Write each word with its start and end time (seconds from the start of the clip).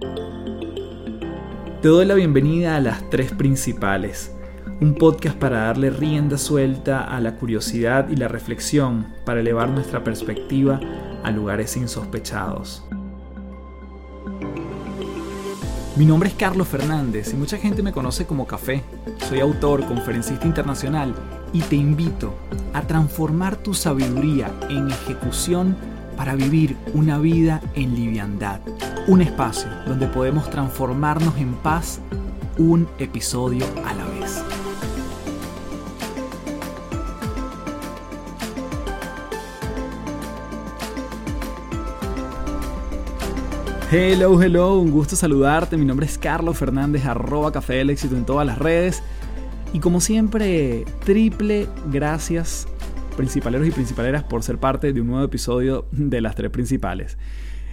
Te 0.00 1.88
doy 1.88 2.04
la 2.04 2.14
bienvenida 2.14 2.76
a 2.76 2.80
Las 2.80 3.08
Tres 3.10 3.32
Principales, 3.32 4.32
un 4.80 4.94
podcast 4.94 5.36
para 5.36 5.62
darle 5.62 5.90
rienda 5.90 6.38
suelta 6.38 7.02
a 7.02 7.20
la 7.20 7.36
curiosidad 7.36 8.08
y 8.08 8.16
la 8.16 8.28
reflexión 8.28 9.06
para 9.24 9.40
elevar 9.40 9.70
nuestra 9.70 10.04
perspectiva 10.04 10.80
a 11.24 11.30
lugares 11.30 11.76
insospechados. 11.76 12.84
Mi 15.96 16.06
nombre 16.06 16.28
es 16.28 16.34
Carlos 16.36 16.68
Fernández 16.68 17.32
y 17.32 17.36
mucha 17.36 17.56
gente 17.56 17.82
me 17.82 17.92
conoce 17.92 18.24
como 18.24 18.46
Café. 18.46 18.84
Soy 19.28 19.40
autor, 19.40 19.84
conferencista 19.84 20.46
internacional 20.46 21.12
y 21.52 21.60
te 21.62 21.74
invito 21.74 22.34
a 22.72 22.82
transformar 22.82 23.56
tu 23.56 23.74
sabiduría 23.74 24.52
en 24.68 24.90
ejecución 24.90 25.76
para 26.16 26.36
vivir 26.36 26.76
una 26.94 27.18
vida 27.18 27.60
en 27.74 27.94
liviandad. 27.94 28.60
Un 29.08 29.22
espacio 29.22 29.70
donde 29.86 30.06
podemos 30.06 30.50
transformarnos 30.50 31.34
en 31.38 31.54
paz 31.54 31.98
un 32.58 32.86
episodio 32.98 33.64
a 33.86 33.94
la 33.94 34.04
vez. 34.04 34.44
Hello, 43.90 44.42
hello, 44.42 44.78
un 44.78 44.90
gusto 44.90 45.16
saludarte. 45.16 45.78
Mi 45.78 45.86
nombre 45.86 46.04
es 46.04 46.18
Carlos 46.18 46.58
Fernández, 46.58 47.06
arroba 47.06 47.50
Café 47.50 47.76
del 47.76 47.88
Éxito 47.88 48.14
en 48.14 48.26
todas 48.26 48.46
las 48.46 48.58
redes. 48.58 49.02
Y 49.72 49.80
como 49.80 50.02
siempre, 50.02 50.84
triple 51.06 51.66
gracias, 51.90 52.68
principaleros 53.16 53.66
y 53.68 53.70
principaleras, 53.70 54.22
por 54.24 54.42
ser 54.42 54.58
parte 54.58 54.92
de 54.92 55.00
un 55.00 55.06
nuevo 55.06 55.24
episodio 55.24 55.86
de 55.92 56.20
las 56.20 56.34
tres 56.34 56.50
principales. 56.50 57.16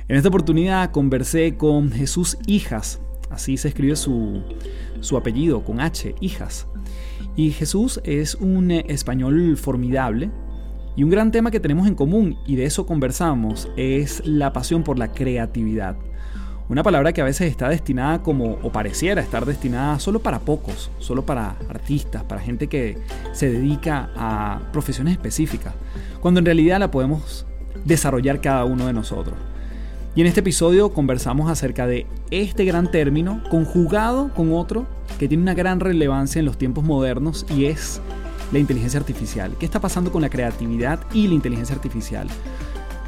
En 0.07 0.17
esta 0.17 0.29
oportunidad 0.29 0.91
conversé 0.91 1.57
con 1.57 1.91
Jesús 1.91 2.37
Hijas, 2.45 2.99
así 3.31 3.57
se 3.57 3.69
escribe 3.69 3.95
su, 3.95 4.43
su 4.99 5.17
apellido, 5.17 5.63
con 5.63 5.79
H, 5.81 6.13
Hijas. 6.19 6.67
Y 7.35 7.49
Jesús 7.49 7.99
es 8.03 8.35
un 8.35 8.69
español 8.69 9.57
formidable, 9.57 10.29
y 10.95 11.03
un 11.03 11.09
gran 11.09 11.31
tema 11.31 11.49
que 11.49 11.59
tenemos 11.59 11.87
en 11.87 11.95
común, 11.95 12.37
y 12.45 12.55
de 12.55 12.65
eso 12.65 12.85
conversamos, 12.85 13.67
es 13.77 14.21
la 14.27 14.53
pasión 14.53 14.83
por 14.83 14.99
la 14.99 15.11
creatividad. 15.11 15.97
Una 16.69 16.83
palabra 16.83 17.11
que 17.11 17.21
a 17.21 17.25
veces 17.25 17.49
está 17.49 17.67
destinada 17.67 18.21
como, 18.21 18.59
o 18.61 18.71
pareciera 18.71 19.23
estar 19.23 19.43
destinada 19.43 19.99
solo 19.99 20.19
para 20.19 20.39
pocos, 20.39 20.91
solo 20.99 21.25
para 21.25 21.55
artistas, 21.67 22.23
para 22.23 22.41
gente 22.41 22.67
que 22.67 22.99
se 23.33 23.49
dedica 23.49 24.11
a 24.15 24.69
profesiones 24.71 25.13
específicas, 25.13 25.73
cuando 26.21 26.41
en 26.41 26.45
realidad 26.45 26.79
la 26.79 26.91
podemos 26.91 27.47
desarrollar 27.85 28.39
cada 28.39 28.65
uno 28.65 28.85
de 28.85 28.93
nosotros. 28.93 29.35
Y 30.15 30.21
en 30.21 30.27
este 30.27 30.39
episodio 30.39 30.93
conversamos 30.93 31.51
acerca 31.51 31.87
de 31.87 32.07
este 32.31 32.63
gran 32.63 32.89
término 32.89 33.43
conjugado 33.49 34.33
con 34.33 34.53
otro 34.53 34.85
que 35.19 35.27
tiene 35.27 35.43
una 35.43 35.53
gran 35.53 35.81
relevancia 35.81 36.39
en 36.39 36.45
los 36.45 36.57
tiempos 36.57 36.85
modernos 36.85 37.45
y 37.49 37.65
es 37.65 37.99
la 38.53 38.59
inteligencia 38.59 38.97
artificial. 38.97 39.57
¿Qué 39.59 39.65
está 39.65 39.81
pasando 39.81 40.13
con 40.13 40.21
la 40.21 40.29
creatividad 40.29 41.01
y 41.13 41.27
la 41.27 41.33
inteligencia 41.33 41.75
artificial? 41.75 42.29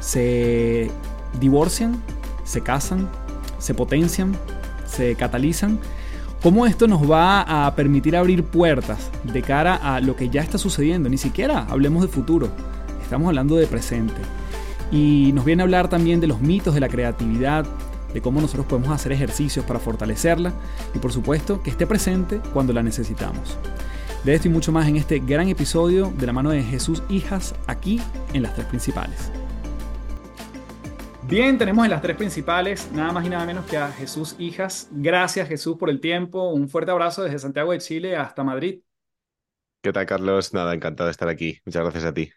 ¿Se 0.00 0.90
divorcian? 1.40 1.98
¿Se 2.44 2.60
casan? 2.60 3.08
¿Se 3.58 3.72
potencian? 3.72 4.36
¿Se 4.86 5.14
catalizan? 5.14 5.78
¿Cómo 6.42 6.66
esto 6.66 6.86
nos 6.86 7.10
va 7.10 7.66
a 7.66 7.74
permitir 7.74 8.16
abrir 8.16 8.44
puertas 8.44 9.10
de 9.24 9.40
cara 9.40 9.76
a 9.76 10.00
lo 10.00 10.14
que 10.14 10.28
ya 10.28 10.42
está 10.42 10.58
sucediendo? 10.58 11.08
Ni 11.08 11.16
siquiera 11.16 11.66
hablemos 11.70 12.02
de 12.02 12.08
futuro, 12.08 12.50
estamos 13.02 13.28
hablando 13.28 13.56
de 13.56 13.66
presente. 13.66 14.20
Y 14.90 15.32
nos 15.32 15.44
viene 15.44 15.62
a 15.62 15.64
hablar 15.64 15.88
también 15.88 16.20
de 16.20 16.26
los 16.26 16.40
mitos 16.40 16.74
de 16.74 16.80
la 16.80 16.88
creatividad, 16.88 17.66
de 18.12 18.22
cómo 18.22 18.40
nosotros 18.40 18.66
podemos 18.66 18.90
hacer 18.90 19.12
ejercicios 19.12 19.64
para 19.64 19.78
fortalecerla 19.78 20.52
y 20.94 20.98
por 20.98 21.12
supuesto 21.12 21.62
que 21.62 21.70
esté 21.70 21.86
presente 21.86 22.40
cuando 22.52 22.72
la 22.72 22.82
necesitamos. 22.82 23.58
De 24.24 24.34
esto 24.34 24.48
y 24.48 24.50
mucho 24.50 24.72
más 24.72 24.88
en 24.88 24.96
este 24.96 25.20
gran 25.20 25.48
episodio 25.48 26.12
de 26.16 26.26
la 26.26 26.32
mano 26.32 26.50
de 26.50 26.62
Jesús 26.62 27.02
Hijas 27.08 27.54
aquí 27.66 28.00
en 28.32 28.42
las 28.42 28.54
tres 28.54 28.66
principales. 28.66 29.30
Bien, 31.28 31.58
tenemos 31.58 31.84
en 31.84 31.90
las 31.90 32.00
tres 32.00 32.16
principales 32.16 32.90
nada 32.92 33.12
más 33.12 33.26
y 33.26 33.28
nada 33.28 33.44
menos 33.44 33.66
que 33.66 33.76
a 33.76 33.92
Jesús 33.92 34.34
Hijas. 34.38 34.88
Gracias 34.90 35.46
Jesús 35.46 35.76
por 35.76 35.90
el 35.90 36.00
tiempo. 36.00 36.48
Un 36.50 36.68
fuerte 36.68 36.90
abrazo 36.90 37.22
desde 37.22 37.38
Santiago 37.38 37.72
de 37.72 37.78
Chile 37.78 38.16
hasta 38.16 38.42
Madrid. 38.42 38.80
¿Qué 39.82 39.92
tal, 39.92 40.06
Carlos? 40.06 40.54
Nada, 40.54 40.74
encantado 40.74 41.06
de 41.06 41.12
estar 41.12 41.28
aquí. 41.28 41.60
Muchas 41.64 41.82
gracias 41.82 42.04
a 42.04 42.14
ti. 42.14 42.30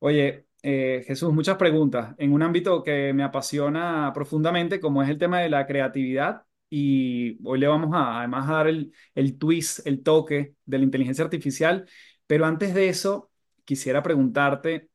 Oye, 0.00 0.46
eh, 0.62 1.02
Jesús, 1.06 1.32
muchas 1.32 1.56
preguntas 1.56 2.14
en 2.18 2.32
un 2.32 2.42
ámbito 2.42 2.82
que 2.82 3.12
me 3.12 3.22
apasiona 3.22 4.10
profundamente, 4.14 4.80
como 4.80 5.02
es 5.02 5.08
el 5.08 5.18
tema 5.18 5.40
de 5.40 5.48
la 5.48 5.66
creatividad 5.66 6.44
y 6.68 7.38
hoy 7.46 7.58
le 7.58 7.66
vamos 7.66 7.90
a 7.94 8.18
además 8.18 8.48
a 8.48 8.52
dar 8.52 8.68
el, 8.68 8.92
twist, 9.38 9.86
el 9.86 10.02
toque 10.02 10.54
de 10.64 10.78
la 10.78 10.84
inteligencia 10.84 11.24
artificial. 11.24 11.88
Pero 12.26 12.46
antes 12.46 12.74
de 12.74 12.88
eso, 12.88 13.30
quisiera 13.64 14.02
preguntarte, 14.02 14.88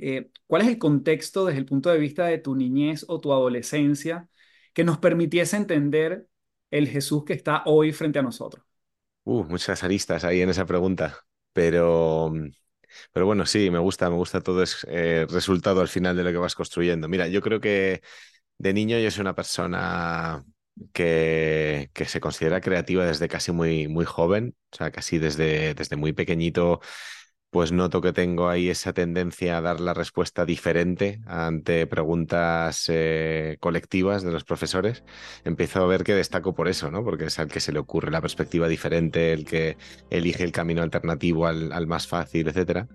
eh, 0.00 0.30
¿cuál 0.46 0.62
es 0.62 0.68
el 0.68 0.78
contexto 0.78 1.46
desde 1.46 1.60
el 1.60 1.66
punto 1.66 1.90
de 1.90 1.98
vista 1.98 2.26
de 2.26 2.38
tu 2.38 2.56
niñez 2.56 3.04
o 3.08 3.20
tu 3.20 3.32
adolescencia 3.32 4.28
que 4.72 4.84
nos 4.84 4.98
permitiese 4.98 5.56
entender 5.56 6.26
el 6.70 6.88
Jesús 6.88 7.24
que 7.24 7.32
está 7.32 7.62
hoy 7.66 7.92
frente 7.92 8.18
a 8.18 8.22
nosotros? 8.22 8.64
Uh, 9.24 9.44
muchas 9.44 9.84
aristas 9.84 10.24
ahí 10.24 10.40
en 10.40 10.48
esa 10.48 10.66
pregunta, 10.66 11.16
pero, 11.52 12.32
pero 13.12 13.26
bueno, 13.26 13.46
sí, 13.46 13.70
me 13.70 13.78
gusta, 13.78 14.08
me 14.10 14.16
gusta 14.16 14.40
todo 14.40 14.62
es 14.62 14.86
eh, 14.88 15.26
resultado 15.30 15.80
al 15.80 15.88
final 15.88 16.16
de 16.16 16.24
lo 16.24 16.30
que 16.32 16.38
vas 16.38 16.54
construyendo. 16.54 17.08
Mira, 17.08 17.28
yo 17.28 17.40
creo 17.42 17.60
que 17.60 18.02
de 18.58 18.72
niño 18.72 18.98
yo 18.98 19.10
soy 19.10 19.22
una 19.22 19.34
persona 19.34 20.44
que, 20.92 21.90
que, 21.94 22.04
se 22.06 22.20
considera 22.20 22.60
creativa 22.60 23.04
desde 23.06 23.28
casi 23.28 23.52
muy, 23.52 23.88
muy 23.88 24.04
joven, 24.04 24.56
o 24.72 24.76
sea, 24.76 24.90
casi 24.90 25.18
desde, 25.18 25.74
desde 25.74 25.96
muy 25.96 26.12
pequeñito, 26.12 26.80
pues 27.50 27.72
noto 27.72 28.00
que 28.02 28.12
tengo 28.12 28.48
ahí 28.48 28.68
esa 28.68 28.92
tendencia 28.92 29.56
a 29.56 29.60
dar 29.62 29.80
la 29.80 29.94
respuesta 29.94 30.44
diferente 30.44 31.20
ante 31.26 31.86
preguntas 31.86 32.84
eh, 32.88 33.56
colectivas 33.60 34.22
de 34.22 34.32
los 34.32 34.44
profesores. 34.44 35.02
Empiezo 35.44 35.82
a 35.82 35.86
ver 35.86 36.04
que 36.04 36.14
destaco 36.14 36.54
por 36.54 36.68
eso, 36.68 36.90
¿no? 36.90 37.02
Porque 37.02 37.26
es 37.26 37.38
al 37.38 37.48
que 37.48 37.60
se 37.60 37.72
le 37.72 37.78
ocurre 37.78 38.10
la 38.10 38.20
perspectiva 38.20 38.68
diferente, 38.68 39.32
el 39.32 39.46
que 39.46 39.78
elige 40.10 40.44
el 40.44 40.52
camino 40.52 40.82
alternativo 40.82 41.46
al, 41.46 41.86
más 41.86 42.06
fácil, 42.06 42.48
etcétera. 42.48 42.86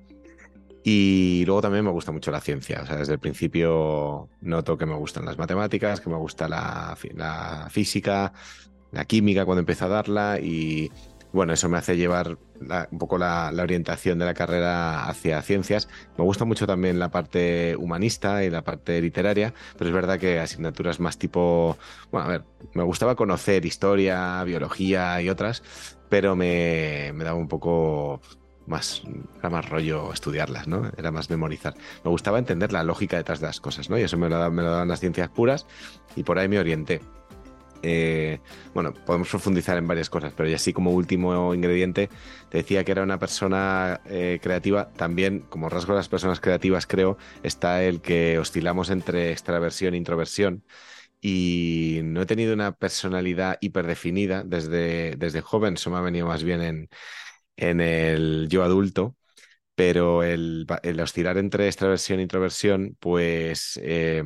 Y 0.83 1.43
luego 1.45 1.61
también 1.61 1.85
me 1.85 1.91
gusta 1.91 2.11
mucho 2.11 2.29
la 2.29 2.41
ciencia. 2.41 2.81
O 2.83 2.85
sea, 2.85 2.97
desde 2.97 3.13
el 3.13 3.19
principio 3.19 4.29
noto 4.41 4.77
que 4.77 4.85
me 4.85 4.95
gustan 4.95 5.25
las 5.25 5.37
matemáticas, 5.37 5.99
que 5.99 6.09
me 6.09 6.17
gusta 6.17 6.47
la, 6.47 6.95
física, 7.71 8.33
la 8.91 9.05
química 9.05 9.45
cuando 9.45 9.61
empiezo 9.61 9.85
a 9.85 9.89
darla. 9.89 10.39
Y 10.39 10.91
bueno, 11.33 11.51
eso 11.51 11.67
me 11.67 11.77
hace 11.77 11.97
llevar 11.97 12.37
un 12.91 12.99
poco 12.99 13.17
la, 13.17 13.51
la, 13.51 13.63
orientación 13.63 14.19
de 14.19 14.25
la 14.25 14.35
carrera 14.35 15.05
hacia 15.07 15.41
ciencias. 15.41 15.89
Me 16.17 16.23
gusta 16.23 16.45
mucho 16.45 16.67
también 16.67 16.99
la 16.99 17.09
parte 17.09 17.75
humanista 17.75 18.43
y 18.43 18.51
la 18.51 18.63
parte 18.63 19.01
literaria, 19.01 19.53
pero 19.77 19.89
es 19.89 19.93
verdad 19.93 20.19
que 20.19 20.39
asignaturas 20.39 20.99
más 20.99 21.17
tipo, 21.17 21.77
bueno, 22.11 22.27
a 22.27 22.29
ver, 22.29 22.43
me 22.73 22.83
gustaba 22.83 23.15
conocer 23.15 23.65
historia, 23.65 24.43
biología 24.43 25.21
y 25.21 25.29
otras, 25.29 25.63
pero 26.07 26.35
me, 26.35 27.11
me 27.15 27.23
daba 27.23 27.37
un 27.37 27.47
poco 27.47 28.21
más, 28.67 29.01
era 29.39 29.49
más 29.49 29.67
rollo 29.67 30.13
estudiarlas, 30.13 30.67
¿no? 30.67 30.91
Era 30.97 31.11
más 31.11 31.29
memorizar. 31.29 31.73
Me 32.03 32.11
gustaba 32.11 32.39
entender 32.39 32.71
la 32.71 32.83
lógica 32.83 33.17
detrás 33.17 33.39
de 33.39 33.47
las 33.47 33.59
cosas, 33.59 33.89
¿no? 33.89 33.97
Y 33.97 34.03
eso 34.03 34.17
me 34.17 34.29
lo, 34.29 34.51
me 34.51 34.61
lo 34.61 34.71
daban 34.71 34.87
las 34.87 34.99
ciencias 34.99 35.29
puras 35.29 35.65
y 36.15 36.23
por 36.23 36.39
ahí 36.39 36.47
me 36.47 36.59
orienté. 36.59 37.01
Eh, 37.83 38.39
bueno, 38.73 38.93
podemos 38.93 39.29
profundizar 39.29 39.77
en 39.77 39.87
varias 39.87 40.09
cosas, 40.09 40.33
pero 40.35 40.47
ya 40.49 40.55
así 40.55 40.71
como 40.73 40.91
último 40.91 41.53
ingrediente, 41.53 42.09
te 42.49 42.59
decía 42.59 42.83
que 42.85 42.93
era 42.93 43.03
una 43.03 43.19
persona 43.19 44.01
eh, 44.05 44.39
creativa. 44.41 44.89
También, 44.93 45.41
como 45.49 45.69
rasgo 45.69 45.93
de 45.93 45.99
las 45.99 46.09
personas 46.09 46.39
creativas, 46.39 46.87
creo, 46.87 47.17
está 47.43 47.83
el 47.83 48.01
que 48.01 48.39
oscilamos 48.39 48.89
entre 48.89 49.31
extraversión 49.31 49.93
e 49.93 49.97
introversión. 49.97 50.63
Y 51.21 52.01
no 52.03 52.21
he 52.21 52.25
tenido 52.25 52.53
una 52.53 52.73
personalidad 52.73 53.57
hiperdefinida 53.61 54.43
desde, 54.43 55.15
desde 55.17 55.41
joven, 55.41 55.75
eso 55.75 55.89
me 55.91 55.97
ha 55.97 56.01
venido 56.01 56.27
más 56.27 56.43
bien 56.43 56.61
en, 56.61 56.89
en 57.57 57.81
el 57.81 58.47
yo 58.49 58.63
adulto, 58.63 59.15
pero 59.75 60.23
el, 60.23 60.67
el 60.83 60.99
oscilar 61.01 61.37
entre 61.37 61.67
extraversión 61.67 62.19
e 62.19 62.23
introversión, 62.23 62.97
pues, 62.99 63.79
eh, 63.83 64.23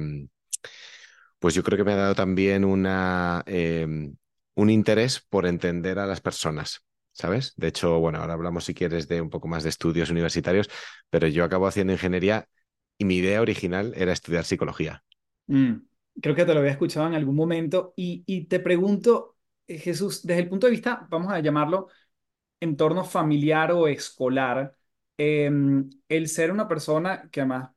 pues 1.39 1.53
yo 1.55 1.63
creo 1.63 1.77
que 1.77 1.83
me 1.83 1.93
ha 1.93 1.95
dado 1.95 2.15
también 2.15 2.65
una, 2.65 3.43
eh, 3.47 3.85
un 4.55 4.69
interés 4.69 5.19
por 5.29 5.45
entender 5.45 5.99
a 5.99 6.07
las 6.07 6.21
personas. 6.21 6.81
¿Sabes? 7.13 7.53
De 7.57 7.67
hecho, 7.67 7.99
bueno, 7.99 8.19
ahora 8.19 8.33
hablamos 8.35 8.65
si 8.65 8.75
quieres 8.75 9.07
de 9.07 9.21
un 9.21 9.29
poco 9.31 9.47
más 9.47 9.63
de 9.63 9.69
estudios 9.69 10.11
universitarios, 10.11 10.69
pero 11.09 11.27
yo 11.27 11.43
acabo 11.43 11.65
haciendo 11.65 11.93
ingeniería 11.93 12.47
y 12.99 13.05
mi 13.05 13.17
idea 13.17 13.41
original 13.41 13.93
era 13.95 14.13
estudiar 14.13 14.45
psicología. 14.45 15.03
Mm, 15.47 15.73
creo 16.21 16.35
que 16.35 16.45
te 16.45 16.53
lo 16.53 16.59
había 16.59 16.71
escuchado 16.71 17.07
en 17.07 17.13
algún 17.15 17.35
momento 17.35 17.93
y, 17.95 18.23
y 18.25 18.45
te 18.45 18.59
pregunto, 18.59 19.37
eh, 19.67 19.77
Jesús, 19.79 20.25
desde 20.25 20.41
el 20.43 20.49
punto 20.49 20.67
de 20.67 20.71
vista, 20.71 21.07
vamos 21.09 21.31
a 21.31 21.39
llamarlo 21.39 21.87
entorno 22.59 23.03
familiar 23.05 23.71
o 23.71 23.87
escolar, 23.87 24.75
em, 25.17 25.89
el 26.09 26.27
ser 26.29 26.51
una 26.51 26.67
persona 26.67 27.29
que 27.31 27.41
además 27.41 27.71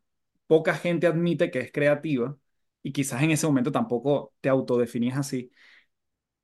poca 0.47 0.75
gente 0.75 1.07
admite 1.07 1.51
que 1.51 1.61
es 1.61 1.73
creativa, 1.73 2.37
y 2.83 2.93
quizás 2.93 3.23
en 3.23 3.31
ese 3.33 3.47
momento 3.47 3.73
tampoco 3.73 4.35
te 4.41 4.49
autodefinías 4.49 5.19
así, 5.19 5.51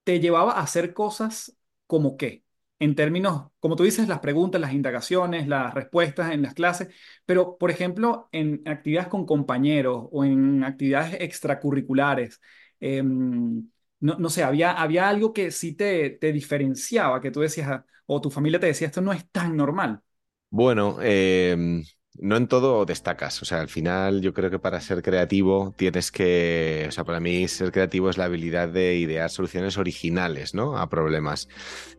te 0.04 0.20
llevaba 0.20 0.52
a 0.52 0.60
hacer 0.62 0.94
cosas 0.94 1.56
como 1.86 2.16
qué, 2.16 2.44
en 2.78 2.94
términos, 2.94 3.48
como 3.60 3.76
tú 3.76 3.84
dices, 3.84 4.08
las 4.08 4.20
preguntas, 4.20 4.60
las 4.60 4.72
indagaciones, 4.72 5.48
las 5.48 5.72
respuestas 5.74 6.32
en 6.32 6.42
las 6.42 6.54
clases, 6.54 6.88
pero 7.24 7.56
por 7.58 7.70
ejemplo, 7.70 8.28
en 8.32 8.62
actividades 8.66 9.08
con 9.08 9.26
compañeros 9.26 10.06
o 10.12 10.24
en 10.24 10.62
actividades 10.64 11.16
extracurriculares, 11.20 12.40
em, 12.80 13.68
no, 14.00 14.16
no 14.18 14.28
sé, 14.30 14.42
había, 14.44 14.72
había 14.72 15.08
algo 15.08 15.32
que 15.32 15.50
sí 15.50 15.74
te, 15.74 16.10
te 16.10 16.32
diferenciaba, 16.32 17.20
que 17.20 17.30
tú 17.30 17.40
decías, 17.40 17.82
o 18.06 18.20
tu 18.20 18.30
familia 18.30 18.60
te 18.60 18.66
decía, 18.66 18.86
esto 18.88 19.00
no 19.00 19.12
es 19.12 19.28
tan 19.30 19.56
normal. 19.56 20.02
Bueno, 20.50 20.98
em, 21.02 21.82
no 22.20 22.36
en 22.36 22.46
todo 22.48 22.84
destacas. 22.84 23.42
O 23.42 23.44
sea, 23.44 23.60
al 23.60 23.68
final 23.68 24.20
yo 24.20 24.32
creo 24.34 24.50
que 24.50 24.58
para 24.58 24.80
ser 24.80 25.02
creativo 25.02 25.74
tienes 25.76 26.10
que, 26.10 26.86
o 26.88 26.92
sea, 26.92 27.04
para 27.04 27.20
mí 27.20 27.48
ser 27.48 27.72
creativo 27.72 28.10
es 28.10 28.18
la 28.18 28.24
habilidad 28.24 28.68
de 28.68 28.96
idear 28.96 29.30
soluciones 29.30 29.78
originales, 29.78 30.54
¿no? 30.54 30.78
A 30.78 30.88
problemas. 30.88 31.48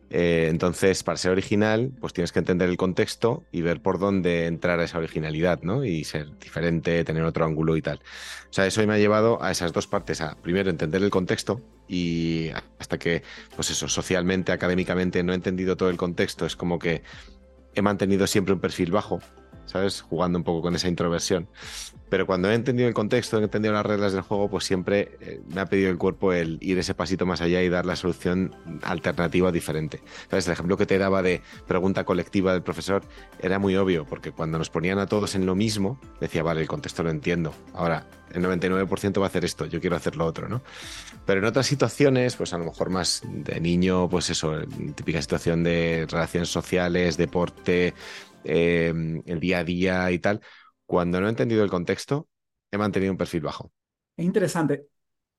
Eh, 0.09 0.47
entonces, 0.49 1.03
para 1.03 1.17
ser 1.17 1.31
original, 1.31 1.91
pues 1.99 2.13
tienes 2.13 2.31
que 2.31 2.39
entender 2.39 2.69
el 2.69 2.77
contexto 2.77 3.43
y 3.51 3.61
ver 3.61 3.81
por 3.81 3.99
dónde 3.99 4.45
entrar 4.45 4.79
a 4.79 4.85
esa 4.85 4.97
originalidad, 4.97 5.61
¿no? 5.63 5.83
Y 5.83 6.03
ser 6.05 6.37
diferente, 6.39 7.03
tener 7.03 7.23
otro 7.23 7.45
ángulo 7.45 7.75
y 7.75 7.81
tal. 7.81 7.99
O 8.49 8.53
sea, 8.53 8.65
eso 8.65 8.85
me 8.87 8.93
ha 8.93 8.97
llevado 8.97 9.43
a 9.43 9.51
esas 9.51 9.73
dos 9.73 9.87
partes, 9.87 10.21
a 10.21 10.35
primero 10.41 10.69
entender 10.69 11.03
el 11.03 11.09
contexto 11.09 11.61
y 11.87 12.49
hasta 12.79 12.97
que, 12.97 13.23
pues 13.55 13.69
eso, 13.69 13.87
socialmente, 13.89 14.51
académicamente 14.51 15.23
no 15.23 15.33
he 15.33 15.35
entendido 15.35 15.75
todo 15.75 15.89
el 15.89 15.97
contexto, 15.97 16.45
es 16.45 16.55
como 16.55 16.79
que 16.79 17.03
he 17.75 17.81
mantenido 17.81 18.27
siempre 18.27 18.53
un 18.53 18.59
perfil 18.59 18.91
bajo 18.91 19.19
¿sabes? 19.67 20.01
Jugando 20.01 20.39
un 20.39 20.43
poco 20.43 20.63
con 20.63 20.75
esa 20.75 20.87
introversión. 20.87 21.47
Pero 22.09 22.25
cuando 22.25 22.49
he 22.49 22.53
entendido 22.53 22.87
el 22.87 22.93
contexto, 22.93 23.39
he 23.39 23.43
entendido 23.43 23.73
las 23.73 23.85
reglas 23.85 24.13
del 24.13 24.21
juego, 24.21 24.49
pues 24.49 24.63
siempre 24.63 25.17
eh, 25.19 25.41
me 25.53 25.61
ha 25.61 25.65
pedido 25.65 25.89
el 25.89 25.97
cuerpo 25.97 26.31
el 26.33 26.57
ir 26.61 26.79
ese 26.79 26.93
pasito 26.93 27.25
más 27.25 27.41
allá 27.41 27.61
y 27.61 27.69
dar 27.69 27.85
la 27.85 27.95
solución 27.97 28.55
alternativa 28.81 29.51
diferente. 29.51 30.01
¿Sabes? 30.29 30.47
El 30.47 30.53
ejemplo 30.53 30.77
que 30.77 30.85
te 30.85 30.97
daba 30.97 31.21
de 31.21 31.41
pregunta 31.67 32.05
colectiva 32.05 32.53
del 32.53 32.63
profesor 32.63 33.03
era 33.39 33.59
muy 33.59 33.75
obvio, 33.75 34.05
porque 34.05 34.31
cuando 34.31 34.57
nos 34.57 34.69
ponían 34.69 34.99
a 34.99 35.07
todos 35.07 35.35
en 35.35 35.45
lo 35.45 35.55
mismo, 35.55 35.99
decía, 36.21 36.43
vale, 36.43 36.61
el 36.61 36.67
contexto 36.67 37.03
lo 37.03 37.09
entiendo. 37.09 37.53
Ahora, 37.73 38.07
el 38.33 38.43
99% 38.43 39.19
va 39.19 39.25
a 39.25 39.27
hacer 39.27 39.45
esto, 39.45 39.65
yo 39.65 39.79
quiero 39.79 39.95
hacer 39.95 40.15
lo 40.15 40.25
otro, 40.25 40.47
¿no? 40.47 40.61
Pero 41.25 41.39
en 41.39 41.45
otras 41.45 41.67
situaciones, 41.67 42.35
pues 42.35 42.53
a 42.53 42.57
lo 42.57 42.65
mejor 42.65 42.89
más 42.89 43.21
de 43.25 43.59
niño, 43.59 44.09
pues 44.09 44.29
eso, 44.29 44.61
típica 44.95 45.21
situación 45.21 45.63
de 45.63 46.05
relaciones 46.09 46.49
sociales, 46.49 47.17
deporte, 47.17 47.93
Em, 48.49 49.21
el 49.25 49.39
día 49.41 49.59
a 49.59 49.63
día 49.65 50.09
y 50.11 50.19
tal, 50.19 50.41
cuando 50.85 51.19
no 51.19 51.27
he 51.27 51.29
entendido 51.29 51.63
el 51.65 51.69
contexto, 51.69 52.29
he 52.71 52.77
mantenido 52.77 53.11
un 53.11 53.17
perfil 53.17 53.41
bajo. 53.41 53.71
Es 54.15 54.25
interesante. 54.25 54.88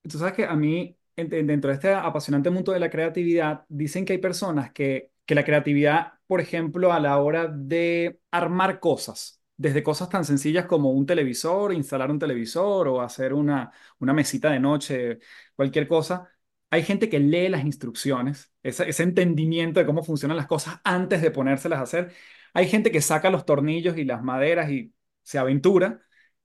Tú 0.03 0.19
sabes 0.19 0.35
que 0.35 0.45
a 0.45 0.55
mí, 0.55 0.97
dentro 1.17 1.71
de 1.71 1.75
este 1.75 1.93
apasionante 1.95 2.51
mundo 2.51 2.73
de 2.73 2.81
la 2.81 2.91
creatividad, 2.91 3.65
dicen 3.69 4.05
que 4.05 4.15
hay 4.15 4.19
personas 4.19 4.73
que, 4.73 5.13
que 5.25 5.35
la 5.35 5.45
creatividad, 5.45 6.15
por 6.27 6.41
ejemplo, 6.41 6.93
a 6.93 7.01
la 7.01 7.19
hora 7.19 7.49
de 7.49 8.21
armar 8.31 8.81
cosas, 8.81 9.43
desde 9.57 9.83
cosas 9.83 10.09
tan 10.11 10.25
sencillas 10.25 10.67
como 10.67 10.93
un 10.93 11.07
televisor, 11.07 11.73
instalar 11.73 12.11
un 12.11 12.19
televisor 12.19 12.89
o 12.89 13.01
hacer 13.01 13.33
una, 13.35 13.73
una 14.01 14.13
mesita 14.13 14.51
de 14.51 14.61
noche, 14.61 15.19
cualquier 15.57 15.89
cosa, 15.89 16.29
hay 16.71 16.83
gente 16.83 17.09
que 17.09 17.19
lee 17.19 17.49
las 17.49 17.65
instrucciones, 17.65 18.53
ese, 18.63 18.89
ese 18.89 19.03
entendimiento 19.03 19.81
de 19.81 19.87
cómo 19.87 20.03
funcionan 20.05 20.37
las 20.37 20.47
cosas 20.47 20.81
antes 20.85 21.23
de 21.23 21.31
ponérselas 21.31 21.79
a 21.81 21.83
hacer, 21.83 22.13
hay 22.59 22.67
gente 22.67 22.91
que 22.91 23.01
saca 23.01 23.31
los 23.31 23.45
tornillos 23.45 23.97
y 23.99 24.05
las 24.05 24.21
maderas 24.21 24.69
y 24.69 24.93
se 25.23 25.39
aventura. 25.39 26.01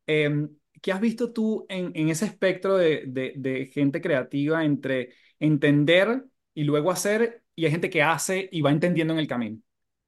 Em, 0.06 0.48
¿qué 0.80 0.92
has 0.92 1.01
visto 1.01 1.33
tú 1.33 1.65
en, 1.69 2.07
ese 2.07 2.25
espectro 2.25 2.77
de, 2.77 3.71
gente 3.74 4.00
creativa 4.00 4.63
entre 4.63 5.15
entender 5.39 6.24
y 6.54 6.65
luego 6.65 6.92
hacer 6.92 7.42
y 7.56 7.65
hay 7.65 7.71
gente 7.71 7.89
que 7.89 8.04
hace 8.04 8.48
y 8.51 8.62
va 8.62 8.69
entendiendo 8.69 9.13
en 9.13 9.19
el 9.21 9.27
camino? 9.27 9.57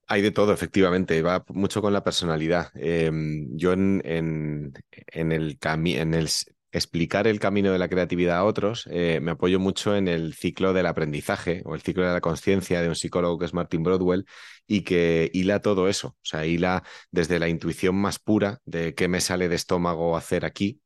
Hay 0.05 0.21
de 0.21 0.29
todo, 0.29 0.53
efectivamente, 0.53 1.23
va 1.23 1.43
mucho 1.47 1.81
con 1.81 1.91
la 1.91 2.03
personalidad. 2.03 2.69
Em, 2.75 3.47
yo 3.57 3.73
en, 3.73 4.03
en, 4.05 4.73
en 5.07 5.31
el, 5.31 5.57
en 5.59 6.13
el 6.13 6.27
explicar 6.75 7.25
el 7.25 7.39
camino 7.39 7.71
de 7.71 7.79
la 7.79 7.87
creatividad 7.87 8.37
a 8.37 8.43
otros, 8.43 8.87
eh, 8.91 9.19
me 9.21 9.31
apoyo 9.31 9.59
mucho 9.59 9.95
en 9.95 10.09
el 10.09 10.33
ciclo 10.33 10.73
del 10.73 10.87
aprendizaje 10.87 11.61
o 11.65 11.73
el 11.73 11.81
ciclo 11.81 12.05
de 12.05 12.11
la 12.11 12.19
conciencia 12.19 12.81
de 12.81 12.89
un 12.89 12.95
psicólogo 12.95 13.39
que 13.39 13.45
es 13.45 13.53
Martin 13.53 13.81
Broadwell 13.81 14.25
y 14.67 14.81
que 14.81 15.31
hila 15.33 15.61
todo 15.61 15.87
eso, 15.87 16.09
o 16.09 16.25
sea, 16.25 16.45
hila 16.45 16.83
desde 17.11 17.39
la 17.39 17.47
intuición 17.47 17.95
más 17.95 18.19
pura 18.19 18.59
de 18.65 18.93
qué 18.93 19.07
me 19.07 19.21
sale 19.21 19.47
de 19.47 19.55
estómago 19.55 20.17
hacer 20.17 20.43
aquí, 20.43 20.81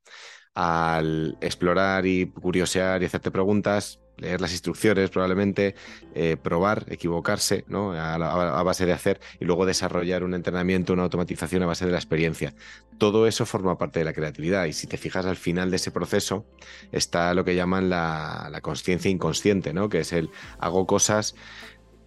al 0.54 1.38
explorar 1.42 2.06
y 2.06 2.32
curiosear 2.32 3.02
y 3.02 3.06
hacerte 3.06 3.32
preguntas, 3.32 4.00
leer 4.20 4.42
las 4.42 4.52
instrucciones 4.52 5.10
probablemente, 5.10 5.76
eh, 6.14 6.38
probar, 6.42 6.86
equivocarse 6.90 7.66
¿no? 7.68 7.94
A, 7.94 8.64
base 8.64 8.86
de 8.86 8.94
hacer 8.94 9.20
y 9.40 9.46
luego 9.46 9.66
desarrollar 9.66 10.24
un 10.24 10.34
entrenamiento, 10.34 10.94
una 10.94 11.04
automatización 11.04 11.64
a 11.64 11.66
base 11.66 11.86
de 11.86 11.92
la 11.92 11.98
experiencia. 11.98 12.54
Todo 12.98 13.28
eso 13.28 13.46
forma 13.46 13.78
parte 13.78 14.00
de 14.00 14.06
la 14.06 14.14
creatividad 14.14 14.66
y 14.66 14.74
si 14.74 14.88
te 14.88 14.98
fijas 14.98 15.26
al 15.26 15.38
final 15.38 15.70
de 15.70 15.78
ese 15.78 15.92
proceso 15.92 16.46
está 16.92 17.34
lo 17.34 17.46
que 17.46 17.56
llaman 17.56 17.90
la, 17.90 18.50
la 18.52 18.62
conciencia 18.62 19.10
inconsciente, 19.10 19.74
¿no? 19.74 19.90
que 19.90 20.00
es 20.00 20.14
el 20.14 20.30
hago 20.60 20.86
cosas 20.86 21.36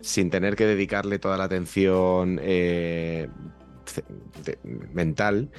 sin 0.03 0.31
tener 0.31 0.57
que 0.57 0.67
dedicarle 0.67 1.19
toda 1.19 1.37
la 1.37 1.45
atención 1.45 2.39
eh, 2.43 3.29
mental, 4.93 5.51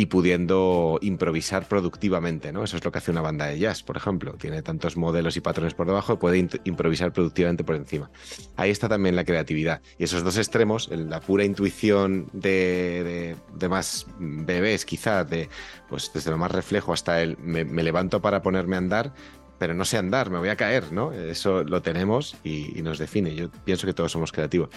y 0.00 0.06
pudiendo 0.06 0.98
improvisar 1.02 1.68
productivamente, 1.68 2.52
¿no? 2.52 2.64
Eso 2.64 2.78
es 2.78 2.84
lo 2.86 2.90
que 2.90 2.96
hace 2.96 3.10
una 3.10 3.20
banda 3.20 3.44
de 3.44 3.58
jazz, 3.58 3.82
por 3.82 3.98
ejemplo. 3.98 4.32
Tiene 4.32 4.62
tantos 4.62 4.96
modelos 4.96 5.36
y 5.36 5.42
patrones 5.42 5.74
por 5.74 5.86
debajo 5.86 6.18
puede 6.18 6.38
improvisar 6.64 7.12
productivamente 7.12 7.64
por 7.64 7.74
encima. 7.74 8.10
Ahí 8.56 8.70
está 8.70 8.88
también 8.88 9.14
la 9.14 9.26
creatividad. 9.26 9.82
Y 9.98 10.04
esos 10.04 10.24
dos 10.24 10.38
extremos, 10.38 10.88
la 10.88 11.20
pura 11.20 11.44
intuición 11.44 12.30
de, 12.32 13.36
más 13.68 14.06
bebés, 14.18 14.86
quizás, 14.86 15.28
de, 15.28 15.50
pues 15.90 16.10
desde 16.14 16.30
lo 16.30 16.38
más 16.38 16.50
reflejo 16.50 16.94
hasta 16.94 17.20
el 17.20 17.36
me, 17.36 17.64
levanto 17.64 18.22
para 18.22 18.40
ponerme 18.40 18.76
a 18.76 18.78
andar, 18.78 19.12
pero 19.58 19.74
no 19.74 19.84
sé 19.84 19.98
andar, 19.98 20.30
me 20.30 20.38
voy 20.38 20.48
a 20.48 20.56
caer, 20.56 20.92
¿no? 20.92 21.12
Eso 21.12 21.62
lo 21.62 21.82
tenemos 21.82 22.38
y, 22.42 22.80
nos 22.80 22.98
define. 22.98 23.34
Yo 23.34 23.50
pienso 23.66 23.86
que 23.86 23.92
todos 23.92 24.12
somos 24.12 24.32
creativos. 24.32 24.70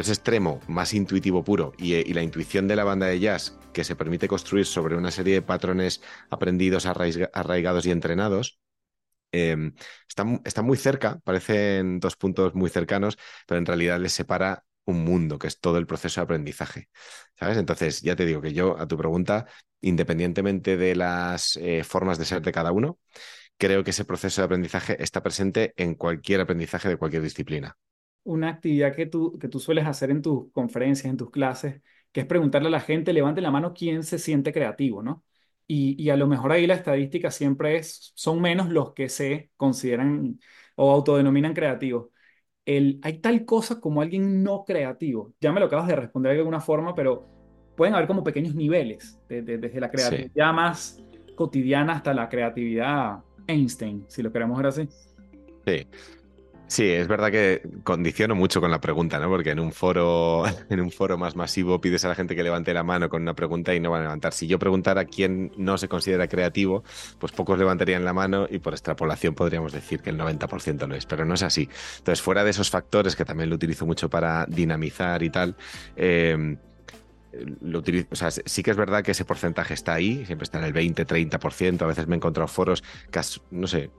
Ese 0.00 0.12
extremo 0.12 0.60
más 0.68 0.94
intuitivo 0.94 1.44
puro 1.44 1.72
y, 1.78 2.12
la 2.12 2.22
intuición 2.22 2.68
de 2.68 2.76
la 2.76 2.84
banda 2.84 3.06
de 3.06 3.20
jazz 3.20 3.58
que 3.72 3.84
se 3.84 3.96
permite 3.96 4.28
construir 4.28 4.66
sobre 4.66 4.96
una 4.96 5.10
serie 5.10 5.34
de 5.34 5.42
patrones 5.42 6.02
aprendidos, 6.30 6.86
arraigados 6.86 7.86
y 7.86 7.90
entrenados, 7.90 8.60
eh, 9.32 9.72
está, 10.08 10.62
muy 10.62 10.76
cerca, 10.78 11.20
parecen 11.24 12.00
dos 12.00 12.16
puntos 12.16 12.54
muy 12.54 12.70
cercanos, 12.70 13.18
pero 13.46 13.58
en 13.58 13.66
realidad 13.66 14.00
les 14.00 14.12
separa 14.12 14.64
un 14.84 15.04
mundo, 15.04 15.38
que 15.38 15.48
es 15.48 15.60
todo 15.60 15.78
el 15.78 15.86
proceso 15.86 16.20
de 16.20 16.24
aprendizaje. 16.24 16.88
¿Sabes? 17.38 17.58
Entonces, 17.58 18.00
ya 18.02 18.16
te 18.16 18.24
digo 18.26 18.40
que 18.40 18.52
yo, 18.52 18.78
a 18.78 18.86
tu 18.88 18.96
pregunta, 18.96 19.46
independientemente 19.80 20.76
de 20.76 20.96
las 20.96 21.56
eh, 21.56 21.84
formas 21.84 22.18
de 22.18 22.24
ser 22.24 22.42
de 22.42 22.52
cada 22.52 22.72
uno, 22.72 22.98
creo 23.58 23.84
que 23.84 23.90
ese 23.90 24.04
proceso 24.04 24.40
de 24.40 24.46
aprendizaje 24.46 25.02
está 25.02 25.22
presente 25.22 25.74
en 25.76 25.94
cualquier 25.94 26.40
aprendizaje 26.40 26.88
de 26.88 26.96
cualquier 26.96 27.22
disciplina 27.22 27.76
una 28.24 28.50
actividad 28.50 28.94
que 28.94 29.06
tú, 29.06 29.38
que 29.38 29.48
tú 29.48 29.60
sueles 29.60 29.86
hacer 29.86 30.10
en 30.10 30.22
tus 30.22 30.50
conferencias, 30.52 31.10
en 31.10 31.16
tus 31.16 31.30
clases, 31.30 31.80
que 32.12 32.20
es 32.20 32.26
preguntarle 32.26 32.68
a 32.68 32.70
la 32.70 32.80
gente, 32.80 33.12
levante 33.12 33.40
la 33.40 33.50
mano 33.50 33.74
quién 33.74 34.02
se 34.02 34.18
siente 34.18 34.52
creativo, 34.52 35.02
¿no? 35.02 35.24
Y, 35.66 36.02
y 36.02 36.10
a 36.10 36.16
lo 36.16 36.26
mejor 36.26 36.52
ahí 36.52 36.66
la 36.66 36.74
estadística 36.74 37.30
siempre 37.30 37.76
es, 37.76 38.12
son 38.14 38.40
menos 38.40 38.70
los 38.70 38.94
que 38.94 39.08
se 39.08 39.50
consideran 39.56 40.38
o 40.76 40.90
autodenominan 40.92 41.54
creativos. 41.54 42.08
El, 42.64 43.00
hay 43.02 43.20
tal 43.20 43.44
cosa 43.44 43.80
como 43.80 44.02
alguien 44.02 44.42
no 44.42 44.64
creativo. 44.64 45.34
Ya 45.40 45.52
me 45.52 45.60
lo 45.60 45.66
acabas 45.66 45.88
de 45.88 45.96
responder 45.96 46.32
de 46.34 46.38
alguna 46.40 46.60
forma, 46.60 46.94
pero 46.94 47.30
pueden 47.76 47.94
haber 47.94 48.06
como 48.06 48.24
pequeños 48.24 48.54
niveles, 48.54 49.20
desde 49.28 49.80
la 49.80 49.90
creatividad 49.90 50.52
más 50.52 51.02
cotidiana 51.34 51.94
hasta 51.94 52.12
la 52.14 52.28
creatividad 52.28 53.20
Einstein, 53.46 54.04
si 54.08 54.22
lo 54.22 54.32
queremos 54.32 54.58
ver 54.58 54.66
así. 54.66 54.88
Sí, 55.66 55.86
Sí, 56.70 56.84
es 56.84 57.08
verdad 57.08 57.30
que 57.30 57.62
condiciono 57.82 58.34
mucho 58.34 58.60
con 58.60 58.70
la 58.70 58.78
pregunta, 58.78 59.18
¿no? 59.18 59.28
Porque 59.30 59.50
en 59.52 59.58
un 59.58 59.72
foro, 59.72 60.44
en 60.68 60.80
un 60.80 60.90
foro 60.90 61.16
más 61.16 61.34
masivo 61.34 61.80
pides 61.80 62.04
a 62.04 62.08
la 62.08 62.14
gente 62.14 62.36
que 62.36 62.42
levante 62.42 62.74
la 62.74 62.82
mano 62.82 63.08
con 63.08 63.22
una 63.22 63.34
pregunta 63.34 63.74
y 63.74 63.80
no 63.80 63.90
van 63.90 64.00
a 64.00 64.04
levantar. 64.04 64.34
Si 64.34 64.46
yo 64.46 64.58
preguntara 64.58 65.06
quién 65.06 65.50
no 65.56 65.78
se 65.78 65.88
considera 65.88 66.28
creativo, 66.28 66.84
pues 67.18 67.32
pocos 67.32 67.58
levantarían 67.58 68.04
la 68.04 68.12
mano 68.12 68.46
y 68.50 68.58
por 68.58 68.74
extrapolación 68.74 69.34
podríamos 69.34 69.72
decir 69.72 70.02
que 70.02 70.10
el 70.10 70.18
90% 70.18 70.86
no 70.86 70.94
es, 70.94 71.06
pero 71.06 71.24
no 71.24 71.34
es 71.34 71.42
así. 71.42 71.70
Entonces, 71.98 72.20
fuera 72.20 72.44
de 72.44 72.50
esos 72.50 72.68
factores 72.68 73.16
que 73.16 73.24
también 73.24 73.48
lo 73.48 73.56
utilizo 73.56 73.86
mucho 73.86 74.10
para 74.10 74.44
dinamizar 74.46 75.22
y 75.22 75.30
tal, 75.30 75.56
eh, 75.96 76.58
lo 77.32 77.78
utilizo, 77.78 78.08
o 78.10 78.16
sea, 78.16 78.30
sí 78.30 78.62
que 78.62 78.70
es 78.70 78.76
verdad 78.76 79.02
que 79.02 79.12
ese 79.12 79.24
porcentaje 79.24 79.74
está 79.74 79.94
ahí, 79.94 80.24
siempre 80.26 80.44
está 80.44 80.58
en 80.58 80.64
el 80.64 80.72
20, 80.72 81.06
30%, 81.06 81.82
a 81.82 81.86
veces 81.86 82.06
me 82.06 82.14
he 82.14 82.16
encontrado 82.16 82.48
foros, 82.48 82.82
no 83.50 83.66
sé, 83.66 83.90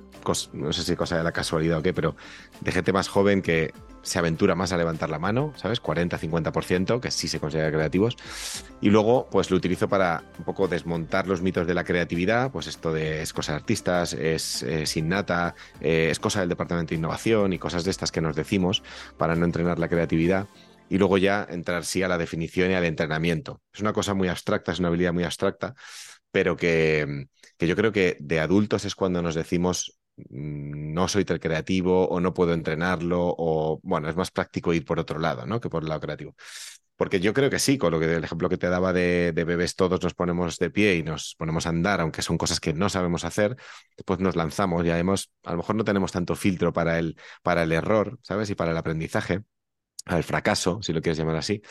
no 0.54 0.74
sé 0.74 0.84
si 0.84 0.96
cosa 0.96 1.18
de 1.18 1.24
la 1.24 1.32
casualidad 1.32 1.80
o 1.80 1.82
qué, 1.84 1.94
pero 1.94 2.16
de 2.62 2.72
gente 2.72 2.92
más 2.92 3.08
joven 3.08 3.42
que 3.42 3.74
se 4.02 4.18
aventura 4.18 4.56
más 4.56 4.72
a 4.72 4.78
levantar 4.78 5.10
la 5.10 5.20
mano, 5.20 5.54
¿sabes? 5.56 5.82
40-50%, 5.82 7.00
que 7.00 7.12
sí 7.12 7.28
se 7.28 7.40
considera 7.40 7.72
creativos. 7.72 8.18
Y 8.82 8.90
luego, 8.90 9.28
pues 9.30 9.52
lo 9.52 9.58
utilizo 9.58 9.88
para 9.88 10.24
un 10.38 10.46
poco 10.46 10.68
desmontar 10.68 11.28
los 11.28 11.42
mitos 11.42 11.68
de 11.68 11.74
la 11.74 11.84
creatividad, 11.84 12.52
pues 12.52 12.68
esto 12.68 12.94
de 12.94 13.22
es 13.22 13.34
cosa 13.34 13.54
de 13.54 13.58
artistas, 13.58 14.14
es, 14.14 14.64
innata, 14.96 15.56
eh, 15.82 16.08
es 16.10 16.20
cosa 16.20 16.40
del 16.40 16.50
departamento 16.50 16.92
de 16.92 16.96
innovación 16.96 17.54
y 17.54 17.60
cosas 17.60 17.84
de 17.84 17.92
estas 17.92 18.12
que 18.12 18.22
nos 18.22 18.36
decimos 18.36 18.84
para 19.18 19.36
no 19.36 19.46
entrenar 19.46 19.80
la 19.80 19.90
creatividad. 19.90 20.48
Y 20.90 20.98
luego 20.98 21.18
ya 21.18 21.48
entrar 21.50 21.86
sí 21.86 22.04
a 22.04 22.08
la 22.08 22.18
definición 22.18 22.72
y 22.72 22.74
al 22.74 22.86
entrenamiento. 22.86 23.62
Es 23.74 23.82
una 23.82 23.94
cosa 23.94 24.14
muy 24.14 24.28
abstracta, 24.28 24.72
es 24.72 24.80
una 24.80 24.90
habilidad 24.90 25.14
muy 25.14 25.24
abstracta, 25.24 25.76
pero 26.32 26.58
que, 26.58 27.28
que 27.58 27.68
yo 27.68 27.76
creo 27.76 27.92
que 27.92 28.18
de 28.20 28.40
adultos 28.40 28.86
es 28.86 28.96
cuando 28.96 29.22
nos 29.22 29.36
decimos 29.36 30.00
Mm, 30.30 30.94
no 30.94 31.08
soy 31.08 31.26
tan 31.26 31.40
creativo 31.40 32.08
o 32.08 32.20
no 32.20 32.34
puedo 32.34 32.54
entrenarlo 32.54 33.34
o 33.38 33.80
bueno, 33.84 34.10
es 34.10 34.16
más 34.16 34.32
práctico 34.32 34.74
ir 34.74 34.86
por 34.86 35.00
otro 35.00 35.20
lado, 35.20 35.46
¿no? 35.46 35.60
Que 35.62 35.70
por 35.70 35.84
el 35.84 35.90
lado 35.90 36.02
creativo. 36.02 36.36
Porque 36.96 37.20
yo 37.22 37.34
creo 37.34 37.50
que 37.50 37.60
sí, 37.60 37.78
con 37.78 37.92
lo 37.92 38.00
que 38.00 38.14
el 38.16 38.24
ejemplo 38.24 38.50
que 38.50 38.58
te 38.58 38.68
daba 38.70 38.92
de, 38.94 39.32
bebés 39.34 39.76
todos 39.76 40.04
nos 40.04 40.14
ponemos 40.14 40.58
de 40.58 40.70
pie 40.70 40.96
y 40.98 41.04
nos 41.04 41.36
ponemos 41.38 41.66
a 41.66 41.70
andar, 41.70 42.02
aunque 42.02 42.22
son 42.22 42.38
cosas 42.38 42.60
que 42.60 42.74
no 42.74 42.90
sabemos 42.90 43.24
hacer, 43.24 43.56
pues 44.06 44.20
nos 44.20 44.36
lanzamos, 44.36 44.86
ya 44.86 45.00
hemos, 45.00 45.32
a 45.44 45.52
lo 45.52 45.58
mejor 45.58 45.76
no 45.76 45.86
tenemos 45.86 46.12
tanto 46.12 46.36
filtro 46.36 46.74
para 46.74 47.00
el, 47.00 47.18
para 47.42 47.64
el 47.64 47.72
error, 47.72 48.20
¿sabes? 48.22 48.50
Y 48.50 48.56
para 48.56 48.72
el 48.72 48.78
aprendizaje, 48.78 49.44
al 50.12 50.24
fracaso, 50.24 50.82
si 50.82 50.94
lo 50.94 51.02
quieres 51.02 51.18
llamar 51.18 51.36
así. 51.38 51.62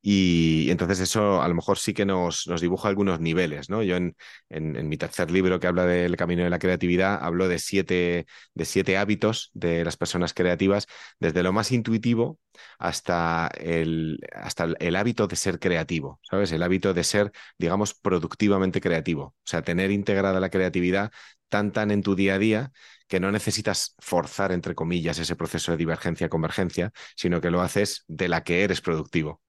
Y 0.00 0.70
entonces 0.70 1.00
eso 1.00 1.42
a 1.42 1.48
lo 1.48 1.54
mejor 1.54 1.76
sí 1.78 1.92
que 1.92 2.06
nos, 2.06 2.46
nos 2.46 2.60
dibuja 2.60 2.88
algunos 2.88 3.20
niveles, 3.20 3.68
¿no? 3.68 3.82
Yo 3.82 3.96
en, 3.96 4.16
en, 4.48 4.88
mi 4.88 4.96
tercer 4.96 5.30
libro 5.30 5.58
que 5.58 5.66
habla 5.66 5.86
del 5.86 6.16
camino 6.16 6.44
de 6.44 6.50
la 6.50 6.60
creatividad 6.60 7.18
hablo 7.20 7.48
de 7.48 7.58
siete, 7.58 8.26
de 8.54 8.64
siete 8.64 8.96
hábitos 8.96 9.50
de 9.54 9.84
las 9.84 9.96
personas 9.96 10.34
creativas, 10.34 10.86
desde 11.18 11.42
lo 11.42 11.52
más 11.52 11.72
intuitivo 11.72 12.38
hasta 12.78 13.50
el, 13.58 14.20
hasta 14.32 14.68
el 14.78 14.96
hábito 14.96 15.26
de 15.26 15.36
ser 15.36 15.58
creativo, 15.58 16.20
¿sabes? 16.22 16.52
El 16.52 16.62
hábito 16.62 16.94
de 16.94 17.04
ser, 17.04 17.32
digamos, 17.58 17.94
productivamente 17.94 18.80
creativo. 18.80 19.22
O 19.24 19.34
sea, 19.44 19.62
tener 19.62 19.90
integrada 19.90 20.40
la 20.40 20.50
creatividad 20.50 21.10
tan 21.48 21.72
tan 21.72 21.90
en 21.90 22.02
tu 22.02 22.14
día 22.14 22.34
a 22.34 22.38
día 22.38 22.72
que 23.08 23.20
no 23.20 23.32
necesitas 23.32 23.94
forzar, 23.98 24.52
entre 24.52 24.74
comillas, 24.74 25.18
ese 25.18 25.36
proceso 25.36 25.72
de 25.72 25.78
divergencia-convergencia, 25.78 26.92
sino 27.16 27.40
que 27.40 27.50
lo 27.50 27.60
haces 27.60 28.04
de 28.06 28.28
la 28.28 28.44
que 28.44 28.62
eres 28.62 28.80
productivo. 28.80 29.40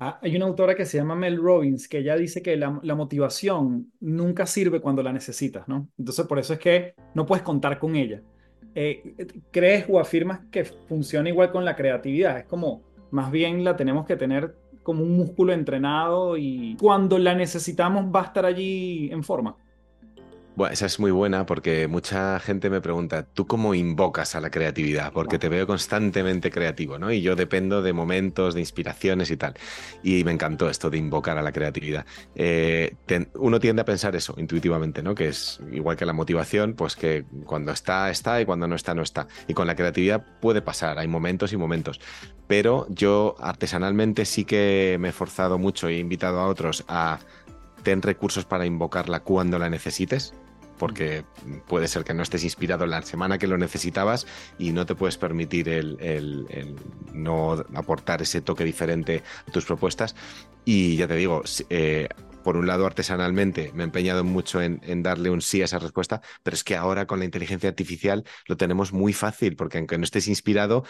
Ah, 0.00 0.18
hay 0.22 0.34
una 0.34 0.46
autora 0.46 0.74
que 0.74 0.86
se 0.86 0.98
llama 0.98 1.14
Mel 1.14 1.40
Robbins 1.40 1.86
que 1.86 1.98
ella 1.98 2.16
dice 2.16 2.42
que 2.42 2.56
la, 2.56 2.70
motivación 2.70 3.92
nunca 4.00 4.44
sirve 4.44 4.80
cuando 4.80 5.02
la 5.02 5.12
necesitas, 5.12 5.68
¿no? 5.68 5.88
Entonces 5.96 6.26
por 6.26 6.38
eso 6.38 6.54
es 6.54 6.58
que 6.58 6.94
no 7.14 7.26
puedes 7.26 7.44
contar 7.44 7.78
con 7.78 7.94
ella. 7.94 8.20
Eh, 8.74 9.14
¿Crees 9.52 9.86
o 9.88 10.00
afirmas 10.00 10.40
que 10.50 10.64
funciona 10.64 11.28
igual 11.28 11.52
con 11.52 11.64
la 11.64 11.76
creatividad? 11.76 12.38
Es 12.38 12.44
como, 12.46 12.82
más 13.12 13.30
bien 13.30 13.62
la 13.62 13.76
tenemos 13.76 14.04
que 14.04 14.16
tener 14.16 14.56
como 14.82 15.04
un 15.04 15.16
músculo 15.16 15.52
entrenado 15.52 16.36
y 16.36 16.76
cuando 16.78 17.18
la 17.18 17.34
necesitamos 17.34 18.04
va 18.14 18.22
a 18.22 18.24
estar 18.24 18.44
allí 18.44 19.10
en 19.12 19.22
forma. 19.22 19.56
Bueno, 20.56 20.72
esa 20.72 20.86
es 20.86 21.00
muy 21.00 21.10
buena 21.10 21.46
porque 21.46 21.88
mucha 21.88 22.38
gente 22.38 22.70
me 22.70 22.80
pregunta, 22.80 23.24
¿tú 23.24 23.44
cómo 23.44 23.74
invocas 23.74 24.36
a 24.36 24.40
la 24.40 24.52
creatividad? 24.52 25.12
Porque 25.12 25.36
te 25.36 25.48
veo 25.48 25.66
constantemente 25.66 26.52
creativo, 26.52 26.96
¿no? 26.96 27.10
Y 27.10 27.22
yo 27.22 27.34
dependo 27.34 27.82
de 27.82 27.92
momentos, 27.92 28.54
de 28.54 28.60
inspiraciones 28.60 29.32
y 29.32 29.36
tal. 29.36 29.54
Y 30.04 30.22
me 30.22 30.30
encantó 30.30 30.70
esto 30.70 30.90
de 30.90 30.98
invocar 30.98 31.38
a 31.38 31.42
la 31.42 31.50
creatividad. 31.50 32.06
Eh, 32.36 32.94
uno 33.34 33.58
tiende 33.58 33.82
a 33.82 33.84
pensar 33.84 34.14
eso 34.14 34.36
intuitivamente, 34.38 35.02
¿no? 35.02 35.16
Que 35.16 35.26
es 35.26 35.58
igual 35.72 35.96
que 35.96 36.06
la 36.06 36.12
motivación, 36.12 36.74
pues 36.74 36.94
que 36.94 37.24
cuando 37.46 37.72
está, 37.72 38.08
está 38.08 38.40
y 38.40 38.44
cuando 38.44 38.68
no 38.68 38.76
está, 38.76 38.94
no 38.94 39.02
está. 39.02 39.26
Y 39.48 39.54
con 39.54 39.66
la 39.66 39.74
creatividad 39.74 40.24
puede 40.40 40.62
pasar, 40.62 41.00
hay 41.00 41.08
momentos 41.08 41.52
y 41.52 41.56
momentos. 41.56 42.00
Pero 42.46 42.86
yo 42.90 43.34
artesanalmente 43.40 44.24
sí 44.24 44.44
que 44.44 44.98
me 45.00 45.08
he 45.08 45.12
forzado 45.12 45.58
mucho 45.58 45.88
e 45.88 45.96
he 45.96 45.98
invitado 45.98 46.38
a 46.38 46.46
otros 46.46 46.84
a 46.86 47.18
tener 47.82 48.04
recursos 48.04 48.44
para 48.44 48.66
invocarla 48.66 49.18
cuando 49.20 49.58
la 49.58 49.68
necesites 49.68 50.32
porque 50.78 51.24
puede 51.66 51.88
ser 51.88 52.04
que 52.04 52.14
no 52.14 52.22
estés 52.22 52.44
inspirado 52.44 52.86
la 52.86 53.02
semana 53.02 53.38
que 53.38 53.46
lo 53.46 53.58
necesitabas 53.58 54.26
y 54.58 54.72
no 54.72 54.86
te 54.86 54.94
puedes 54.94 55.16
permitir 55.16 55.68
el, 55.68 56.76
no 57.12 57.52
aportar 57.74 58.22
ese 58.22 58.40
toque 58.40 58.64
diferente 58.64 59.22
a 59.46 59.50
tus 59.50 59.64
propuestas. 59.64 60.14
Y 60.64 60.96
ya 60.96 61.06
te 61.06 61.16
digo, 61.16 61.42
eh, 61.70 62.08
por 62.44 62.56
un 62.56 62.66
lado 62.66 62.86
artesanalmente 62.86 63.72
me 63.74 63.82
he 63.82 63.86
empeñado 63.86 64.22
mucho 64.22 64.62
en, 64.62 65.02
darle 65.02 65.30
un 65.30 65.42
sí 65.42 65.62
a 65.62 65.64
esa 65.64 65.80
respuesta, 65.80 66.20
pero 66.44 66.54
es 66.54 66.62
que 66.62 66.76
ahora 66.76 67.06
con 67.06 67.18
la 67.18 67.24
inteligencia 67.24 67.68
artificial 67.68 68.24
lo 68.46 68.56
tenemos 68.56 68.92
muy 68.92 69.12
fácil, 69.12 69.56
porque 69.56 69.78
aunque 69.78 69.98
no 69.98 70.04
estés 70.04 70.28
inspirado, 70.28 70.84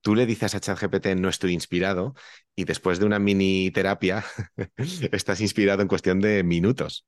tú 0.00 0.14
le 0.14 0.24
dices 0.24 0.54
a 0.54 0.60
ChatGPT 0.60 1.08
no 1.16 1.28
estoy 1.28 1.52
inspirado 1.52 2.14
y 2.56 2.64
después 2.64 2.98
de 2.98 3.06
una 3.06 3.18
mini 3.18 3.70
terapia 3.72 4.24
estás 5.12 5.40
inspirado 5.40 5.82
en 5.82 5.88
cuestión 5.88 6.20
de 6.20 6.42
minutos. 6.44 7.06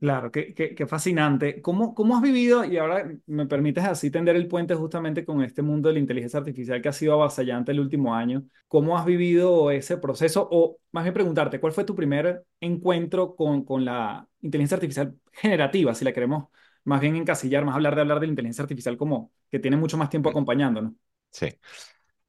Claro, 0.00 0.30
qué, 0.30 0.54
qué, 0.54 0.86
fascinante. 0.86 1.60
¿Cómo, 1.60 1.92
¿Cómo 1.92 2.14
has 2.14 2.22
vivido, 2.22 2.64
y 2.64 2.76
ahora 2.76 3.10
me 3.26 3.46
permites 3.46 3.82
así 3.84 4.12
tender 4.12 4.36
el 4.36 4.46
puente 4.46 4.76
justamente 4.76 5.24
con 5.24 5.42
este 5.42 5.60
mundo 5.60 5.88
de 5.88 5.94
la 5.94 5.98
inteligencia 5.98 6.38
artificial 6.38 6.80
que 6.80 6.88
ha 6.88 6.92
sido 6.92 7.14
avasallante 7.14 7.72
el 7.72 7.80
último 7.80 8.14
año? 8.14 8.44
¿Cómo 8.68 8.96
has 8.96 9.04
vivido 9.04 9.72
ese 9.72 9.96
proceso? 9.98 10.46
O 10.52 10.78
más 10.92 11.02
bien 11.02 11.14
preguntarte, 11.14 11.58
¿cuál 11.58 11.72
fue 11.72 11.82
tu 11.82 11.96
primer 11.96 12.44
encuentro 12.60 13.34
con, 13.34 13.64
con 13.64 13.84
la 13.84 14.24
inteligencia 14.40 14.76
artificial 14.76 15.16
generativa, 15.32 15.92
si 15.96 16.04
la 16.04 16.12
queremos 16.12 16.44
más 16.84 17.00
bien 17.00 17.16
encasillar, 17.16 17.64
más 17.64 17.74
hablar 17.74 17.96
de 17.96 18.02
hablar 18.02 18.20
de 18.20 18.26
la 18.28 18.30
inteligencia 18.30 18.62
artificial 18.62 18.96
como 18.96 19.32
que 19.50 19.58
tiene 19.58 19.76
mucho 19.76 19.96
más 19.98 20.10
tiempo 20.10 20.30
acompañándonos? 20.30 20.92
Sí. 21.32 21.48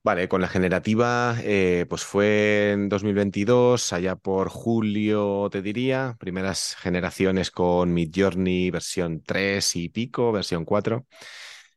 Vale, 0.02 0.30
con 0.30 0.40
la 0.42 0.48
generativa, 0.48 1.36
eh, 1.44 1.86
pues 1.90 2.04
fue 2.06 2.72
en 2.72 2.88
2022, 2.88 3.92
allá 3.92 4.16
por 4.16 4.48
julio, 4.50 5.50
te 5.52 5.62
diría, 5.62 6.16
primeras 6.20 6.76
generaciones 6.78 7.52
con 7.52 7.94
Midjourney 7.94 8.72
versión 8.72 9.22
3 9.24 9.76
y 9.76 9.90
pico, 9.90 10.32
versión 10.32 10.64
4. 10.64 11.06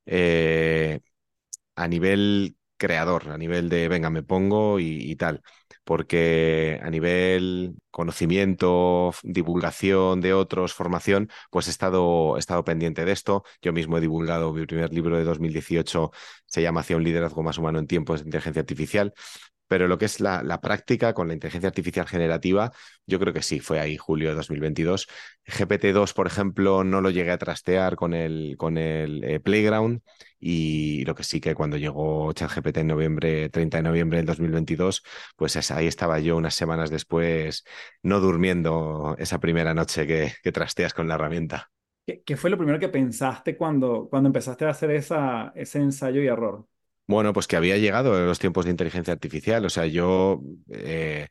Eh, 0.06 1.00
a 1.76 1.88
nivel 1.88 2.56
creador, 2.82 3.30
a 3.30 3.38
nivel 3.38 3.68
de, 3.68 3.86
venga, 3.86 4.10
me 4.10 4.24
pongo 4.24 4.80
y, 4.80 5.14
tal, 5.14 5.40
porque 5.84 6.80
a 6.82 6.90
nivel 6.90 7.74
conocimiento, 7.92 9.12
divulgación 9.22 10.20
de 10.20 10.34
otros, 10.34 10.74
formación, 10.74 11.30
pues 11.50 11.68
he 11.68 11.70
estado, 11.70 12.36
he 12.36 12.40
estado 12.40 12.64
pendiente 12.64 13.04
de 13.04 13.12
esto. 13.12 13.44
Yo 13.62 13.72
mismo 13.72 13.98
he 13.98 14.00
divulgado 14.00 14.52
mi 14.52 14.66
primer 14.66 14.92
libro 14.92 15.16
de 15.16 15.22
2018, 15.22 16.10
se 16.46 16.62
llama 16.62 16.80
Hacia 16.80 16.96
un 16.96 17.04
liderazgo 17.04 17.44
más 17.44 17.56
humano 17.56 17.78
en 17.78 17.86
tiempos 17.86 18.20
de 18.20 18.26
inteligencia 18.26 18.60
artificial, 18.60 19.14
pero 19.72 19.88
lo 19.88 19.96
que 19.96 20.04
es 20.04 20.20
la, 20.20 20.60
práctica 20.60 21.14
con 21.14 21.28
la 21.28 21.32
inteligencia 21.32 21.68
artificial 21.68 22.06
generativa, 22.06 22.72
yo 23.06 23.18
creo 23.18 23.32
que 23.32 23.40
sí, 23.40 23.58
fue 23.58 23.80
ahí 23.80 23.96
julio 23.96 24.28
de 24.28 24.34
2022. 24.34 25.08
GPT-2, 25.46 26.12
por 26.12 26.26
ejemplo, 26.26 26.84
no 26.84 27.00
lo 27.00 27.08
llegué 27.08 27.30
a 27.30 27.38
trastear 27.38 27.96
con 27.96 28.12
el, 28.12 28.56
con 28.58 28.76
el 28.76 29.24
eh, 29.24 29.40
Playground 29.40 30.02
y 30.38 31.06
lo 31.06 31.14
que 31.14 31.24
sí 31.24 31.40
que 31.40 31.54
cuando 31.54 31.78
llegó 31.78 32.30
ChatGPT 32.34 32.76
en 32.76 32.88
noviembre, 32.88 33.48
30 33.48 33.78
de 33.78 33.82
noviembre 33.82 34.18
del 34.18 34.26
2022, 34.26 35.02
pues 35.36 35.70
ahí 35.70 35.86
estaba 35.86 36.18
yo 36.18 36.36
unas 36.36 36.54
semanas 36.54 36.90
después 36.90 37.64
no 38.02 38.20
durmiendo 38.20 39.16
esa 39.18 39.40
primera 39.40 39.72
noche 39.72 40.06
que, 40.06 40.52
trasteas 40.52 40.92
con 40.92 41.08
la 41.08 41.14
herramienta. 41.14 41.70
¿Qué, 42.04 42.36
fue 42.36 42.50
lo 42.50 42.58
primero 42.58 42.78
que 42.78 42.90
pensaste 42.90 43.56
cuando, 43.56 44.06
cuando 44.10 44.26
empezaste 44.26 44.66
a 44.66 44.68
hacer 44.68 44.90
esa, 44.90 45.50
ese 45.54 45.78
ensayo 45.78 46.20
y 46.20 46.26
error? 46.26 46.66
Bueno, 47.06 47.32
pues 47.32 47.46
que 47.46 47.56
había 47.56 47.76
llegado 47.78 48.18
los 48.24 48.38
tiempos 48.38 48.64
de 48.64 48.70
inteligencia 48.70 49.12
artificial. 49.12 49.64
O 49.64 49.70
sea, 49.70 49.86
yo 49.86 50.40
eh, 50.70 51.28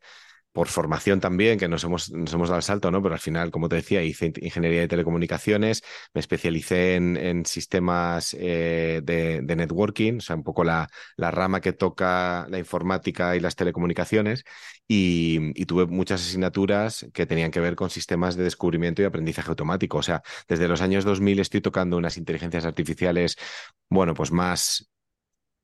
por 0.51 0.67
formación 0.67 1.19
también, 1.19 1.57
que 1.59 1.67
nos 1.67 1.83
hemos, 1.83 2.11
nos 2.11 2.33
hemos 2.33 2.49
dado 2.49 2.57
el 2.57 2.63
salto, 2.63 2.91
¿no? 2.91 3.01
Pero 3.01 3.15
al 3.15 3.21
final, 3.21 3.51
como 3.51 3.69
te 3.69 3.77
decía, 3.77 4.03
hice 4.03 4.33
ingeniería 4.41 4.81
de 4.81 4.87
telecomunicaciones, 4.87 5.81
me 6.13 6.19
especialicé 6.19 6.95
en, 6.95 7.45
sistemas 7.45 8.35
eh, 8.39 9.01
de, 9.03 9.41
networking, 9.55 10.17
o 10.17 10.21
sea, 10.21 10.35
un 10.35 10.43
poco 10.43 10.63
la, 10.63 10.89
la, 11.15 11.31
rama 11.31 11.61
que 11.61 11.73
toca 11.73 12.47
la 12.49 12.59
informática 12.59 13.35
y 13.35 13.39
las 13.39 13.55
telecomunicaciones, 13.55 14.43
y, 14.87 15.39
y, 15.59 15.65
tuve 15.65 15.85
muchas 15.87 16.21
asignaturas 16.21 17.07
que 17.13 17.25
tenían 17.25 17.51
que 17.51 17.61
ver 17.61 17.75
con 17.75 17.89
sistemas 17.89 18.35
de 18.35 18.43
descubrimiento 18.43 19.01
y 19.01 19.05
aprendizaje 19.05 19.49
automático. 19.49 19.97
O 19.99 20.03
sea, 20.03 20.21
desde 20.47 20.67
los 20.67 20.81
años 20.81 21.05
2000 21.05 21.39
estoy 21.39 21.61
tocando 21.61 21.97
unas 21.97 22.17
inteligencias 22.17 22.65
artificiales, 22.65 23.37
bueno, 23.89 24.13
pues 24.13 24.31
más 24.31 24.91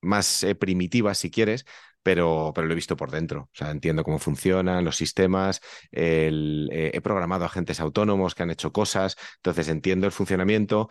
más 0.01 0.43
eh, 0.43 0.55
primitivas, 0.55 1.17
si 1.17 1.29
quieres, 1.31 1.65
pero, 2.03 2.51
pero 2.55 2.67
lo 2.67 2.73
he 2.73 2.75
visto 2.75 2.95
por 2.95 3.11
dentro. 3.11 3.41
O 3.43 3.49
sea, 3.53 3.71
entiendo 3.71 4.03
cómo 4.03 4.19
funcionan 4.19 4.85
los 4.85 4.95
sistemas, 4.97 5.61
eh, 5.91 6.91
he 6.93 7.01
programado 7.01 7.45
agentes 7.45 7.79
autónomos 7.79 8.35
que 8.35 8.43
han 8.43 8.51
hecho 8.51 8.71
cosas, 8.71 9.17
entonces 9.37 9.67
entiendo 9.69 10.05
el 10.05 10.11
funcionamiento. 10.13 10.89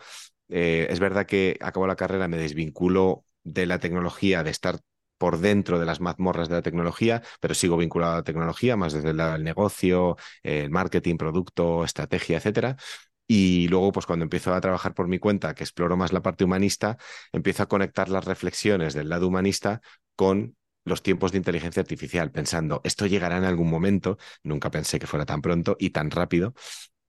Eh, 0.49 0.87
es 0.89 0.99
verdad 0.99 1.25
que 1.25 1.57
acabo 1.61 1.87
la 1.87 1.95
carrera, 1.95 2.27
me 2.27 2.37
desvinculo 2.37 3.25
de 3.43 3.65
la 3.65 3.79
tecnología, 3.79 4.43
de 4.43 4.51
estar 4.51 4.79
por 5.17 5.39
dentro 5.39 5.79
de 5.79 5.85
las 5.85 5.99
mazmorras 5.99 6.47
de 6.47 6.55
la 6.55 6.61
tecnología, 6.61 7.23
pero 7.39 7.55
sigo 7.55 7.75
vinculado 7.77 8.13
a 8.13 8.15
la 8.17 8.23
tecnología, 8.23 8.75
más 8.77 8.93
desde 8.93 9.09
el 9.11 9.43
negocio, 9.43 10.15
el 10.43 10.69
marketing, 10.69 11.17
producto, 11.17 11.83
estrategia, 11.83 12.37
etcétera. 12.37 12.77
Y 13.27 13.67
luego, 13.67 13.91
pues 13.91 14.05
cuando 14.05 14.23
empiezo 14.23 14.53
a 14.53 14.61
trabajar 14.61 14.93
por 14.93 15.07
mi 15.07 15.19
cuenta, 15.19 15.53
que 15.53 15.63
exploro 15.63 15.97
más 15.97 16.13
la 16.13 16.21
parte 16.21 16.43
humanista, 16.45 16.97
empiezo 17.33 17.63
a 17.63 17.67
conectar 17.67 18.09
las 18.09 18.25
reflexiones 18.25 18.93
del 18.93 19.09
lado 19.09 19.27
humanista 19.27 19.81
con 20.15 20.55
los 20.85 21.03
tiempos 21.03 21.31
de 21.33 21.37
inteligencia 21.39 21.81
artificial, 21.81 22.31
pensando, 22.31 22.79
esto 22.85 23.05
llegará 23.05 23.37
en 23.37 23.43
algún 23.43 23.69
momento, 23.69 24.17
nunca 24.43 24.71
pensé 24.71 24.99
que 24.99 25.07
fuera 25.07 25.25
tan 25.25 25.41
pronto 25.41 25.75
y 25.79 25.89
tan 25.89 26.11
rápido, 26.11 26.53